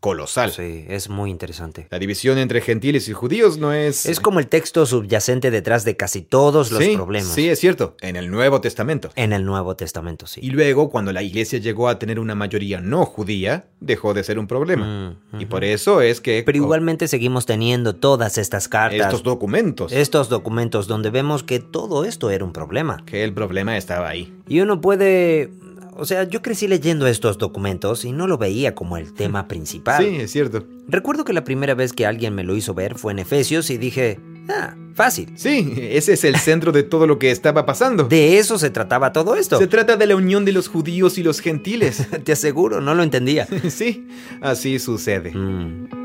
colosal. 0.00 0.52
Sí, 0.52 0.84
es 0.88 1.08
muy 1.08 1.30
interesante. 1.30 1.86
La 1.90 1.98
división 1.98 2.38
entre 2.38 2.60
gentiles 2.60 3.08
y 3.08 3.12
judíos 3.12 3.58
no 3.58 3.72
es... 3.72 4.06
Es 4.06 4.20
como 4.20 4.38
el 4.38 4.46
texto 4.46 4.86
subyacente 4.86 5.50
detrás 5.50 5.84
de 5.84 5.96
casi 5.96 6.22
todos 6.22 6.70
los 6.70 6.84
problemas. 6.88 7.32
Sí, 7.32 7.48
es 7.48 7.58
cierto, 7.58 7.96
en 8.00 8.16
el 8.16 8.30
Nuevo 8.30 8.60
Testamento. 8.60 9.10
En 9.16 9.32
el 9.32 9.44
Nuevo 9.44 9.76
Testamento, 9.76 10.26
sí. 10.26 10.40
Y 10.42 10.50
luego, 10.50 10.90
cuando 10.90 11.12
la 11.12 11.22
iglesia 11.22 11.58
llegó 11.58 11.88
a 11.88 11.98
tener 11.98 12.20
una 12.20 12.34
mayoría 12.34 12.80
no 12.80 13.04
judía, 13.04 13.66
dejó 13.80 14.14
de 14.14 14.22
ser 14.22 14.38
un 14.38 14.46
problema. 14.46 15.16
Mm, 15.32 15.40
y 15.40 15.46
por 15.46 15.64
eso 15.64 16.00
es 16.00 16.20
que... 16.20 16.42
Pero 16.46 16.56
igualmente 16.56 17.08
seguimos 17.08 17.46
teniendo 17.46 17.96
todas 17.96 18.38
estas 18.38 18.68
cartas. 18.68 19.06
Estos 19.06 19.22
documentos. 19.22 19.92
Estos 19.92 20.28
documentos 20.28 20.86
donde 20.86 21.10
vemos 21.10 21.42
que 21.42 21.58
todo 21.58 22.04
esto 22.04 22.30
era 22.30 22.44
un 22.44 22.52
problema. 22.52 23.04
Que 23.04 23.24
el 23.24 23.32
problema 23.32 23.76
estaba 23.76 24.08
ahí. 24.08 24.32
Y 24.46 24.60
uno 24.60 24.80
puede 24.80 25.50
o 25.96 26.04
sea, 26.04 26.24
yo 26.24 26.42
crecí 26.42 26.68
leyendo 26.68 27.06
estos 27.06 27.38
documentos 27.38 28.04
y 28.04 28.12
no 28.12 28.26
lo 28.26 28.38
veía 28.38 28.74
como 28.74 28.96
el 28.96 29.12
tema 29.12 29.48
principal. 29.48 30.04
Sí, 30.04 30.16
es 30.16 30.30
cierto. 30.30 30.64
Recuerdo 30.86 31.24
que 31.24 31.32
la 31.32 31.44
primera 31.44 31.74
vez 31.74 31.92
que 31.92 32.06
alguien 32.06 32.34
me 32.34 32.44
lo 32.44 32.56
hizo 32.56 32.74
ver 32.74 32.96
fue 32.96 33.12
en 33.12 33.18
Efesios 33.18 33.70
y 33.70 33.78
dije, 33.78 34.20
ah, 34.48 34.74
fácil. 34.94 35.32
Sí, 35.36 35.74
ese 35.76 36.14
es 36.14 36.24
el 36.24 36.36
centro 36.36 36.72
de 36.72 36.82
todo 36.82 37.06
lo 37.06 37.18
que 37.18 37.30
estaba 37.30 37.66
pasando. 37.66 38.04
De 38.04 38.38
eso 38.38 38.58
se 38.58 38.70
trataba 38.70 39.12
todo 39.12 39.34
esto. 39.36 39.58
Se 39.58 39.66
trata 39.66 39.96
de 39.96 40.06
la 40.06 40.16
unión 40.16 40.44
de 40.44 40.52
los 40.52 40.68
judíos 40.68 41.18
y 41.18 41.22
los 41.22 41.40
gentiles. 41.40 42.06
Te 42.24 42.32
aseguro, 42.32 42.80
no 42.80 42.94
lo 42.94 43.02
entendía. 43.02 43.46
sí, 43.68 44.08
así 44.40 44.78
sucede. 44.78 45.32
Mm. 45.34 45.97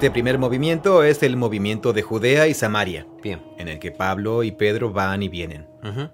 Este 0.00 0.10
primer 0.10 0.38
movimiento 0.38 1.04
es 1.04 1.22
el 1.22 1.36
movimiento 1.36 1.92
de 1.92 2.00
Judea 2.00 2.48
y 2.48 2.54
Samaria, 2.54 3.06
Bien. 3.22 3.42
en 3.58 3.68
el 3.68 3.78
que 3.78 3.90
Pablo 3.90 4.44
y 4.44 4.50
Pedro 4.50 4.94
van 4.94 5.22
y 5.22 5.28
vienen. 5.28 5.66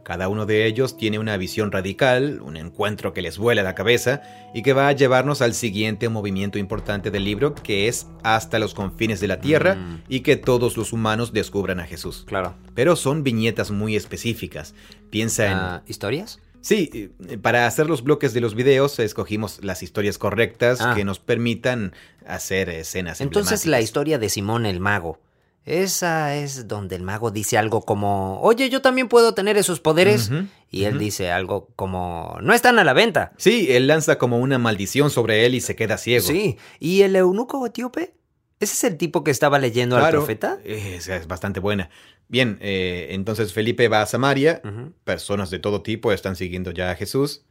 Cada 0.03 0.29
uno 0.29 0.45
de 0.45 0.67
ellos 0.67 0.97
tiene 0.97 1.21
una 1.21 1.37
visión 1.37 1.71
radical, 1.71 2.41
un 2.43 2.57
encuentro 2.57 3.13
que 3.13 3.23
les 3.23 3.39
vuela 3.39 3.63
la 3.63 3.77
cabeza 3.77 4.23
y 4.53 4.63
que 4.63 4.73
va 4.73 4.89
a 4.89 4.93
llevarnos 4.93 5.41
al 5.41 5.55
siguiente 5.55 6.09
movimiento 6.09 6.59
importante 6.59 7.13
del 7.13 7.23
libro, 7.23 7.55
que 7.55 7.87
es 7.87 8.09
hasta 8.25 8.59
los 8.59 8.75
confines 8.75 9.21
de 9.21 9.29
la 9.29 9.39
tierra 9.39 9.77
mm. 9.77 10.03
y 10.09 10.21
que 10.21 10.37
todos 10.37 10.77
los 10.77 10.93
humanos 10.93 11.33
descubran 11.33 11.79
a 11.79 11.87
Jesús. 11.87 12.25
Claro. 12.27 12.55
Pero 12.75 12.97
son 12.97 13.23
viñetas 13.23 13.71
muy 13.71 13.95
específicas. 13.95 14.75
Piensa 15.11 15.47
en... 15.47 15.59
Ah, 15.59 15.83
¿Historias? 15.87 16.41
Sí, 16.67 17.13
para 17.43 17.69
hacer 17.69 17.87
los 17.87 18.03
bloques 18.03 18.35
de 18.35 18.41
los 18.41 18.57
videos 18.57 18.99
escogimos 18.99 19.63
las 19.63 19.85
historias 19.85 20.19
correctas 20.19 20.81
ah. 20.81 20.95
que 20.97 21.05
nos 21.05 21.21
permitan 21.21 21.93
hacer 22.27 22.71
escenas. 22.71 23.21
Entonces 23.21 23.67
la 23.67 23.81
historia 23.81 24.19
de 24.19 24.29
Simón 24.29 24.67
el 24.67 24.81
mago. 24.81 25.21
Esa 25.65 26.35
es 26.35 26.67
donde 26.67 26.97
el 26.97 27.03
mago 27.03 27.31
dice 27.31 27.57
algo 27.57 27.83
como, 27.83 28.41
oye, 28.41 28.69
yo 28.69 28.83
también 28.83 29.09
puedo 29.09 29.33
tener 29.33 29.57
esos 29.57 29.79
poderes. 29.79 30.33
y 30.69 30.85
él 30.85 30.99
dice 30.99 31.31
algo 31.31 31.69
como, 31.77 32.37
no 32.43 32.53
están 32.53 32.81
a 32.81 32.85
la 32.85 32.95
venta. 32.95 33.31
Sí, 33.37 33.69
él 33.71 33.87
lanza 33.87 34.19
como 34.19 34.41
una 34.41 34.59
maldición 34.59 35.11
sobre 35.11 35.47
él 35.47 35.55
y 35.55 35.61
se 35.61 35.77
queda 35.77 35.99
ciego. 35.99 36.27
Sí, 36.27 36.59
¿y 36.81 37.03
el 37.03 37.15
eunuco 37.15 37.65
etíope? 37.65 38.16
¿Ese 38.59 38.73
es 38.73 38.85
el 38.85 38.97
tipo 38.97 39.23
que 39.23 39.31
estaba 39.31 39.59
leyendo 39.59 39.97
al 39.97 40.11
profeta? 40.11 40.59
Es, 40.65 41.09
es 41.09 41.27
bastante 41.27 41.61
buena. 41.61 41.91
Bien, 42.29 42.59
eh, 42.61 43.09
entonces 43.11 43.53
Felipe 43.53 43.89
va 43.89 44.03
a 44.03 44.07
Samaria, 44.07 44.63
personas 45.05 45.51
de 45.51 45.59
todo 45.59 45.83
tipo 45.83 46.13
están 46.13 46.37
siguiendo 46.37 46.71
ya 46.71 46.91
a 46.91 46.95
Jesús. 46.95 47.45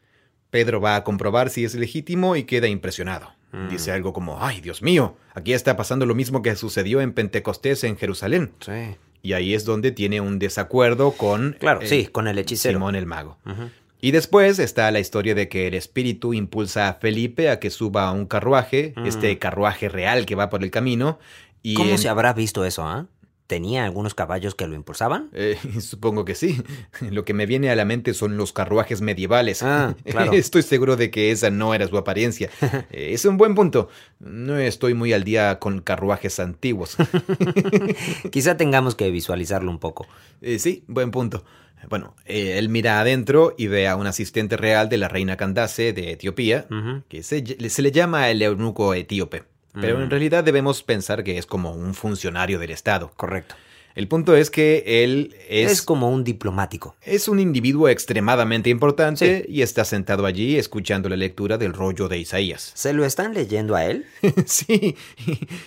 Pedro 0.50 0.82
va 0.82 0.96
a 0.96 1.04
comprobar 1.04 1.50
si 1.50 1.66
es 1.66 1.76
legítimo 1.76 2.36
y 2.36 2.44
queda 2.44 2.68
impresionado. 2.68 3.32
Mm. 3.52 3.70
Dice 3.70 3.92
algo 3.92 4.14
como, 4.14 4.44
ay, 4.44 4.62
Dios 4.62 4.82
mío, 4.82 5.18
aquí 5.34 5.54
está 5.54 5.78
pasando 5.78 6.06
lo 6.06 6.16
mismo 6.16 6.42
que 6.42 6.56
sucedió 6.56 7.02
en 7.02 7.14
Pentecostés 7.14 7.84
en 7.84 7.98
Jerusalén. 7.98 8.54
Sí. 8.60 8.96
Y 9.22 9.34
ahí 9.34 9.54
es 9.54 9.66
donde 9.66 9.92
tiene 9.92 10.22
un 10.22 10.40
desacuerdo 10.40 11.12
con... 11.12 11.56
Claro, 11.60 11.82
eh, 11.82 11.88
sí, 11.88 12.08
con 12.08 12.28
el 12.28 12.38
hechicero. 12.38 12.78
Simón 12.78 12.96
el 12.96 13.06
mago. 13.06 13.38
Y 14.02 14.12
después 14.12 14.60
está 14.60 14.92
la 14.92 15.00
historia 15.00 15.36
de 15.36 15.50
que 15.50 15.68
el 15.68 15.74
espíritu 15.74 16.34
impulsa 16.34 16.90
a 16.90 16.94
Felipe 16.96 17.50
a 17.50 17.60
que 17.60 17.70
suba 17.70 18.08
a 18.08 18.12
un 18.12 18.26
carruaje, 18.26 18.94
mm. 18.96 19.06
este 19.06 19.40
carruaje 19.40 19.90
real 19.90 20.26
que 20.26 20.36
va 20.36 20.50
por 20.50 20.64
el 20.64 20.72
camino. 20.72 21.20
Y 21.64 21.74
¿Cómo 21.74 21.98
se 21.98 22.10
habrá 22.10 22.34
visto 22.34 22.64
eso, 22.66 22.84
ah? 22.84 23.08
¿Tenía 23.48 23.86
algunos 23.86 24.16
caballos 24.16 24.56
que 24.56 24.66
lo 24.66 24.74
impulsaban? 24.74 25.30
Eh, 25.34 25.58
supongo 25.80 26.26
que 26.26 26.34
sí. 26.34 26.62
Lo 27.12 27.26
que 27.26 27.36
me 27.36 27.46
viene 27.46 27.70
a 27.70 27.76
la 27.76 27.86
mente 27.86 28.16
son 28.16 28.38
los 28.38 28.54
carruajes 28.54 29.02
medievales. 29.02 29.62
Ah, 29.62 29.96
claro. 30.06 30.34
Estoy 30.34 30.64
seguro 30.64 30.96
de 30.96 31.12
que 31.12 31.32
esa 31.32 31.52
no 31.52 31.74
era 31.74 31.88
su 31.88 31.98
apariencia. 31.98 32.50
Eh, 32.92 33.14
es 33.14 33.26
un 33.26 33.38
buen 33.38 33.56
punto. 33.56 33.90
No 34.20 34.58
estoy 34.58 34.94
muy 34.94 35.12
al 35.14 35.24
día 35.24 35.60
con 35.60 35.82
carruajes 35.82 36.40
antiguos. 36.40 36.98
Quizá 38.32 38.58
tengamos 38.58 38.96
que 38.96 39.10
visualizarlo 39.12 39.72
un 39.72 39.80
poco. 39.80 40.08
Eh, 40.42 40.60
sí, 40.60 40.84
buen 40.88 41.12
punto. 41.12 41.44
Bueno, 41.90 42.16
él 42.26 42.70
mira 42.70 43.00
adentro 43.00 43.56
y 43.58 43.68
ve 43.68 43.88
a 43.88 43.96
un 43.96 44.08
asistente 44.08 44.58
real 44.58 44.90
de 44.90 44.98
la 44.98 45.08
reina 45.08 45.38
Candace 45.38 45.94
de 45.94 46.12
Etiopía, 46.12 46.68
que 47.08 47.24
se, 47.24 47.44
se 47.70 47.82
le 47.82 47.92
llama 47.92 48.30
el 48.30 48.42
eunuco 48.42 48.94
etíope. 48.94 49.44
Pero 49.80 50.00
en 50.00 50.08
mm. 50.08 50.10
realidad 50.10 50.44
debemos 50.44 50.84
pensar 50.84 51.24
que 51.24 51.38
es 51.38 51.46
como 51.46 51.72
un 51.72 51.94
funcionario 51.94 52.60
del 52.60 52.72
Estado. 52.72 53.12
Correcto. 53.16 53.56
El 53.96 54.10
punto 54.10 54.36
es 54.36 54.50
que 54.50 54.84
él 54.86 55.34
es... 55.48 55.72
Es 55.72 55.82
como 55.82 56.10
un 56.10 56.26
diplomático. 56.26 56.98
Es 57.02 57.30
un 57.30 57.40
individuo 57.40 57.88
extremadamente 57.88 58.70
importante 58.70 59.46
y 59.48 59.62
está 59.62 59.86
sentado 59.86 60.26
allí 60.26 60.58
escuchando 60.58 61.08
la 61.08 61.16
lectura 61.16 61.58
del 61.58 61.72
rollo 61.72 62.10
de 62.10 62.18
Isaías. 62.18 62.72
¿Se 62.76 62.92
lo 62.92 63.06
están 63.06 63.34
leyendo 63.34 63.74
a 63.74 63.86
él? 63.86 64.06
sí. 64.46 64.98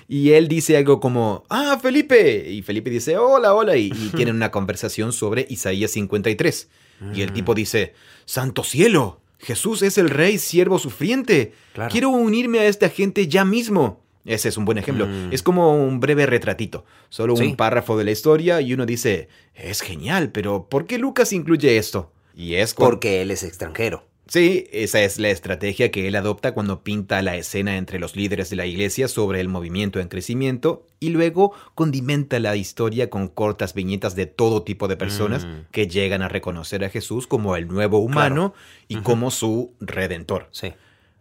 Y 0.09 0.33
él 0.33 0.47
dice 0.47 0.77
algo 0.77 1.01
como, 1.01 1.45
ah, 1.49 1.79
Felipe. 1.81 2.51
Y 2.51 2.61
Felipe 2.61 2.91
dice, 2.91 3.17
hola, 3.17 3.55
hola. 3.55 3.79
Y, 3.79 3.89
tienen 4.15 4.37
una 4.37 4.51
conversación 4.51 5.15
sobre 5.15 5.47
Isaías 5.49 5.93
53. 5.93 6.69
Y 7.15 7.23
el 7.23 7.33
tipo 7.33 7.53
mm. 7.53 7.55
dice, 7.55 7.95
Santo 8.27 8.63
cielo. 8.63 9.23
Jesús 9.39 9.83
es 9.83 9.99
el 9.99 10.11
rey 10.11 10.39
siervo 10.39 10.79
sufriente. 10.79 11.53
Quiero 11.91 12.11
unirme 12.11 12.59
a 12.59 12.67
esta 12.67 12.89
gente 12.89 13.29
ya 13.29 13.45
mismo. 13.45 14.03
Ese 14.25 14.49
es 14.49 14.57
un 14.57 14.65
buen 14.65 14.79
ejemplo. 14.79 15.07
Mm. 15.07 15.33
Es 15.33 15.43
como 15.43 15.75
un 15.75 16.01
breve 16.01 16.27
retratito, 16.27 16.85
solo 17.09 17.35
un 17.35 17.57
párrafo 17.57 17.97
de 17.97 18.05
la 18.05 18.11
historia 18.11 18.61
y 18.61 18.75
uno 18.75 18.85
dice, 18.85 19.29
es 19.55 19.81
genial, 19.81 20.33
pero 20.33 20.69
¿por 20.69 20.87
qué 20.87 20.99
Lucas 20.99 21.33
incluye 21.33 21.79
esto? 21.79 22.13
Y 22.35 22.55
es 22.55 22.75
porque 22.75 23.23
él 23.23 23.31
es 23.31 23.43
extranjero. 23.43 24.08
Sí, 24.29 24.69
esa 24.73 25.01
es 25.01 25.19
la 25.19 25.31
estrategia 25.31 25.91
que 25.91 26.07
él 26.07 26.15
adopta 26.15 26.53
cuando 26.53 26.83
pinta 26.83 27.23
la 27.23 27.37
escena 27.37 27.79
entre 27.79 27.99
los 27.99 28.15
líderes 28.15 28.51
de 28.51 28.57
la 28.57 28.67
iglesia 28.67 29.09
sobre 29.09 29.41
el 29.41 29.49
movimiento 29.49 30.01
en 30.01 30.09
crecimiento 30.09 30.87
y 31.01 31.09
luego 31.09 31.55
condimenta 31.75 32.39
la 32.39 32.55
historia 32.55 33.09
con 33.09 33.29
cortas 33.29 33.73
viñetas 33.73 34.15
de 34.17 34.27
todo 34.27 34.65
tipo 34.65 34.87
de 34.87 34.99
personas 34.99 35.47
mm. 35.47 35.71
que 35.71 35.89
llegan 35.89 36.21
a 36.21 36.29
reconocer 36.29 36.85
a 36.85 36.91
Jesús 36.91 37.27
como 37.27 37.57
el 37.57 37.69
nuevo 37.69 38.01
humano 38.01 38.53
y 38.87 38.97
como 38.97 39.31
su 39.31 39.73
redentor. 39.81 40.49
Sí. 40.51 40.75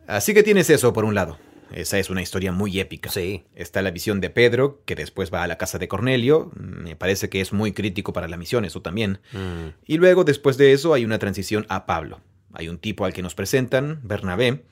Así 0.05 0.33
que 0.33 0.43
tienes 0.43 0.69
eso 0.69 0.91
por 0.91 1.05
un 1.05 1.15
lado. 1.15 1.39
Esa 1.71 1.99
es 1.99 2.09
una 2.09 2.21
historia 2.21 2.51
muy 2.51 2.77
épica. 2.77 3.09
Sí. 3.09 3.45
Está 3.55 3.81
la 3.81 3.91
visión 3.91 4.19
de 4.19 4.29
Pedro, 4.29 4.81
que 4.85 4.95
después 4.95 5.33
va 5.33 5.43
a 5.43 5.47
la 5.47 5.57
casa 5.57 5.77
de 5.77 5.87
Cornelio. 5.87 6.51
Me 6.55 6.97
parece 6.97 7.29
que 7.29 7.39
es 7.39 7.53
muy 7.53 7.71
crítico 7.71 8.11
para 8.11 8.27
la 8.27 8.37
misión, 8.37 8.65
eso 8.65 8.81
también. 8.81 9.19
Mm. 9.31 9.75
Y 9.85 9.97
luego, 9.97 10.25
después 10.25 10.57
de 10.57 10.73
eso, 10.73 10.93
hay 10.93 11.05
una 11.05 11.19
transición 11.19 11.65
a 11.69 11.85
Pablo 11.85 12.19
hay 12.53 12.69
un 12.69 12.77
tipo 12.77 13.05
al 13.05 13.13
que 13.13 13.21
nos 13.21 13.35
presentan, 13.35 13.99
Bernabé, 14.03 14.63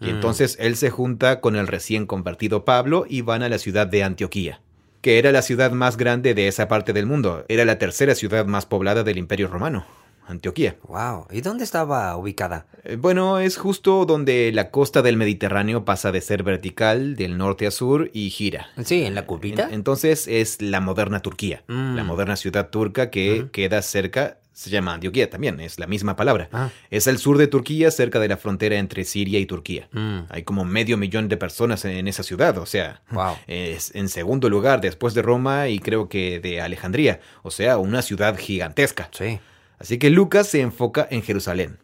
y 0.00 0.06
mm. 0.06 0.08
entonces 0.08 0.56
él 0.60 0.76
se 0.76 0.90
junta 0.90 1.40
con 1.40 1.56
el 1.56 1.66
recién 1.66 2.06
convertido 2.06 2.64
Pablo 2.64 3.06
y 3.08 3.22
van 3.22 3.42
a 3.42 3.48
la 3.48 3.58
ciudad 3.58 3.86
de 3.86 4.04
Antioquía, 4.04 4.60
que 5.00 5.18
era 5.18 5.32
la 5.32 5.42
ciudad 5.42 5.72
más 5.72 5.96
grande 5.96 6.34
de 6.34 6.48
esa 6.48 6.68
parte 6.68 6.92
del 6.92 7.06
mundo, 7.06 7.44
era 7.48 7.64
la 7.64 7.78
tercera 7.78 8.14
ciudad 8.14 8.46
más 8.46 8.66
poblada 8.66 9.04
del 9.04 9.18
Imperio 9.18 9.48
Romano. 9.48 9.86
Antioquía. 10.28 10.76
Wow. 10.86 11.26
¿Y 11.30 11.40
dónde 11.40 11.64
estaba 11.64 12.14
ubicada? 12.16 12.66
Eh, 12.84 12.96
bueno, 12.96 13.38
es 13.38 13.56
justo 13.56 14.04
donde 14.04 14.52
la 14.52 14.70
costa 14.70 15.00
del 15.00 15.16
Mediterráneo 15.16 15.84
pasa 15.84 16.12
de 16.12 16.20
ser 16.20 16.42
vertical 16.42 17.16
del 17.16 17.38
norte 17.38 17.66
a 17.66 17.70
sur 17.70 18.10
y 18.12 18.28
gira. 18.30 18.68
Sí, 18.84 19.04
en 19.04 19.14
la 19.14 19.24
curvita. 19.24 19.68
entonces 19.72 20.28
es 20.28 20.60
la 20.60 20.80
moderna 20.80 21.20
Turquía, 21.20 21.64
la 21.66 22.04
mm. 22.04 22.06
moderna 22.06 22.36
ciudad 22.36 22.68
turca 22.68 23.10
que 23.10 23.48
queda 23.52 23.80
cerca 23.80 24.38
se 24.58 24.70
llama 24.70 24.94
Antioquía 24.94 25.30
también, 25.30 25.60
es 25.60 25.78
la 25.78 25.86
misma 25.86 26.16
palabra. 26.16 26.48
Ah. 26.52 26.70
Es 26.90 27.06
al 27.06 27.18
sur 27.18 27.38
de 27.38 27.46
Turquía, 27.46 27.92
cerca 27.92 28.18
de 28.18 28.26
la 28.26 28.36
frontera 28.36 28.76
entre 28.76 29.04
Siria 29.04 29.38
y 29.38 29.46
Turquía. 29.46 29.88
Mm. 29.92 30.22
Hay 30.30 30.42
como 30.42 30.64
medio 30.64 30.96
millón 30.96 31.28
de 31.28 31.36
personas 31.36 31.84
en 31.84 32.08
esa 32.08 32.24
ciudad, 32.24 32.58
o 32.58 32.66
sea, 32.66 33.00
es 33.46 33.94
en 33.94 34.08
segundo 34.08 34.50
lugar 34.50 34.80
después 34.80 35.14
de 35.14 35.22
Roma 35.22 35.68
y 35.68 35.78
creo 35.78 36.08
que 36.08 36.40
de 36.40 36.60
Alejandría, 36.60 37.20
o 37.44 37.52
sea, 37.52 37.78
una 37.78 38.02
ciudad 38.02 38.36
gigantesca. 38.36 39.08
Sí. 39.12 39.38
Así 39.78 39.98
que 39.98 40.10
Lucas 40.10 40.48
se 40.48 40.60
enfoca 40.60 41.06
en 41.08 41.22
Jerusalén. 41.22 41.78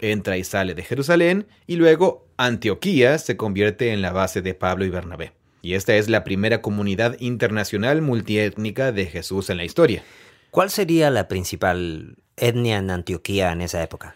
Entra 0.00 0.36
y 0.36 0.44
sale 0.44 0.74
de 0.74 0.84
Jerusalén 0.84 1.48
y 1.66 1.76
luego 1.76 2.28
Antioquía 2.36 3.18
se 3.18 3.36
convierte 3.36 3.92
en 3.92 4.02
la 4.02 4.12
base 4.12 4.40
de 4.40 4.54
Pablo 4.54 4.84
y 4.84 4.90
Bernabé. 4.90 5.32
Y 5.62 5.74
esta 5.74 5.96
es 5.96 6.08
la 6.08 6.22
primera 6.22 6.62
comunidad 6.62 7.16
internacional 7.18 8.02
multiétnica 8.02 8.92
de 8.92 9.06
Jesús 9.06 9.50
en 9.50 9.56
la 9.56 9.64
historia. 9.64 10.04
¿Cuál 10.50 10.70
sería 10.70 11.10
la 11.10 11.28
principal 11.28 12.16
etnia 12.36 12.78
en 12.78 12.90
Antioquía 12.90 13.52
en 13.52 13.60
esa 13.60 13.82
época? 13.82 14.14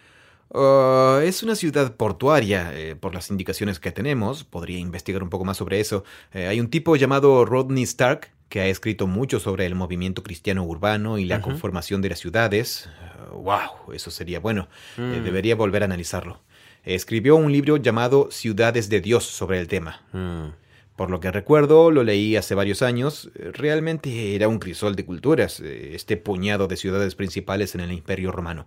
Uh, 0.49 1.19
es 1.25 1.43
una 1.43 1.57
ciudad 1.57 1.97
portuaria, 1.97 2.71
eh, 2.75 2.95
por 2.95 3.13
las 3.13 3.31
indicaciones 3.31 3.81
que 3.81 3.91
tenemos. 3.91 4.45
Podría 4.45 4.79
investigar 4.79 5.23
un 5.23 5.31
poco 5.31 5.45
más 5.45 5.57
sobre 5.57 5.81
eso. 5.81 6.05
Eh, 6.33 6.47
hay 6.47 6.61
un 6.61 6.71
tipo 6.71 6.95
llamado 6.97 7.45
Rodney 7.45 7.83
Stark 7.83 8.31
que 8.49 8.61
ha 8.61 8.67
escrito 8.67 9.09
mucho 9.09 9.41
sobre 9.41 9.67
el 9.67 9.75
movimiento 9.75 10.23
cristiano 10.23 10.63
urbano 10.63 11.19
y 11.19 11.25
la 11.25 11.41
conformación 11.41 12.03
de 12.03 12.11
las 12.11 12.21
ciudades. 12.21 12.89
¡Wow! 13.33 13.89
Uh, 13.89 13.93
eso 13.95 14.13
sería 14.13 14.39
bueno. 14.39 14.69
Eh, 14.97 15.19
mm. 15.21 15.25
debería 15.25 15.57
volver 15.57 15.83
a 15.83 15.87
analizarlo. 15.87 16.41
Escribió 16.85 17.35
un 17.35 17.51
libro 17.51 17.79
llamado 17.79 18.29
Ciudades 18.31 18.89
de 18.89 19.01
Dios 19.01 19.25
sobre 19.25 19.59
el 19.59 19.67
tema. 19.67 20.03
Mm. 20.13 20.64
Por 20.97 21.11
lo 21.11 21.19
que 21.19 21.33
recuerdo, 21.33 21.91
lo 21.91 22.05
leí 22.05 22.37
hace 22.37 22.55
varios 22.55 22.81
años, 22.81 23.31
realmente 23.35 24.37
era 24.37 24.47
un 24.47 24.61
crisol 24.61 24.95
de 24.95 25.05
culturas, 25.05 25.59
eh, 25.59 25.95
este 25.95 26.17
puñado 26.17 26.69
de 26.69 26.77
ciudades 26.77 27.17
principales 27.17 27.75
en 27.75 27.81
el 27.81 27.91
Imperio 27.91 28.31
Romano. 28.31 28.67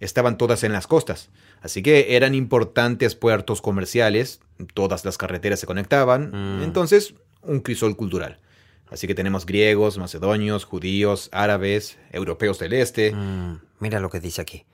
Estaban 0.00 0.38
todas 0.38 0.64
en 0.64 0.72
las 0.72 0.86
costas, 0.88 1.30
así 1.60 1.82
que 1.82 2.16
eran 2.16 2.34
importantes 2.34 3.14
puertos 3.14 3.60
comerciales, 3.60 4.40
todas 4.74 5.04
las 5.04 5.18
carreteras 5.18 5.60
se 5.60 5.66
conectaban, 5.66 6.30
mm. 6.58 6.62
entonces 6.62 7.14
un 7.42 7.60
crisol 7.60 7.96
cultural. 7.96 8.38
Así 8.90 9.06
que 9.06 9.14
tenemos 9.14 9.44
griegos, 9.46 9.98
macedonios, 9.98 10.64
judíos, 10.64 11.28
árabes, 11.32 11.98
europeos 12.10 12.58
del 12.58 12.72
este. 12.72 13.12
Mm, 13.12 13.60
mira 13.80 14.00
lo 14.00 14.10
que 14.10 14.18
dice 14.18 14.40
aquí. 14.40 14.64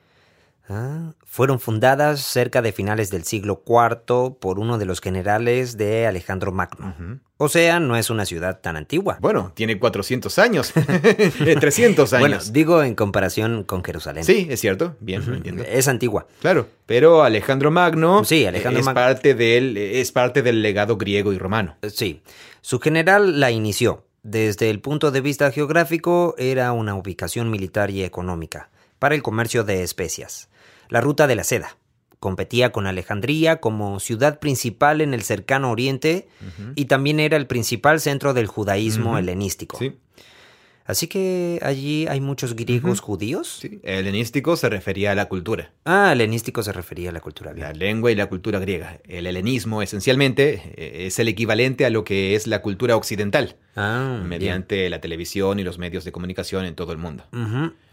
Ah, 0.67 1.13
fueron 1.27 1.61
fundadas 1.61 2.21
cerca 2.21 2.63
de 2.63 2.73
finales 2.73 3.11
del 3.11 3.25
siglo 3.25 3.63
IV 3.67 4.37
por 4.41 4.59
uno 4.59 4.79
de 4.79 4.87
los 4.87 5.03
generales 5.03 5.77
de 5.77 6.07
Alejandro 6.07 6.53
Magno. 6.53 7.21
O 7.37 7.51
sea, 7.51 7.81
no 7.81 7.97
es 7.97 8.09
una 8.09 8.25
ciudad 8.25 8.61
tan 8.61 8.77
antigua. 8.77 9.19
Bueno, 9.21 9.53
tiene 9.55 9.79
400 9.79 10.39
años, 10.39 10.73
300 11.61 12.13
años. 12.15 12.21
Bueno, 12.21 12.39
digo 12.51 12.83
en 12.83 12.95
comparación 12.95 13.65
con 13.65 13.85
Jerusalén. 13.85 14.25
Sí, 14.25 14.47
es 14.49 14.61
cierto, 14.61 14.97
bien, 15.01 15.23
entiendo. 15.23 15.65
Es 15.65 15.87
antigua. 15.87 16.27
Claro, 16.41 16.67
pero 16.87 17.25
Alejandro 17.25 17.71
Magno 17.71 18.25
sí, 18.25 18.47
Alejandro 18.47 18.81
es, 18.81 18.89
parte 18.89 19.35
del, 19.35 19.77
es 19.77 20.13
parte 20.13 20.41
del 20.41 20.63
legado 20.63 20.97
griego 20.97 21.35
y 21.35 21.39
romano. 21.39 21.77
Sí, 21.89 22.23
su 22.63 22.81
general 22.81 23.39
la 23.39 23.51
inició. 23.51 24.07
Desde 24.23 24.71
el 24.71 24.81
punto 24.81 25.11
de 25.11 25.21
vista 25.21 25.51
geográfico, 25.51 26.35
era 26.39 26.73
una 26.73 26.95
ubicación 26.95 27.51
militar 27.51 27.91
y 27.91 28.03
económica 28.03 28.71
para 28.99 29.15
el 29.15 29.23
comercio 29.23 29.65
de 29.65 29.83
especias 29.83 30.49
la 30.89 31.01
ruta 31.01 31.27
de 31.27 31.37
la 31.37 31.45
seda. 31.45 31.77
Competía 32.21 32.73
con 32.73 32.87
Alejandría 32.87 33.61
como 33.61 34.01
ciudad 34.01 34.39
principal 34.39 35.01
en 35.01 35.13
el 35.13 35.23
cercano 35.23 35.71
oriente 35.71 36.27
y 36.75 36.87
también 36.87 37.21
era 37.21 37.37
el 37.37 37.47
principal 37.47 38.01
centro 38.01 38.33
del 38.33 38.47
judaísmo 38.47 39.19
helenístico. 39.19 39.79
Así 40.87 41.07
que 41.07 41.61
allí 41.63 42.07
hay 42.09 42.21
muchos 42.21 42.55
griegos 42.55 43.01
judíos. 43.01 43.59
Sí, 43.63 43.81
helenístico 43.83 44.55
se 44.57 44.69
refería 44.69 45.13
a 45.13 45.15
la 45.15 45.27
cultura. 45.27 45.73
Ah, 45.87 46.13
helenístico 46.13 46.63
se 46.63 46.73
refería 46.73 47.09
a 47.09 47.13
la 47.13 47.21
cultura. 47.21 47.55
La 47.55 47.73
lengua 47.73 48.13
y 48.13 48.15
la 48.15 48.27
cultura 48.27 48.59
griega. 48.59 49.01
El 49.09 49.27
helenismo, 49.27 49.81
esencialmente, 49.81 50.75
eh, 50.77 51.07
es 51.07 51.19
el 51.19 51.29
equivalente 51.29 51.87
a 51.87 51.91
lo 51.91 52.05
que 52.05 52.35
es 52.35 52.47
la 52.47 52.61
cultura 52.61 52.97
occidental. 52.97 53.57
Ah, 53.77 54.23
mediante 54.27 54.91
la 54.91 55.01
televisión 55.01 55.59
y 55.59 55.65
los 55.65 55.79
medios 55.79 56.05
de 56.05 56.13
comunicación 56.13 56.67
en 56.67 56.75
todo 56.75 56.93
el 56.93 56.99
mundo. 56.99 57.25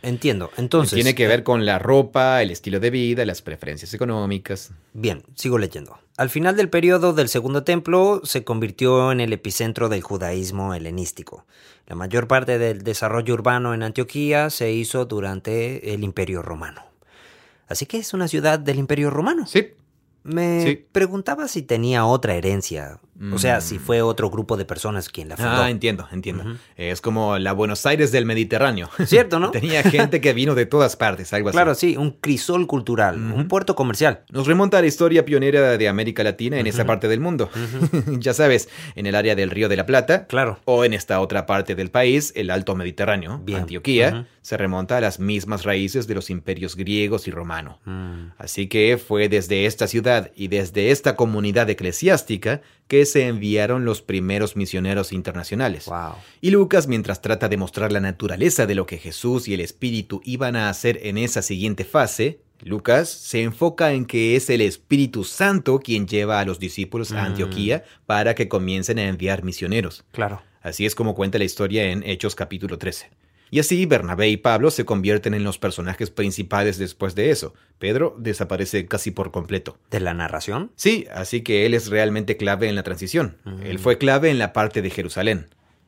Entiendo. 0.03 0.49
Entonces. 0.57 0.95
Tiene 0.95 1.15
que 1.15 1.27
ver 1.27 1.41
eh, 1.41 1.43
con 1.43 1.65
la 1.65 1.79
ropa, 1.79 2.41
el 2.41 2.51
estilo 2.51 2.79
de 2.79 2.89
vida, 2.89 3.25
las 3.25 3.41
preferencias 3.41 3.93
económicas. 3.93 4.71
Bien, 4.93 5.23
sigo 5.35 5.57
leyendo. 5.57 5.99
Al 6.17 6.29
final 6.29 6.55
del 6.55 6.69
periodo 6.69 7.13
del 7.13 7.29
Segundo 7.29 7.63
Templo 7.63 8.21
se 8.23 8.43
convirtió 8.43 9.11
en 9.11 9.19
el 9.21 9.33
epicentro 9.33 9.89
del 9.89 10.01
judaísmo 10.01 10.73
helenístico. 10.73 11.45
La 11.87 11.95
mayor 11.95 12.27
parte 12.27 12.57
del 12.57 12.83
desarrollo 12.83 13.33
urbano 13.33 13.73
en 13.73 13.83
Antioquía 13.83 14.49
se 14.49 14.71
hizo 14.71 15.05
durante 15.05 15.93
el 15.93 16.03
Imperio 16.03 16.41
Romano. 16.41 16.83
Así 17.67 17.85
que 17.85 17.97
es 17.97 18.13
una 18.13 18.27
ciudad 18.27 18.59
del 18.59 18.79
Imperio 18.79 19.09
Romano. 19.09 19.45
Sí. 19.47 19.69
Me 20.23 20.85
preguntaba 20.91 21.47
si 21.47 21.63
tenía 21.63 22.05
otra 22.05 22.35
herencia, 22.35 22.99
o 23.33 23.37
sea, 23.37 23.61
si 23.61 23.75
mm. 23.75 23.79
fue 23.79 24.01
otro 24.01 24.29
grupo 24.29 24.57
de 24.57 24.65
personas 24.65 25.09
quien 25.09 25.29
la 25.29 25.37
fundó. 25.37 25.61
Ah, 25.61 25.69
entiendo, 25.69 26.07
entiendo. 26.11 26.57
Es 26.75 27.01
como 27.01 27.37
la 27.37 27.53
Buenos 27.53 27.85
Aires 27.85 28.11
del 28.11 28.25
Mediterráneo. 28.25 28.89
Cierto, 29.05 29.39
¿no? 29.39 29.51
Tenía 29.51 29.83
gente 29.83 30.21
que 30.21 30.33
vino 30.33 30.55
de 30.55 30.65
todas 30.65 30.95
partes, 30.95 31.31
algo 31.33 31.49
así. 31.49 31.55
Claro, 31.55 31.75
sí, 31.75 31.97
un 31.97 32.11
crisol 32.11 32.67
cultural, 32.67 33.15
un 33.15 33.47
puerto 33.47 33.75
comercial. 33.75 34.23
Nos 34.31 34.47
remonta 34.47 34.77
a 34.77 34.81
la 34.81 34.87
historia 34.87 35.25
pionera 35.25 35.77
de 35.77 35.87
América 35.87 36.23
Latina 36.23 36.59
en 36.59 36.67
esa 36.67 36.85
parte 36.85 37.07
del 37.07 37.19
mundo. 37.19 37.49
ya 38.19 38.33
sabes, 38.33 38.69
en 38.95 39.05
el 39.05 39.15
área 39.15 39.35
del 39.35 39.49
Río 39.49 39.69
de 39.69 39.75
la 39.75 39.85
Plata. 39.85 40.27
Claro. 40.27 40.59
O 40.65 40.85
en 40.85 40.93
esta 40.93 41.19
otra 41.19 41.45
parte 41.45 41.75
del 41.75 41.91
país, 41.91 42.31
el 42.35 42.49
Alto 42.49 42.75
Mediterráneo, 42.75 43.41
Antioquía, 43.55 44.27
se 44.41 44.57
remonta 44.57 44.97
a 44.97 45.01
las 45.01 45.19
mismas 45.19 45.63
raíces 45.63 46.07
de 46.07 46.15
los 46.15 46.29
imperios 46.29 46.75
griegos 46.75 47.27
y 47.27 47.31
romano. 47.31 47.79
Mm. 47.85 48.31
Así 48.37 48.67
que 48.67 48.97
fue 48.97 49.29
desde 49.29 49.65
esta 49.65 49.87
ciudad 49.87 50.31
y 50.35 50.47
desde 50.47 50.91
esta 50.91 51.15
comunidad 51.15 51.69
eclesiástica 51.69 52.61
que 52.87 53.05
se 53.05 53.27
enviaron 53.27 53.85
los 53.85 54.01
primeros 54.01 54.55
misioneros 54.55 55.13
internacionales. 55.13 55.89
Y 56.41 56.49
Lucas, 56.49 56.87
mientras 56.87 57.21
trata 57.21 57.49
de 57.49 57.57
mostrar 57.57 57.91
la 57.91 57.99
naturaleza 57.99 58.65
de 58.65 58.75
lo 58.75 58.85
que 58.85 58.97
Jesús 58.97 59.47
y 59.47 59.53
el 59.53 59.61
Espíritu 59.61 60.21
iban 60.25 60.55
a 60.55 60.69
hacer 60.69 60.99
en 61.03 61.17
esa 61.17 61.41
siguiente 61.41 61.85
fase, 61.85 62.41
Lucas 62.63 63.09
se 63.09 63.41
enfoca 63.43 63.93
en 63.93 64.05
que 64.05 64.35
es 64.35 64.49
el 64.49 64.61
Espíritu 64.61 65.23
Santo 65.23 65.79
quien 65.79 66.07
lleva 66.07 66.39
a 66.39 66.45
los 66.45 66.59
discípulos 66.59 67.11
a 67.11 67.21
mm. 67.21 67.25
Antioquía 67.25 67.83
para 68.05 68.35
que 68.35 68.47
comiencen 68.47 68.99
a 68.99 69.07
enviar 69.07 69.43
misioneros. 69.43 70.03
Claro. 70.11 70.41
Así 70.61 70.85
es 70.85 70.93
como 70.93 71.15
cuenta 71.15 71.37
la 71.37 71.43
historia 71.43 71.85
en 71.85 72.03
Hechos 72.03 72.35
capítulo 72.35 72.77
13. 72.77 73.09
Y 73.53 73.59
así 73.59 73.85
Bernabé 73.85 74.29
y 74.29 74.37
Pablo 74.37 74.71
se 74.71 74.85
convierten 74.85 75.33
en 75.33 75.43
los 75.43 75.57
personajes 75.57 76.09
principales 76.09 76.77
después 76.77 77.15
de 77.15 77.31
eso. 77.31 77.53
Pedro 77.79 78.15
desaparece 78.17 78.85
casi 78.85 79.11
por 79.11 79.31
completo. 79.31 79.77
¿De 79.91 79.99
la 79.99 80.13
narración? 80.13 80.71
Sí, 80.77 81.05
así 81.13 81.41
que 81.41 81.65
él 81.65 81.73
es 81.73 81.89
realmente 81.89 82.37
clave 82.37 82.69
en 82.69 82.75
la 82.75 82.83
transición. 82.83 83.35
Mm. 83.43 83.63
Él 83.63 83.77
fue 83.77 83.97
clave 83.97 84.29
en 84.29 84.39
la 84.39 84.53
parte 84.53 84.81
de 84.81 84.89
Jerusalén. 84.89 85.47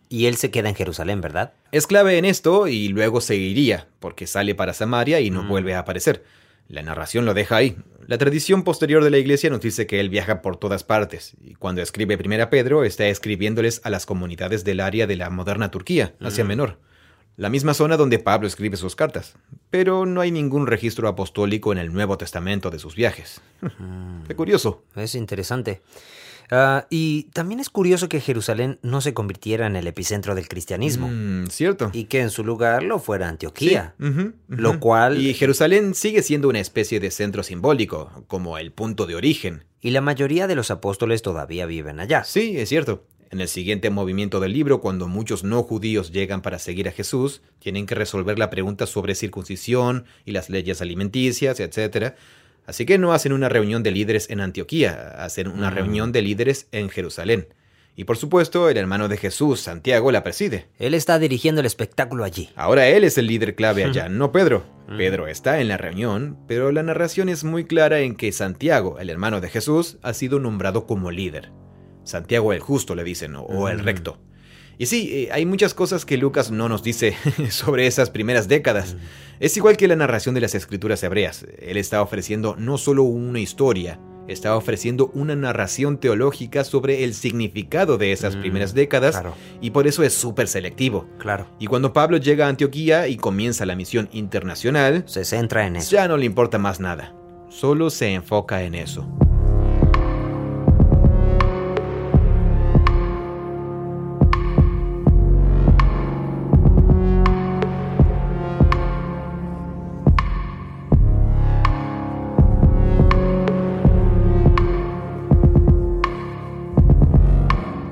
Y 0.10 0.26
él 0.26 0.36
se 0.36 0.52
queda 0.52 0.68
en 0.68 0.76
Jerusalén, 0.76 1.22
¿verdad? 1.22 1.54
Es 1.72 1.88
clave 1.88 2.18
en 2.18 2.26
esto 2.26 2.68
y 2.68 2.90
luego 2.90 3.22
seguiría, 3.22 3.88
porque 4.02 4.28
sale 4.28 4.56
para 4.56 4.74
Samaria 4.74 5.22
y 5.22 5.30
no 5.30 5.44
mm. 5.44 5.48
vuelve 5.48 5.74
a 5.74 5.80
aparecer. 5.80 6.26
La 6.68 6.82
narración 6.82 7.24
lo 7.24 7.34
deja 7.34 7.56
ahí. 7.56 7.78
La 8.08 8.18
tradición 8.18 8.64
posterior 8.64 9.06
de 9.06 9.10
la 9.10 9.20
iglesia 9.20 9.50
nos 9.50 9.62
dice 9.62 9.88
que 9.88 10.02
él 10.02 10.10
viaja 10.10 10.42
por 10.42 10.58
todas 10.58 10.84
partes, 10.84 11.36
y 11.42 11.54
cuando 11.56 11.82
escribe 11.82 12.18
Primera 12.18 12.50
Pedro 12.50 12.84
está 12.84 13.08
escribiéndoles 13.08 13.80
a 13.86 13.90
las 13.90 14.06
comunidades 14.06 14.66
del 14.66 14.82
área 14.82 15.08
de 15.08 15.16
la 15.16 15.30
moderna 15.30 15.72
Turquía, 15.72 16.14
Asia 16.20 16.44
mm. 16.44 16.48
Menor 16.48 16.78
la 17.36 17.50
misma 17.50 17.74
zona 17.74 17.98
donde 17.98 18.20
Pablo 18.20 18.48
escribe 18.48 18.78
sus 18.78 18.96
cartas, 18.96 19.36
pero 19.70 20.06
no 20.06 20.22
hay 20.22 20.32
ningún 20.32 20.68
registro 20.68 21.08
apostólico 21.08 21.72
en 21.72 21.80
el 21.80 21.92
Nuevo 21.92 22.18
Testamento 22.18 22.70
de 22.70 22.80
sus 22.80 22.96
viajes. 22.96 23.42
Mm. 23.80 24.24
Qué 24.28 24.36
curioso. 24.36 24.84
Es 24.96 25.16
interesante. 25.16 25.82
Ah, 26.52 26.86
y 26.90 27.24
también 27.34 27.60
es 27.60 27.70
curioso 27.70 28.10
que 28.10 28.22
Jerusalén 28.22 28.78
no 28.84 29.02
se 29.02 29.14
convirtiera 29.14 29.66
en 29.66 29.76
el 29.76 29.88
epicentro 29.88 30.36
del 30.36 30.48
cristianismo. 30.48 31.10
Mm, 31.12 31.48
cierto. 31.48 31.90
Y 31.94 32.06
que 32.06 32.22
en 32.22 32.30
su 32.30 32.44
lugar 32.44 32.84
lo 32.84 33.00
fuera 33.00 33.28
Antioquía. 33.28 33.96
Lo 34.48 34.80
cual... 34.80 35.20
Y 35.20 35.34
Jerusalén 35.34 35.96
sigue 35.96 36.22
siendo 36.22 36.50
una 36.50 36.60
especie 36.60 37.00
de 37.00 37.10
centro 37.10 37.42
simbólico, 37.42 38.24
como 38.28 38.58
el 38.58 38.72
punto 38.72 39.08
de 39.08 39.16
origen. 39.16 39.66
Y 39.82 39.92
la 39.92 40.02
mayoría 40.02 40.48
de 40.48 40.56
los 40.56 40.70
apóstoles 40.70 41.22
todavía 41.22 41.66
viven 41.66 42.00
allá. 42.00 42.24
Sí, 42.24 42.58
es 42.58 42.70
cierto. 42.70 43.04
En 43.34 43.42
el 43.42 43.48
siguiente 43.48 43.90
movimiento 43.90 44.40
del 44.40 44.54
libro, 44.54 44.80
cuando 44.80 45.08
muchos 45.08 45.44
no 45.44 45.64
judíos 45.64 46.12
llegan 46.12 46.44
para 46.44 46.60
seguir 46.60 46.88
a 46.88 46.92
Jesús, 46.92 47.42
tienen 47.58 47.88
que 47.88 47.96
resolver 47.96 48.38
la 48.38 48.52
pregunta 48.52 48.86
sobre 48.86 49.16
circuncisión 49.16 50.06
y 50.24 50.34
las 50.34 50.52
leyes 50.52 50.84
alimenticias, 50.84 51.60
etc. 51.60 52.14
Así 52.68 52.86
que 52.86 53.00
no 53.00 53.12
hacen 53.12 53.34
una 53.34 53.50
reunión 53.50 53.82
de 53.82 53.90
líderes 53.90 54.30
en 54.30 54.40
Antioquía, 54.40 55.16
hacen 55.18 55.48
una 55.48 55.72
mm. 55.72 55.74
reunión 55.74 56.12
de 56.12 56.22
líderes 56.22 56.68
en 56.72 56.92
Jerusalén. 56.92 57.48
Y 57.96 58.04
por 58.04 58.18
supuesto, 58.18 58.70
el 58.70 58.78
hermano 58.78 59.08
de 59.08 59.18
Jesús, 59.18 59.62
Santiago, 59.62 60.12
la 60.12 60.24
preside. 60.24 60.68
Él 60.78 60.94
está 60.94 61.18
dirigiendo 61.18 61.62
el 61.62 61.66
espectáculo 61.66 62.26
allí. 62.26 62.52
Ahora 62.56 62.88
él 62.88 63.04
es 63.04 63.18
el 63.18 63.26
líder 63.26 63.56
clave 63.56 63.84
allá, 63.84 64.10
no 64.10 64.32
Pedro. 64.32 64.64
Mm. 64.88 64.98
Pedro 64.98 65.28
está 65.28 65.60
en 65.60 65.70
la 65.70 65.78
reunión, 65.78 66.38
pero 66.48 66.72
la 66.72 66.84
narración 66.84 67.30
es 67.30 67.44
muy 67.44 67.64
clara 67.64 68.02
en 68.02 68.14
que 68.14 68.32
Santiago, 68.32 69.00
el 69.00 69.10
hermano 69.10 69.42
de 69.42 69.50
Jesús, 69.50 69.98
ha 70.04 70.14
sido 70.14 70.38
nombrado 70.38 70.86
como 70.86 71.10
líder. 71.10 71.50
Santiago 72.04 72.54
el 72.54 72.60
justo 72.60 72.96
le 72.96 73.04
dicen, 73.04 73.36
o, 73.36 73.70
el 73.70 73.80
recto. 73.80 74.18
Y 74.78 74.88
sí, 74.88 75.10
eh, 75.12 75.30
hay 75.32 75.46
muchas 75.46 75.74
cosas 75.74 76.06
que 76.06 76.18
Lucas 76.18 76.52
no 76.52 76.68
nos 76.68 76.84
dice 76.84 77.16
sobre 77.50 77.88
esas 77.88 78.10
primeras 78.10 78.48
décadas. 78.48 78.96
Es 79.40 79.56
igual 79.58 79.78
que 79.78 79.88
la 79.88 79.96
narración 79.96 80.36
de 80.36 80.42
las 80.42 80.56
escrituras 80.56 81.04
hebreas. 81.04 81.46
Él 81.60 81.78
está 81.78 82.02
ofreciendo 82.02 82.56
no 82.58 82.78
solo 82.78 83.04
una 83.04 83.40
historia, 83.40 84.00
está 84.28 84.56
ofreciendo 84.56 85.12
una 85.14 85.36
narración 85.36 85.98
teológica 85.98 86.64
sobre 86.64 87.04
el 87.04 87.14
significado 87.14 87.98
de 87.98 88.12
esas 88.12 88.36
mm, 88.36 88.42
primeras 88.42 88.74
décadas 88.74 89.22
y 89.62 89.72
por 89.72 89.88
eso 89.88 90.04
es 90.04 90.14
súper 90.14 90.48
selectivo. 90.48 91.08
Claro. 91.20 91.48
Y 91.60 91.68
cuando 91.68 91.94
Pablo 91.94 92.18
llega 92.18 92.46
a 92.46 92.50
Antioquía 92.50 93.08
y 93.08 93.18
comienza 93.18 93.66
la 93.66 93.76
misión 93.76 94.10
internacional, 94.12 95.04
se 95.08 95.26
centra 95.26 95.68
en 95.68 95.78
eso. 95.78 95.92
Ya 95.92 96.08
no 96.08 96.18
le 96.18 96.26
importa 96.26 96.58
más 96.58 96.80
nada. 96.80 97.16
Solo 97.50 97.90
se 97.90 98.14
enfoca 98.14 98.64
en 98.64 98.76
eso. 98.76 99.08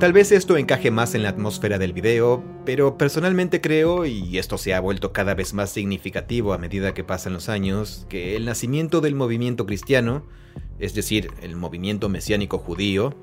Tal 0.01 0.13
vez 0.13 0.31
esto 0.31 0.57
encaje 0.57 0.89
más 0.89 1.13
en 1.13 1.21
la 1.21 1.29
atmósfera 1.29 1.77
del 1.77 1.93
video, 1.93 2.43
pero 2.65 2.97
personalmente 2.97 3.61
creo, 3.61 4.07
y 4.07 4.39
esto 4.39 4.57
se 4.57 4.73
ha 4.73 4.79
vuelto 4.79 5.13
cada 5.13 5.35
vez 5.35 5.53
más 5.53 5.69
significativo 5.69 6.53
a 6.53 6.57
medida 6.57 6.95
que 6.95 7.03
pasan 7.03 7.33
los 7.33 7.49
años, 7.49 8.07
que 8.09 8.35
el 8.35 8.45
nacimiento 8.45 8.99
del 8.99 9.13
movimiento 9.13 9.67
cristiano, 9.67 10.25
es 10.79 10.95
decir, 10.95 11.29
el 11.43 11.55
movimiento 11.55 12.09
mesiánico 12.09 12.57
judío, 12.57 13.13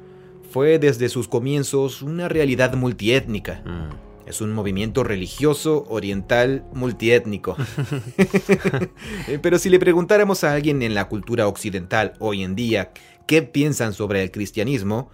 fue 0.53 0.79
desde 0.79 1.09
sus 1.09 1.27
comienzos 1.27 2.01
una 2.01 2.29
realidad 2.29 2.75
multiétnica. 2.75 3.61
Mm. 3.67 4.29
Es 4.29 4.41
un 4.41 4.53
movimiento 4.53 5.03
religioso 5.03 5.85
oriental 5.89 6.65
multiétnico. 6.73 7.57
Pero 9.43 9.59
si 9.59 9.69
le 9.69 9.81
preguntáramos 9.81 10.45
a 10.45 10.53
alguien 10.53 10.83
en 10.83 10.95
la 10.95 11.09
cultura 11.09 11.49
occidental 11.49 12.13
hoy 12.21 12.45
en 12.45 12.55
día 12.55 12.93
qué 13.27 13.43
piensan 13.43 13.95
sobre 13.95 14.23
el 14.23 14.31
cristianismo, 14.31 15.11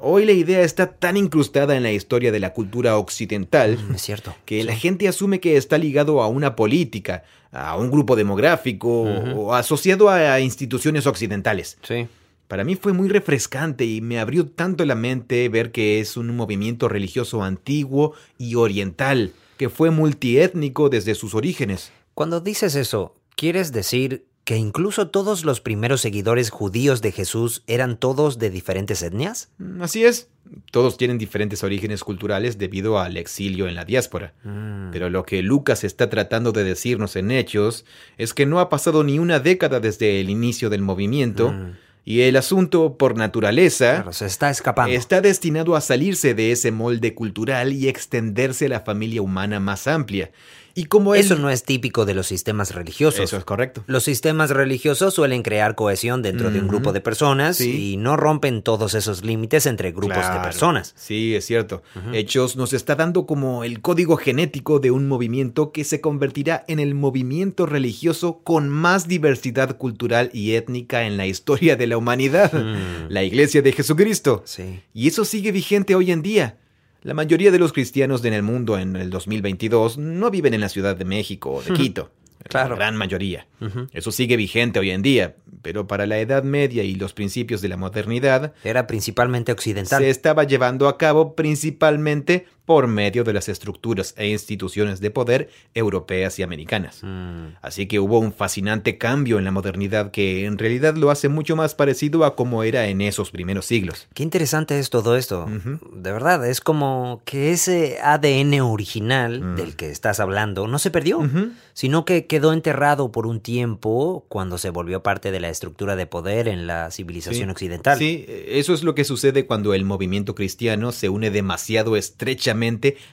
Hoy 0.00 0.24
la 0.24 0.32
idea 0.32 0.62
está 0.62 0.92
tan 0.92 1.16
incrustada 1.16 1.76
en 1.76 1.82
la 1.82 1.92
historia 1.92 2.30
de 2.30 2.40
la 2.40 2.52
cultura 2.52 2.96
occidental 2.96 3.78
mm, 3.78 3.94
es 3.94 4.02
cierto. 4.02 4.34
que 4.44 4.62
la 4.64 4.74
gente 4.76 5.08
asume 5.08 5.40
que 5.40 5.56
está 5.56 5.78
ligado 5.78 6.22
a 6.22 6.28
una 6.28 6.54
política, 6.56 7.24
a 7.52 7.76
un 7.76 7.90
grupo 7.90 8.16
demográfico 8.16 8.88
o 9.02 9.54
asociado 9.54 10.08
a 10.10 10.40
instituciones 10.40 11.06
occidentales. 11.06 11.78
Sí. 11.82 12.06
Para 12.48 12.64
mí 12.64 12.76
fue 12.76 12.94
muy 12.94 13.08
refrescante 13.08 13.84
y 13.84 14.00
me 14.00 14.18
abrió 14.18 14.46
tanto 14.46 14.84
la 14.86 14.94
mente 14.94 15.48
ver 15.50 15.70
que 15.70 16.00
es 16.00 16.16
un 16.16 16.34
movimiento 16.34 16.88
religioso 16.88 17.42
antiguo 17.42 18.14
y 18.38 18.54
oriental, 18.54 19.32
que 19.58 19.68
fue 19.68 19.90
multiétnico 19.90 20.88
desde 20.88 21.14
sus 21.14 21.34
orígenes. 21.34 21.92
Cuando 22.14 22.40
dices 22.40 22.74
eso, 22.74 23.14
¿quieres 23.36 23.72
decir 23.72 24.24
que 24.48 24.56
incluso 24.56 25.08
todos 25.08 25.44
los 25.44 25.60
primeros 25.60 26.00
seguidores 26.00 26.48
judíos 26.48 27.02
de 27.02 27.12
Jesús 27.12 27.62
eran 27.66 27.98
todos 27.98 28.38
de 28.38 28.48
diferentes 28.48 29.02
etnias? 29.02 29.50
Mm, 29.58 29.82
así 29.82 30.06
es. 30.06 30.30
Todos 30.72 30.96
tienen 30.96 31.18
diferentes 31.18 31.62
orígenes 31.62 32.02
culturales 32.02 32.56
debido 32.56 32.98
al 32.98 33.18
exilio 33.18 33.68
en 33.68 33.74
la 33.74 33.84
diáspora. 33.84 34.32
Mm. 34.44 34.90
Pero 34.90 35.10
lo 35.10 35.26
que 35.26 35.42
Lucas 35.42 35.84
está 35.84 36.08
tratando 36.08 36.52
de 36.52 36.64
decirnos 36.64 37.14
en 37.16 37.30
Hechos 37.30 37.84
es 38.16 38.32
que 38.32 38.46
no 38.46 38.58
ha 38.58 38.70
pasado 38.70 39.04
ni 39.04 39.18
una 39.18 39.38
década 39.38 39.80
desde 39.80 40.18
el 40.18 40.30
inicio 40.30 40.70
del 40.70 40.80
movimiento 40.80 41.52
mm. 41.52 41.72
Y 42.08 42.22
el 42.22 42.36
asunto, 42.36 42.96
por 42.96 43.18
naturaleza, 43.18 44.10
se 44.12 44.24
está 44.24 44.48
escapando. 44.48 44.94
Está 44.94 45.20
destinado 45.20 45.76
a 45.76 45.82
salirse 45.82 46.32
de 46.32 46.52
ese 46.52 46.72
molde 46.72 47.14
cultural 47.14 47.74
y 47.74 47.86
extenderse 47.86 48.64
a 48.64 48.70
la 48.70 48.80
familia 48.80 49.20
humana 49.20 49.60
más 49.60 49.86
amplia. 49.86 50.30
Y 50.78 50.84
como 50.84 51.16
Eso 51.16 51.34
no 51.34 51.50
es 51.50 51.64
típico 51.64 52.04
de 52.06 52.14
los 52.14 52.28
sistemas 52.28 52.72
religiosos. 52.72 53.18
Eso 53.18 53.36
es 53.36 53.42
correcto. 53.42 53.82
Los 53.88 54.04
sistemas 54.04 54.50
religiosos 54.50 55.12
suelen 55.12 55.42
crear 55.42 55.74
cohesión 55.74 56.22
dentro 56.22 56.52
de 56.52 56.60
un 56.60 56.68
grupo 56.68 56.92
de 56.92 57.00
personas 57.00 57.60
y 57.60 57.96
no 57.96 58.16
rompen 58.16 58.62
todos 58.62 58.94
esos 58.94 59.24
límites 59.24 59.66
entre 59.66 59.90
grupos 59.90 60.32
de 60.32 60.38
personas. 60.38 60.94
Sí, 60.96 61.34
es 61.34 61.44
cierto. 61.46 61.82
Hechos 62.12 62.54
nos 62.54 62.72
está 62.72 62.94
dando 62.94 63.26
como 63.26 63.64
el 63.64 63.80
código 63.80 64.16
genético 64.16 64.78
de 64.78 64.92
un 64.92 65.08
movimiento 65.08 65.72
que 65.72 65.82
se 65.82 66.00
convertirá 66.00 66.64
en 66.68 66.78
el 66.78 66.94
movimiento 66.94 67.66
religioso 67.66 68.42
con 68.44 68.68
más 68.68 69.08
diversidad 69.08 69.78
cultural 69.78 70.30
y 70.32 70.52
étnica 70.52 71.02
en 71.02 71.16
la 71.16 71.26
historia 71.26 71.74
de 71.74 71.88
la 71.88 71.98
humanidad. 71.98 72.52
Mm. 72.52 73.08
La 73.08 73.24
Iglesia 73.24 73.62
de 73.62 73.72
Jesucristo. 73.72 74.42
Sí. 74.44 74.78
Y 74.94 75.08
eso 75.08 75.24
sigue 75.24 75.50
vigente 75.50 75.96
hoy 75.96 76.12
en 76.12 76.22
día. 76.22 76.56
La 77.02 77.14
mayoría 77.14 77.50
de 77.50 77.58
los 77.58 77.72
cristianos 77.72 78.24
en 78.24 78.32
el 78.32 78.42
mundo 78.42 78.78
en 78.78 78.96
el 78.96 79.10
2022 79.10 79.98
no 79.98 80.30
viven 80.30 80.54
en 80.54 80.60
la 80.60 80.68
Ciudad 80.68 80.96
de 80.96 81.04
México 81.04 81.52
o 81.52 81.62
de 81.62 81.72
Quito. 81.74 82.10
Claro. 82.48 82.70
La 82.70 82.76
gran 82.76 82.96
mayoría. 82.96 83.46
Eso 83.92 84.10
sigue 84.12 84.36
vigente 84.36 84.78
hoy 84.78 84.90
en 84.90 85.02
día, 85.02 85.36
pero 85.60 85.86
para 85.86 86.06
la 86.06 86.18
Edad 86.18 86.44
Media 86.44 86.82
y 86.82 86.94
los 86.94 87.12
principios 87.12 87.60
de 87.60 87.68
la 87.68 87.76
modernidad... 87.76 88.54
Era 88.64 88.86
principalmente 88.86 89.52
occidental. 89.52 90.00
Se 90.00 90.08
estaba 90.08 90.44
llevando 90.44 90.88
a 90.88 90.96
cabo 90.96 91.34
principalmente 91.34 92.46
por 92.68 92.86
medio 92.86 93.24
de 93.24 93.32
las 93.32 93.48
estructuras 93.48 94.12
e 94.18 94.28
instituciones 94.28 95.00
de 95.00 95.10
poder 95.10 95.48
europeas 95.72 96.38
y 96.38 96.42
americanas. 96.42 97.00
Mm. 97.02 97.56
Así 97.62 97.86
que 97.86 97.98
hubo 97.98 98.18
un 98.18 98.30
fascinante 98.30 98.98
cambio 98.98 99.38
en 99.38 99.46
la 99.46 99.50
modernidad 99.50 100.10
que 100.10 100.44
en 100.44 100.58
realidad 100.58 100.94
lo 100.94 101.10
hace 101.10 101.30
mucho 101.30 101.56
más 101.56 101.74
parecido 101.74 102.26
a 102.26 102.36
como 102.36 102.64
era 102.64 102.88
en 102.88 103.00
esos 103.00 103.30
primeros 103.30 103.64
siglos. 103.64 104.06
Qué 104.12 104.22
interesante 104.22 104.78
es 104.78 104.90
todo 104.90 105.16
esto. 105.16 105.46
De 105.94 106.12
verdad, 106.12 106.46
es 106.46 106.60
como 106.60 107.22
que 107.24 107.52
ese 107.52 108.00
ADN 108.02 108.60
original 108.60 109.40
mm. 109.40 109.56
del 109.56 109.74
que 109.74 109.90
estás 109.90 110.20
hablando 110.20 110.68
no 110.68 110.78
se 110.78 110.90
perdió, 110.90 111.26
sino 111.72 112.04
que 112.04 112.26
quedó 112.26 112.52
enterrado 112.52 113.10
por 113.10 113.26
un 113.26 113.40
tiempo 113.40 114.26
cuando 114.28 114.58
se 114.58 114.68
volvió 114.68 115.02
parte 115.02 115.30
de 115.30 115.40
la 115.40 115.48
estructura 115.48 115.96
de 115.96 116.06
poder 116.06 116.48
en 116.48 116.66
la 116.66 116.90
civilización 116.90 117.48
occidental. 117.48 117.96
Sí, 117.96 118.26
eso 118.28 118.74
es 118.74 118.82
lo 118.82 118.94
que 118.94 119.04
sucede 119.04 119.46
cuando 119.46 119.72
el 119.72 119.86
movimiento 119.86 120.34
cristiano 120.34 120.92
se 120.92 121.08
une 121.08 121.30
demasiado 121.30 121.96
estrechamente 121.96 122.57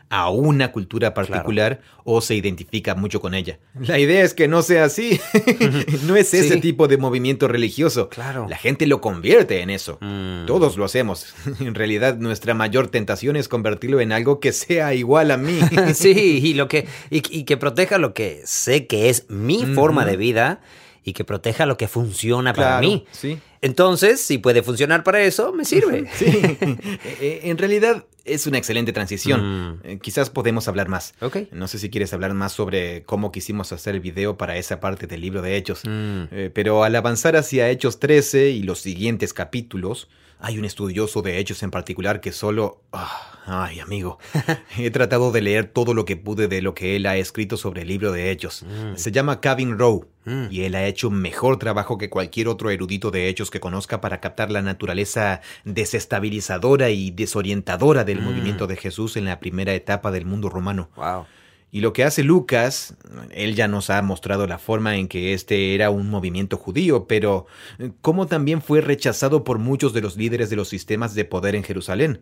a 0.09 0.29
una 0.29 0.71
cultura 0.71 1.13
particular 1.13 1.81
o 2.03 2.21
se 2.21 2.35
identifica 2.35 2.95
mucho 2.95 3.19
con 3.19 3.33
ella. 3.33 3.59
La 3.79 3.99
idea 3.99 4.23
es 4.23 4.33
que 4.33 4.47
no 4.47 4.61
sea 4.61 4.85
así. 4.85 5.19
no 6.07 6.15
es 6.15 6.33
ese 6.33 6.57
tipo 6.57 6.87
de 6.87 6.97
movimiento 6.97 7.47
religioso. 7.47 8.09
Claro. 8.09 8.47
La 8.49 8.57
gente 8.57 8.87
lo 8.87 9.01
convierte 9.01 9.61
en 9.61 9.69
eso. 9.69 9.97
Mm. 10.01 10.45
Todos 10.45 10.77
lo 10.77 10.85
hacemos. 10.85 11.33
en 11.59 11.75
realidad, 11.75 12.17
nuestra 12.17 12.53
mayor 12.53 12.87
tentación 12.87 13.35
es 13.35 13.47
convertirlo 13.47 13.99
en 14.01 14.11
algo 14.11 14.39
que 14.39 14.51
sea 14.51 14.93
igual 14.93 15.31
a 15.31 15.37
mí. 15.37 15.59
sí, 15.93 16.39
y, 16.43 16.53
lo 16.53 16.67
que, 16.67 16.87
y, 17.09 17.43
que 17.43 17.57
proteja 17.57 17.97
lo 17.97 18.13
que 18.13 18.41
sé 18.45 18.87
que 18.87 19.09
es 19.09 19.25
mi 19.29 19.65
forma 19.65 20.05
de 20.05 20.17
vida 20.17 20.61
y 21.03 21.13
que 21.13 21.23
proteja 21.23 21.65
lo 21.65 21.77
que 21.77 21.87
funciona 21.87 22.53
para 22.53 22.79
mí. 22.79 23.05
Sí. 23.11 23.39
Entonces, 23.61 24.21
si 24.21 24.37
puede 24.37 24.63
funcionar 24.63 25.03
para 25.03 25.21
eso, 25.21 25.53
me 25.53 25.65
sirve. 25.65 26.07
Sí. 26.15 26.25
Eh, 26.25 26.77
eh, 27.21 27.39
en 27.43 27.57
realidad 27.57 28.05
es 28.26 28.47
una 28.47 28.57
excelente 28.57 28.91
transición. 28.91 29.69
Mm. 29.69 29.80
Eh, 29.84 29.99
quizás 30.01 30.30
podemos 30.30 30.67
hablar 30.67 30.89
más. 30.89 31.13
Okay. 31.21 31.47
No 31.51 31.67
sé 31.67 31.80
si 31.80 31.89
quieres 31.89 32.13
hablar 32.13 32.34
más 32.34 32.51
sobre 32.51 33.03
cómo 33.03 33.32
quisimos 33.32 33.71
hacer 33.71 33.95
el 33.95 34.01
video 34.01 34.38
para 34.38 34.57
esa 34.57 34.80
parte 34.80 35.07
del 35.07 35.21
libro 35.21 35.41
de 35.41 35.55
Hechos. 35.55 35.84
Mm. 35.86 36.51
pero 36.53 36.84
al 36.84 36.95
avanzar 36.95 37.36
hacia 37.36 37.69
Hechos 37.69 37.99
13 37.99 38.49
y 38.49 38.63
los 38.63 38.80
siguientes 38.80 39.34
capítulos, 39.34 40.09
hay 40.39 40.59
un 40.59 40.65
estudioso 40.65 41.21
de 41.21 41.39
Hechos 41.39 41.63
en 41.63 41.71
particular 41.71 42.21
que 42.21 42.31
solo... 42.31 42.81
Ah, 42.91 43.36
Ay, 43.47 43.79
amigo, 43.79 44.17
he 44.77 44.89
tratado 44.89 45.31
de 45.31 45.41
leer 45.41 45.67
todo 45.67 45.93
lo 45.93 46.05
que 46.05 46.17
pude 46.17 46.47
de 46.47 46.63
lo 46.63 46.73
que 46.73 46.95
él 46.95 47.05
ha 47.05 47.15
escrito 47.15 47.57
sobre 47.57 47.83
el 47.83 47.89
libro 47.89 48.11
de 48.11 48.31
Hechos. 48.31 48.63
Mm. 48.63 48.95
Se 48.95 49.11
llama 49.11 49.39
Kevin 49.39 49.77
Rowe 49.77 50.07
mm. 50.25 50.45
y 50.49 50.61
él 50.61 50.73
ha 50.73 50.86
hecho 50.86 51.09
un 51.09 51.21
mejor 51.21 51.59
trabajo 51.59 51.99
que 51.99 52.09
cualquier 52.09 52.47
otro 52.47 52.71
erudito 52.71 53.11
de 53.11 53.29
Hechos 53.29 53.51
que 53.51 53.59
conozca 53.59 54.01
para 54.01 54.19
captar 54.19 54.51
la 54.51 54.63
naturaleza 54.63 55.41
desestabilizadora 55.63 56.89
y 56.89 57.11
desorientadora 57.11 58.03
del 58.03 58.21
mm. 58.21 58.23
movimiento 58.23 58.65
de 58.65 58.77
Jesús 58.77 59.15
en 59.15 59.25
la 59.25 59.39
primera 59.39 59.75
etapa 59.75 60.09
del 60.09 60.25
mundo 60.25 60.49
romano. 60.49 60.89
Wow. 60.95 61.27
Y 61.76 61.82
lo 61.82 61.91
que 61.91 62.05
hace 62.05 62.23
Lucas, 62.23 62.95
él 63.32 63.53
ya 63.53 63.67
nos 63.67 63.89
ha 63.89 64.01
mostrado 64.01 64.47
la 64.47 64.59
forma 64.59 64.95
en 64.95 65.09
que 65.09 65.34
este 65.34 65.76
era 65.76 65.89
un 65.89 66.09
movimiento 66.09 66.55
judío, 66.55 67.05
pero 67.05 67.47
eh, 67.80 67.91
cómo 67.99 68.28
también 68.28 68.61
fue 68.61 68.80
rechazado 68.80 69.43
por 69.43 69.59
muchos 69.59 69.91
de 69.91 69.99
los 69.99 70.15
líderes 70.15 70.49
de 70.49 70.55
los 70.55 70.69
sistemas 70.69 71.15
de 71.15 71.26
poder 71.26 71.53
en 71.53 71.65
Jerusalén. 71.65 72.21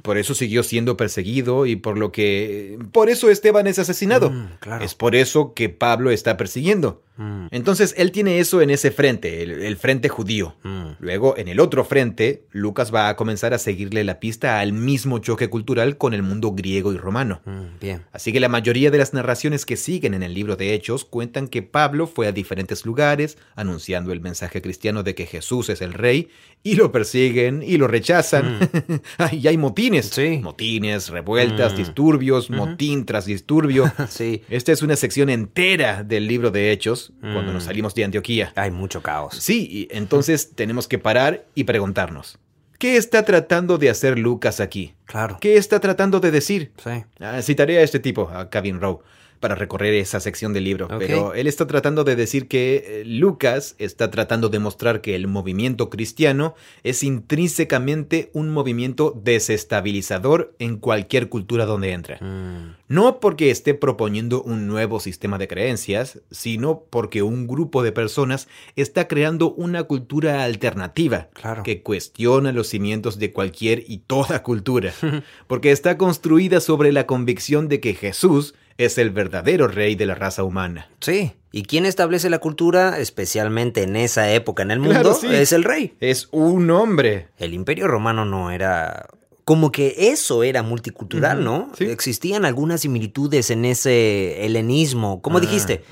Por 0.00 0.16
eso 0.16 0.32
siguió 0.32 0.62
siendo 0.62 0.96
perseguido 0.96 1.66
y 1.66 1.76
por 1.76 1.98
lo 1.98 2.12
que... 2.12 2.78
Por 2.92 3.10
eso 3.10 3.28
Esteban 3.28 3.66
es 3.66 3.78
asesinado. 3.78 4.30
Mm, 4.30 4.48
es 4.80 4.94
por 4.94 5.14
eso 5.14 5.52
que 5.52 5.68
Pablo 5.68 6.10
está 6.10 6.38
persiguiendo. 6.38 7.02
Mm. 7.16 7.46
Entonces 7.50 7.94
él 7.96 8.10
tiene 8.10 8.40
eso 8.40 8.60
en 8.60 8.70
ese 8.70 8.90
frente, 8.90 9.42
el, 9.42 9.76
frente 9.76 10.08
judío. 10.08 10.56
Mm. 10.62 10.84
Luego, 10.98 11.36
en 11.36 11.48
el 11.48 11.60
otro 11.60 11.84
frente, 11.84 12.44
Lucas 12.50 12.92
va 12.92 13.08
a 13.08 13.16
comenzar 13.16 13.54
a 13.54 13.58
seguirle 13.58 14.04
la 14.04 14.20
pista 14.20 14.60
al 14.60 14.72
mismo 14.72 15.18
choque 15.18 15.48
cultural 15.48 15.96
con 15.96 16.14
el 16.14 16.22
mundo 16.22 16.52
griego 16.52 16.92
y 16.92 16.96
romano. 16.96 17.40
Mm, 17.44 17.78
bien. 17.80 18.02
Así 18.12 18.32
que 18.32 18.40
la 18.40 18.48
mayoría 18.48 18.90
de 18.90 18.98
las 18.98 19.12
narraciones 19.12 19.64
que 19.64 19.76
siguen 19.76 20.14
en 20.14 20.22
el 20.22 20.34
libro 20.34 20.56
de 20.56 20.74
Hechos 20.74 21.04
cuentan 21.04 21.48
que 21.48 21.62
Pablo 21.62 22.06
fue 22.06 22.26
a 22.26 22.32
diferentes 22.32 22.84
lugares 22.84 23.38
anunciando 23.54 24.12
el 24.12 24.20
mensaje 24.20 24.60
cristiano 24.60 25.02
de 25.02 25.14
que 25.14 25.26
Jesús 25.26 25.68
es 25.68 25.80
el 25.82 25.92
rey 25.92 26.28
y 26.62 26.74
lo 26.74 26.90
persiguen 26.90 27.62
y 27.62 27.76
lo 27.76 27.86
rechazan. 27.86 28.58
y 29.32 29.46
hay 29.46 29.56
motines. 29.56 30.06
Sí. 30.06 30.40
Motines, 30.42 31.10
revueltas, 31.10 31.76
disturbios, 31.76 32.50
motín 32.50 33.04
tras 33.04 33.26
disturbio. 33.26 33.92
sí. 34.08 34.42
Esta 34.48 34.72
es 34.72 34.82
una 34.82 34.96
sección 34.96 35.30
entera 35.30 36.02
del 36.02 36.26
libro 36.26 36.50
de 36.50 36.72
Hechos 36.72 37.03
cuando 37.20 37.52
nos 37.52 37.64
mm. 37.64 37.66
salimos 37.66 37.94
de 37.94 38.04
Antioquía. 38.04 38.52
Hay 38.56 38.70
mucho 38.70 39.02
caos. 39.02 39.36
Sí, 39.36 39.68
y 39.70 39.88
entonces 39.96 40.50
tenemos 40.54 40.88
que 40.88 40.98
parar 40.98 41.46
y 41.54 41.64
preguntarnos. 41.64 42.38
¿Qué 42.78 42.96
está 42.96 43.24
tratando 43.24 43.78
de 43.78 43.88
hacer 43.88 44.18
Lucas 44.18 44.60
aquí? 44.60 44.94
Claro. 45.06 45.38
¿Qué 45.40 45.56
está 45.56 45.80
tratando 45.80 46.20
de 46.20 46.30
decir? 46.30 46.72
Sí. 46.82 47.04
Ah, 47.20 47.40
citaré 47.40 47.78
a 47.78 47.82
este 47.82 47.98
tipo, 47.98 48.28
a 48.28 48.50
Kevin 48.50 48.80
Rowe 48.80 49.02
para 49.44 49.56
recorrer 49.56 49.92
esa 49.92 50.20
sección 50.20 50.54
del 50.54 50.64
libro, 50.64 50.88
pero 50.98 51.34
él 51.34 51.46
está 51.46 51.66
tratando 51.66 52.02
de 52.02 52.16
decir 52.16 52.48
que 52.48 52.76
eh, 52.76 53.04
Lucas 53.04 53.74
está 53.76 54.10
tratando 54.10 54.48
de 54.48 54.58
mostrar 54.58 55.02
que 55.02 55.14
el 55.14 55.26
movimiento 55.26 55.90
cristiano 55.90 56.54
es 56.82 57.02
intrínsecamente 57.02 58.30
un 58.32 58.48
movimiento 58.48 59.12
desestabilizador 59.22 60.54
en 60.58 60.78
cualquier 60.78 61.28
cultura 61.28 61.66
donde 61.66 61.92
entra. 61.92 62.16
Mm. 62.22 62.76
No 62.88 63.20
porque 63.20 63.50
esté 63.50 63.74
proponiendo 63.74 64.42
un 64.42 64.66
nuevo 64.66 64.98
sistema 64.98 65.36
de 65.36 65.46
creencias, 65.46 66.22
sino 66.30 66.84
porque 66.88 67.22
un 67.22 67.46
grupo 67.46 67.82
de 67.82 67.92
personas 67.92 68.48
está 68.76 69.08
creando 69.08 69.52
una 69.52 69.82
cultura 69.82 70.42
alternativa 70.44 71.28
que 71.64 71.82
cuestiona 71.82 72.50
los 72.50 72.68
cimientos 72.68 73.18
de 73.18 73.30
cualquier 73.30 73.84
y 73.86 73.98
toda 73.98 74.42
cultura, 74.42 74.94
porque 75.48 75.70
está 75.70 75.98
construida 75.98 76.60
sobre 76.60 76.92
la 76.92 77.06
convicción 77.06 77.68
de 77.68 77.80
que 77.80 77.92
Jesús 77.92 78.54
es 78.78 78.98
el 78.98 79.10
verdadero 79.10 79.68
rey 79.68 79.94
de 79.94 80.06
la 80.06 80.14
raza 80.14 80.44
humana. 80.44 80.88
Sí. 81.00 81.32
¿Y 81.52 81.62
quién 81.62 81.86
establece 81.86 82.28
la 82.30 82.40
cultura, 82.40 82.98
especialmente 82.98 83.82
en 83.84 83.94
esa 83.94 84.32
época 84.32 84.64
en 84.64 84.72
el 84.72 84.80
mundo? 84.80 85.16
Es 85.30 85.52
el 85.52 85.62
rey. 85.62 85.94
Es 86.00 86.28
un 86.32 86.70
hombre. 86.70 87.28
El 87.38 87.54
imperio 87.54 87.86
romano 87.86 88.24
no 88.24 88.50
era... 88.50 89.06
Como 89.44 89.70
que 89.70 89.94
eso 90.10 90.42
era 90.42 90.62
multicultural, 90.62 91.44
¿no? 91.44 91.70
Existían 91.78 92.46
algunas 92.46 92.80
similitudes 92.80 93.50
en 93.50 93.66
ese 93.66 94.46
helenismo. 94.46 95.20
Como 95.20 95.36
ah, 95.36 95.40
dijiste, 95.42 95.84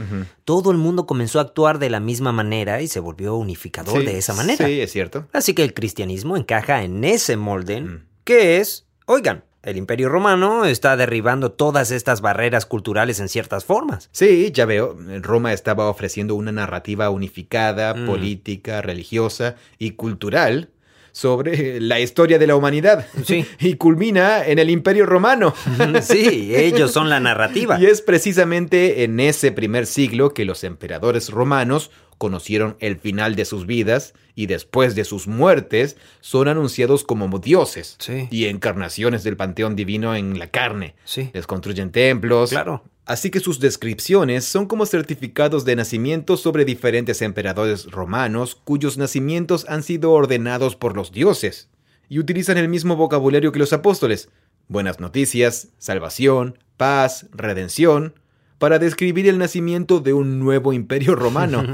todo 0.45 0.71
el 0.71 0.79
mundo 0.79 1.07
comenzó 1.07 1.39
a 1.39 1.43
actuar 1.43 1.79
de 1.79 1.91
la 1.91 2.01
misma 2.01 2.33
manera 2.33 2.81
y 2.81 2.89
se 2.89 2.99
volvió 2.99 3.37
unificador 3.37 4.07
de 4.07 4.17
esa 4.17 4.33
manera. 4.33 4.67
Sí, 4.67 4.81
es 4.81 4.91
cierto. 4.91 5.29
Así 5.35 5.53
que 5.53 5.65
el 5.65 5.75
cristianismo 5.75 6.39
encaja 6.39 6.83
en 6.83 7.05
ese 7.05 7.37
molde, 7.37 7.83
mm. 7.83 8.07
que 8.25 8.57
es, 8.57 8.87
oigan, 9.05 9.45
el 9.63 9.77
Imperio 9.77 10.09
Romano 10.09 10.65
está 10.65 10.97
derribando 10.97 11.53
todas 11.53 11.91
estas 11.91 12.21
barreras 12.21 12.67
culturales 12.67 13.21
en 13.21 13.29
ciertas 13.29 13.65
formas. 13.65 14.09
Sí, 14.13 14.51
ya 14.53 14.67
veo. 14.67 14.97
Roma 15.21 15.53
estaba 15.53 15.89
ofreciendo 15.89 16.35
una 16.35 16.53
narrativa 16.53 17.11
unificada, 17.11 17.95
mm. 17.95 18.07
política, 18.07 18.83
religiosa 18.83 19.57
y 19.79 19.93
cultural 19.93 20.71
sobre 21.13 21.79
la 21.81 22.01
historia 22.01 22.39
de 22.39 22.47
la 22.47 22.57
humanidad. 22.57 23.07
Sí. 23.25 23.47
Y 23.61 23.75
culmina 23.75 24.45
en 24.45 24.59
el 24.59 24.71
Imperio 24.71 25.07
Romano. 25.07 25.55
Sí, 26.03 26.53
ellos 26.57 26.91
son 26.91 27.09
la 27.09 27.21
narrativa. 27.21 27.79
Y 27.79 27.87
es 27.87 28.03
precisamente 28.03 29.05
en 29.05 29.21
ese 29.21 29.53
primer 29.53 29.87
siglo 29.87 30.35
que 30.35 30.45
los 30.45 30.65
emperadores 30.65 31.31
romanos 31.31 31.91
conocieron 32.19 32.77
el 32.81 32.99
final 32.99 33.35
de 33.35 33.45
sus 33.45 33.67
vidas 33.67 34.15
y 34.35 34.47
después 34.47 34.95
de 34.95 35.05
sus 35.05 35.27
muertes 35.27 35.97
son 36.21 36.49
anunciados 36.49 37.05
como 37.05 37.39
dioses 37.39 37.99
y 38.31 38.47
encarnaciones 38.47 39.25
del 39.25 39.37
panteón 39.37 39.77
divino 39.77 40.15
en 40.15 40.39
la 40.39 40.47
carne. 40.49 40.95
Sí. 41.05 41.31
Les 41.33 41.47
construyen 41.47 41.91
templos. 41.91 42.51
Claro. 42.51 42.85
Así 43.05 43.31
que 43.31 43.41
sus 43.41 43.59
descripciones 43.59 44.45
son 44.45 44.67
como 44.67 44.87
certificados 44.87 45.65
de 45.65 45.75
nacimiento 45.75 46.37
sobre 46.37 46.65
diferentes 46.65 47.21
emperadores 47.21 47.91
romanos 47.91 48.55
cuyos 48.55 48.97
nacimientos 48.97 49.67
han 49.69 49.83
sido 49.83 50.13
ordenados 50.13 50.77
por 50.77 50.97
los 50.97 51.11
dioses, 51.11 51.69
y 52.09 52.19
utilizan 52.19 52.59
el 52.59 52.69
mismo 52.69 52.95
vocabulario 52.95 53.53
que 53.53 53.59
los 53.59 53.73
apóstoles, 53.73 54.29
buenas 54.69 55.01
noticias, 55.01 55.69
salvación, 55.79 56.59
paz, 56.77 57.27
redención, 57.33 58.15
para 58.63 58.79
describir 58.79 59.27
el 59.27 59.39
nacimiento 59.39 59.99
de 59.99 60.13
un 60.13 60.39
nuevo 60.39 60.73
imperio 60.73 61.17
romano. 61.17 61.65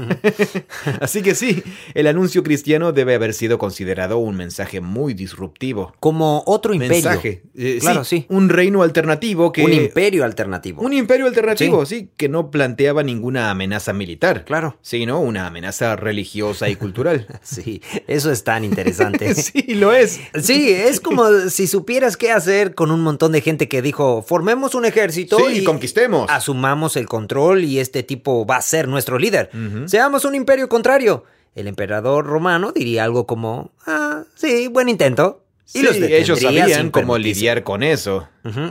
Así 0.99 1.21
que 1.21 1.35
sí, 1.35 1.61
el 1.93 2.07
anuncio 2.07 2.41
cristiano 2.41 2.93
debe 2.93 3.13
haber 3.13 3.35
sido 3.35 3.59
considerado 3.59 4.17
un 4.17 4.35
mensaje 4.35 4.81
muy 4.81 5.13
disruptivo. 5.13 5.93
Como 5.99 6.41
otro 6.47 6.73
imperio. 6.73 6.95
Mensaje. 6.95 7.43
Eh, 7.55 7.77
claro, 7.79 8.03
sí, 8.03 8.25
Un 8.29 8.49
reino 8.49 8.81
alternativo 8.81 9.51
que... 9.51 9.63
Un 9.63 9.73
imperio 9.73 10.25
alternativo. 10.25 10.81
Un 10.81 10.93
imperio 10.93 11.27
alternativo, 11.27 11.85
sí. 11.85 12.09
que 12.17 12.27
no 12.27 12.49
planteaba 12.49 13.03
ninguna 13.03 13.51
amenaza 13.51 13.93
militar. 13.93 14.43
Claro. 14.43 14.79
Sino 14.81 15.19
una 15.19 15.45
amenaza 15.45 15.95
religiosa 15.95 16.69
y 16.69 16.75
cultural. 16.75 17.27
sí, 17.43 17.83
eso 18.07 18.31
es 18.31 18.43
tan 18.43 18.65
interesante. 18.65 19.35
sí, 19.35 19.75
lo 19.75 19.93
es. 19.93 20.19
Sí, 20.41 20.71
es 20.71 20.99
como 20.99 21.29
si 21.51 21.67
supieras 21.67 22.17
qué 22.17 22.31
hacer 22.31 22.73
con 22.73 22.89
un 22.89 23.01
montón 23.01 23.31
de 23.31 23.41
gente 23.41 23.67
que 23.67 23.83
dijo, 23.83 24.23
formemos 24.23 24.73
un 24.73 24.85
ejército 24.85 25.51
y 25.51 25.63
conquistemos. 25.63 26.25
Asumamos 26.31 26.78
el 26.95 27.07
control 27.07 27.63
y 27.63 27.79
este 27.79 28.03
tipo 28.03 28.45
va 28.45 28.57
a 28.57 28.61
ser 28.61 28.87
nuestro 28.87 29.19
líder. 29.19 29.49
Seamos 29.85 30.25
un 30.25 30.35
imperio 30.35 30.69
contrario. 30.69 31.23
El 31.55 31.67
emperador 31.67 32.25
romano 32.25 32.71
diría 32.71 33.03
algo 33.03 33.25
como, 33.25 33.71
ah, 33.85 34.23
sí, 34.35 34.67
buen 34.67 34.89
intento. 34.89 35.43
Y 35.73 35.83
los 35.83 35.95
ellos 35.97 36.39
sabían 36.39 36.89
cómo 36.89 37.17
lidiar 37.17 37.63
con 37.63 37.83
eso. 37.83 38.27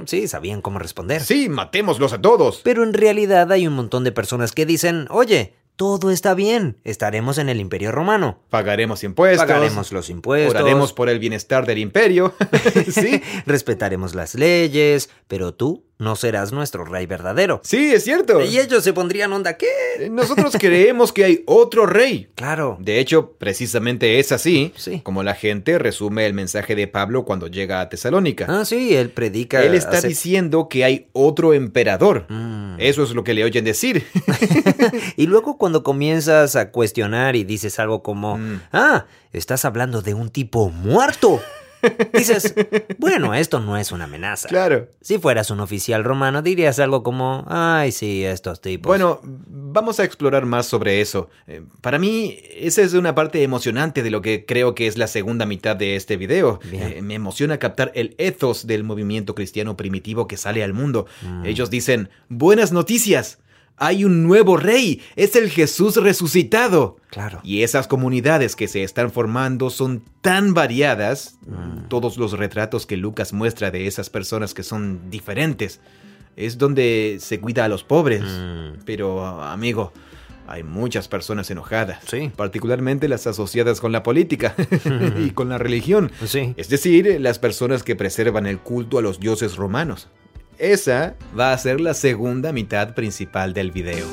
sí, 0.06 0.26
sabían 0.26 0.62
cómo 0.62 0.78
responder. 0.78 1.22
Sí, 1.22 1.48
matémoslos 1.48 2.12
a 2.12 2.20
todos. 2.20 2.60
Pero 2.64 2.82
en 2.82 2.92
realidad 2.92 3.52
hay 3.52 3.66
un 3.66 3.74
montón 3.74 4.04
de 4.04 4.12
personas 4.12 4.52
que 4.52 4.66
dicen, 4.66 5.06
oye, 5.10 5.54
todo 5.76 6.10
está 6.10 6.34
bien, 6.34 6.78
estaremos 6.82 7.38
en 7.38 7.48
el 7.48 7.60
imperio 7.60 7.92
romano. 7.92 8.40
Pagaremos 8.50 9.04
impuestos. 9.04 9.46
Pagaremos 9.46 9.92
los 9.92 10.10
impuestos. 10.10 10.52
Oraremos 10.52 10.92
por 10.92 11.08
el 11.08 11.20
bienestar 11.20 11.66
del 11.66 11.78
imperio. 11.78 12.34
sí. 12.90 13.22
Respetaremos 13.46 14.16
las 14.16 14.34
leyes, 14.34 15.08
pero 15.28 15.54
tú 15.54 15.84
no 15.98 16.14
serás 16.14 16.52
nuestro 16.52 16.84
rey 16.84 17.06
verdadero. 17.06 17.60
Sí, 17.64 17.92
es 17.92 18.04
cierto. 18.04 18.40
Y 18.40 18.58
ellos 18.58 18.84
se 18.84 18.92
pondrían 18.92 19.32
onda, 19.32 19.56
¿qué? 19.56 19.66
Eh, 19.98 20.08
nosotros 20.08 20.56
creemos 20.58 21.12
que 21.12 21.24
hay 21.24 21.42
otro 21.46 21.86
rey. 21.86 22.28
Claro. 22.38 22.76
De 22.80 23.00
hecho, 23.00 23.32
precisamente 23.32 24.20
es 24.20 24.30
así 24.30 24.72
sí. 24.76 25.00
como 25.02 25.24
la 25.24 25.34
gente 25.34 25.76
resume 25.78 26.24
el 26.24 26.34
mensaje 26.34 26.76
de 26.76 26.86
Pablo 26.86 27.24
cuando 27.24 27.48
llega 27.48 27.80
a 27.80 27.88
Tesalónica. 27.88 28.46
Ah, 28.48 28.64
sí, 28.64 28.94
él 28.94 29.10
predica. 29.10 29.62
Él 29.64 29.74
está 29.74 30.00
diciendo 30.00 30.68
que 30.68 30.84
hay 30.84 31.08
otro 31.12 31.52
emperador. 31.52 32.26
Mm. 32.28 32.76
Eso 32.78 33.02
es 33.02 33.10
lo 33.10 33.24
que 33.24 33.34
le 33.34 33.44
oyen 33.44 33.64
decir. 33.64 34.06
y 35.16 35.26
luego 35.26 35.58
cuando 35.58 35.82
comienzas 35.82 36.54
a 36.54 36.70
cuestionar 36.70 37.34
y 37.34 37.42
dices 37.42 37.80
algo 37.80 38.04
como, 38.04 38.38
mm. 38.38 38.60
ah, 38.72 39.06
estás 39.32 39.64
hablando 39.64 40.00
de 40.00 40.14
un 40.14 40.30
tipo 40.30 40.70
muerto. 40.70 41.40
Dices, 42.12 42.54
bueno, 42.98 43.34
esto 43.34 43.60
no 43.60 43.76
es 43.76 43.92
una 43.92 44.04
amenaza. 44.04 44.48
Claro. 44.48 44.88
Si 45.00 45.18
fueras 45.18 45.50
un 45.50 45.60
oficial 45.60 46.04
romano, 46.04 46.42
dirías 46.42 46.78
algo 46.78 47.02
como, 47.02 47.44
ay, 47.48 47.92
sí, 47.92 48.24
estos 48.24 48.60
tipos. 48.60 48.88
Bueno, 48.88 49.20
vamos 49.24 50.00
a 50.00 50.04
explorar 50.04 50.46
más 50.46 50.66
sobre 50.66 51.00
eso. 51.00 51.28
Eh, 51.46 51.62
para 51.80 51.98
mí, 51.98 52.38
esa 52.56 52.82
es 52.82 52.94
una 52.94 53.14
parte 53.14 53.42
emocionante 53.42 54.02
de 54.02 54.10
lo 54.10 54.22
que 54.22 54.44
creo 54.44 54.74
que 54.74 54.86
es 54.86 54.98
la 54.98 55.06
segunda 55.06 55.46
mitad 55.46 55.76
de 55.76 55.96
este 55.96 56.16
video. 56.16 56.60
Eh, 56.72 57.00
me 57.02 57.14
emociona 57.14 57.58
captar 57.58 57.92
el 57.94 58.14
ethos 58.18 58.66
del 58.66 58.84
movimiento 58.84 59.34
cristiano 59.34 59.76
primitivo 59.76 60.26
que 60.26 60.36
sale 60.36 60.62
al 60.62 60.72
mundo. 60.72 61.06
Mm. 61.22 61.46
Ellos 61.46 61.70
dicen, 61.70 62.10
buenas 62.28 62.72
noticias 62.72 63.38
hay 63.78 64.04
un 64.04 64.24
nuevo 64.24 64.56
rey, 64.56 65.02
es 65.16 65.36
el 65.36 65.50
Jesús 65.50 65.96
resucitado. 65.96 66.96
Claro. 67.10 67.40
Y 67.42 67.62
esas 67.62 67.88
comunidades 67.88 68.56
que 68.56 68.68
se 68.68 68.82
están 68.82 69.10
formando 69.10 69.70
son 69.70 70.02
tan 70.20 70.54
variadas, 70.54 71.38
mm. 71.46 71.88
todos 71.88 72.18
los 72.18 72.32
retratos 72.32 72.86
que 72.86 72.96
Lucas 72.96 73.32
muestra 73.32 73.70
de 73.70 73.86
esas 73.86 74.10
personas 74.10 74.54
que 74.54 74.62
son 74.62 75.10
diferentes. 75.10 75.80
Es 76.36 76.58
donde 76.58 77.18
se 77.20 77.40
cuida 77.40 77.64
a 77.64 77.68
los 77.68 77.82
pobres. 77.82 78.22
Mm. 78.22 78.84
Pero, 78.84 79.24
amigo, 79.24 79.92
hay 80.48 80.62
muchas 80.62 81.08
personas 81.08 81.50
enojadas. 81.50 82.02
Sí. 82.06 82.32
Particularmente 82.34 83.06
las 83.06 83.26
asociadas 83.26 83.80
con 83.80 83.92
la 83.92 84.02
política 84.02 84.54
y 85.18 85.30
con 85.34 85.48
la 85.48 85.58
religión. 85.58 86.10
Sí. 86.24 86.54
Es 86.56 86.68
decir, 86.68 87.20
las 87.20 87.38
personas 87.38 87.82
que 87.82 87.96
preservan 87.96 88.46
el 88.46 88.58
culto 88.58 88.98
a 88.98 89.02
los 89.02 89.20
dioses 89.20 89.56
romanos. 89.56 90.08
Esa 90.58 91.14
va 91.38 91.52
a 91.52 91.58
ser 91.58 91.80
la 91.80 91.94
segunda 91.94 92.52
mitad 92.52 92.92
principal 92.92 93.54
del 93.54 93.70
video. 93.70 94.04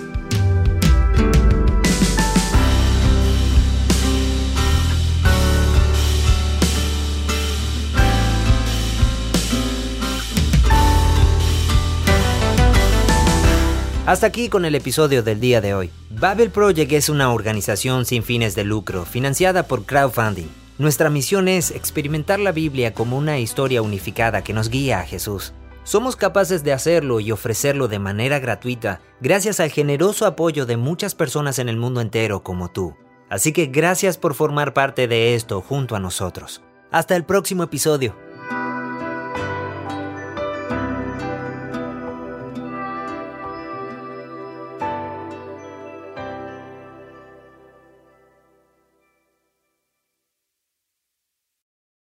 Hasta 14.05 14.27
aquí 14.27 14.49
con 14.49 14.65
el 14.65 14.75
episodio 14.75 15.23
del 15.23 15.39
día 15.39 15.61
de 15.61 15.73
hoy. 15.73 15.89
Babel 16.11 16.51
Project 16.51 16.91
es 16.91 17.09
una 17.09 17.33
organización 17.33 18.05
sin 18.05 18.21
fines 18.21 18.53
de 18.53 18.65
lucro, 18.65 19.03
financiada 19.03 19.63
por 19.63 19.85
crowdfunding. 19.85 20.45
Nuestra 20.77 21.09
misión 21.09 21.47
es 21.47 21.71
experimentar 21.71 22.39
la 22.39 22.51
Biblia 22.51 22.93
como 22.93 23.17
una 23.17 23.39
historia 23.39 23.81
unificada 23.81 24.43
que 24.43 24.53
nos 24.53 24.69
guía 24.69 24.99
a 24.99 25.05
Jesús. 25.05 25.53
Somos 25.85 26.15
capaces 26.15 26.63
de 26.63 26.73
hacerlo 26.73 27.19
y 27.19 27.31
ofrecerlo 27.31 27.87
de 27.87 27.99
manera 27.99 28.39
gratuita 28.39 29.01
gracias 29.21 29.59
al 29.59 29.69
generoso 29.69 30.25
apoyo 30.25 30.65
de 30.65 30.77
muchas 30.77 31.13
personas 31.13 31.59
en 31.59 31.69
el 31.69 31.77
mundo 31.77 32.01
entero 32.01 32.41
como 32.41 32.71
tú. 32.71 32.97
Así 33.29 33.53
que 33.53 33.67
gracias 33.67 34.17
por 34.17 34.33
formar 34.33 34.73
parte 34.73 35.07
de 35.07 35.35
esto 35.35 35.61
junto 35.61 35.95
a 35.95 35.99
nosotros. 35.99 36.63
Hasta 36.89 37.15
el 37.15 37.23
próximo 37.23 37.61
episodio. 37.61 38.15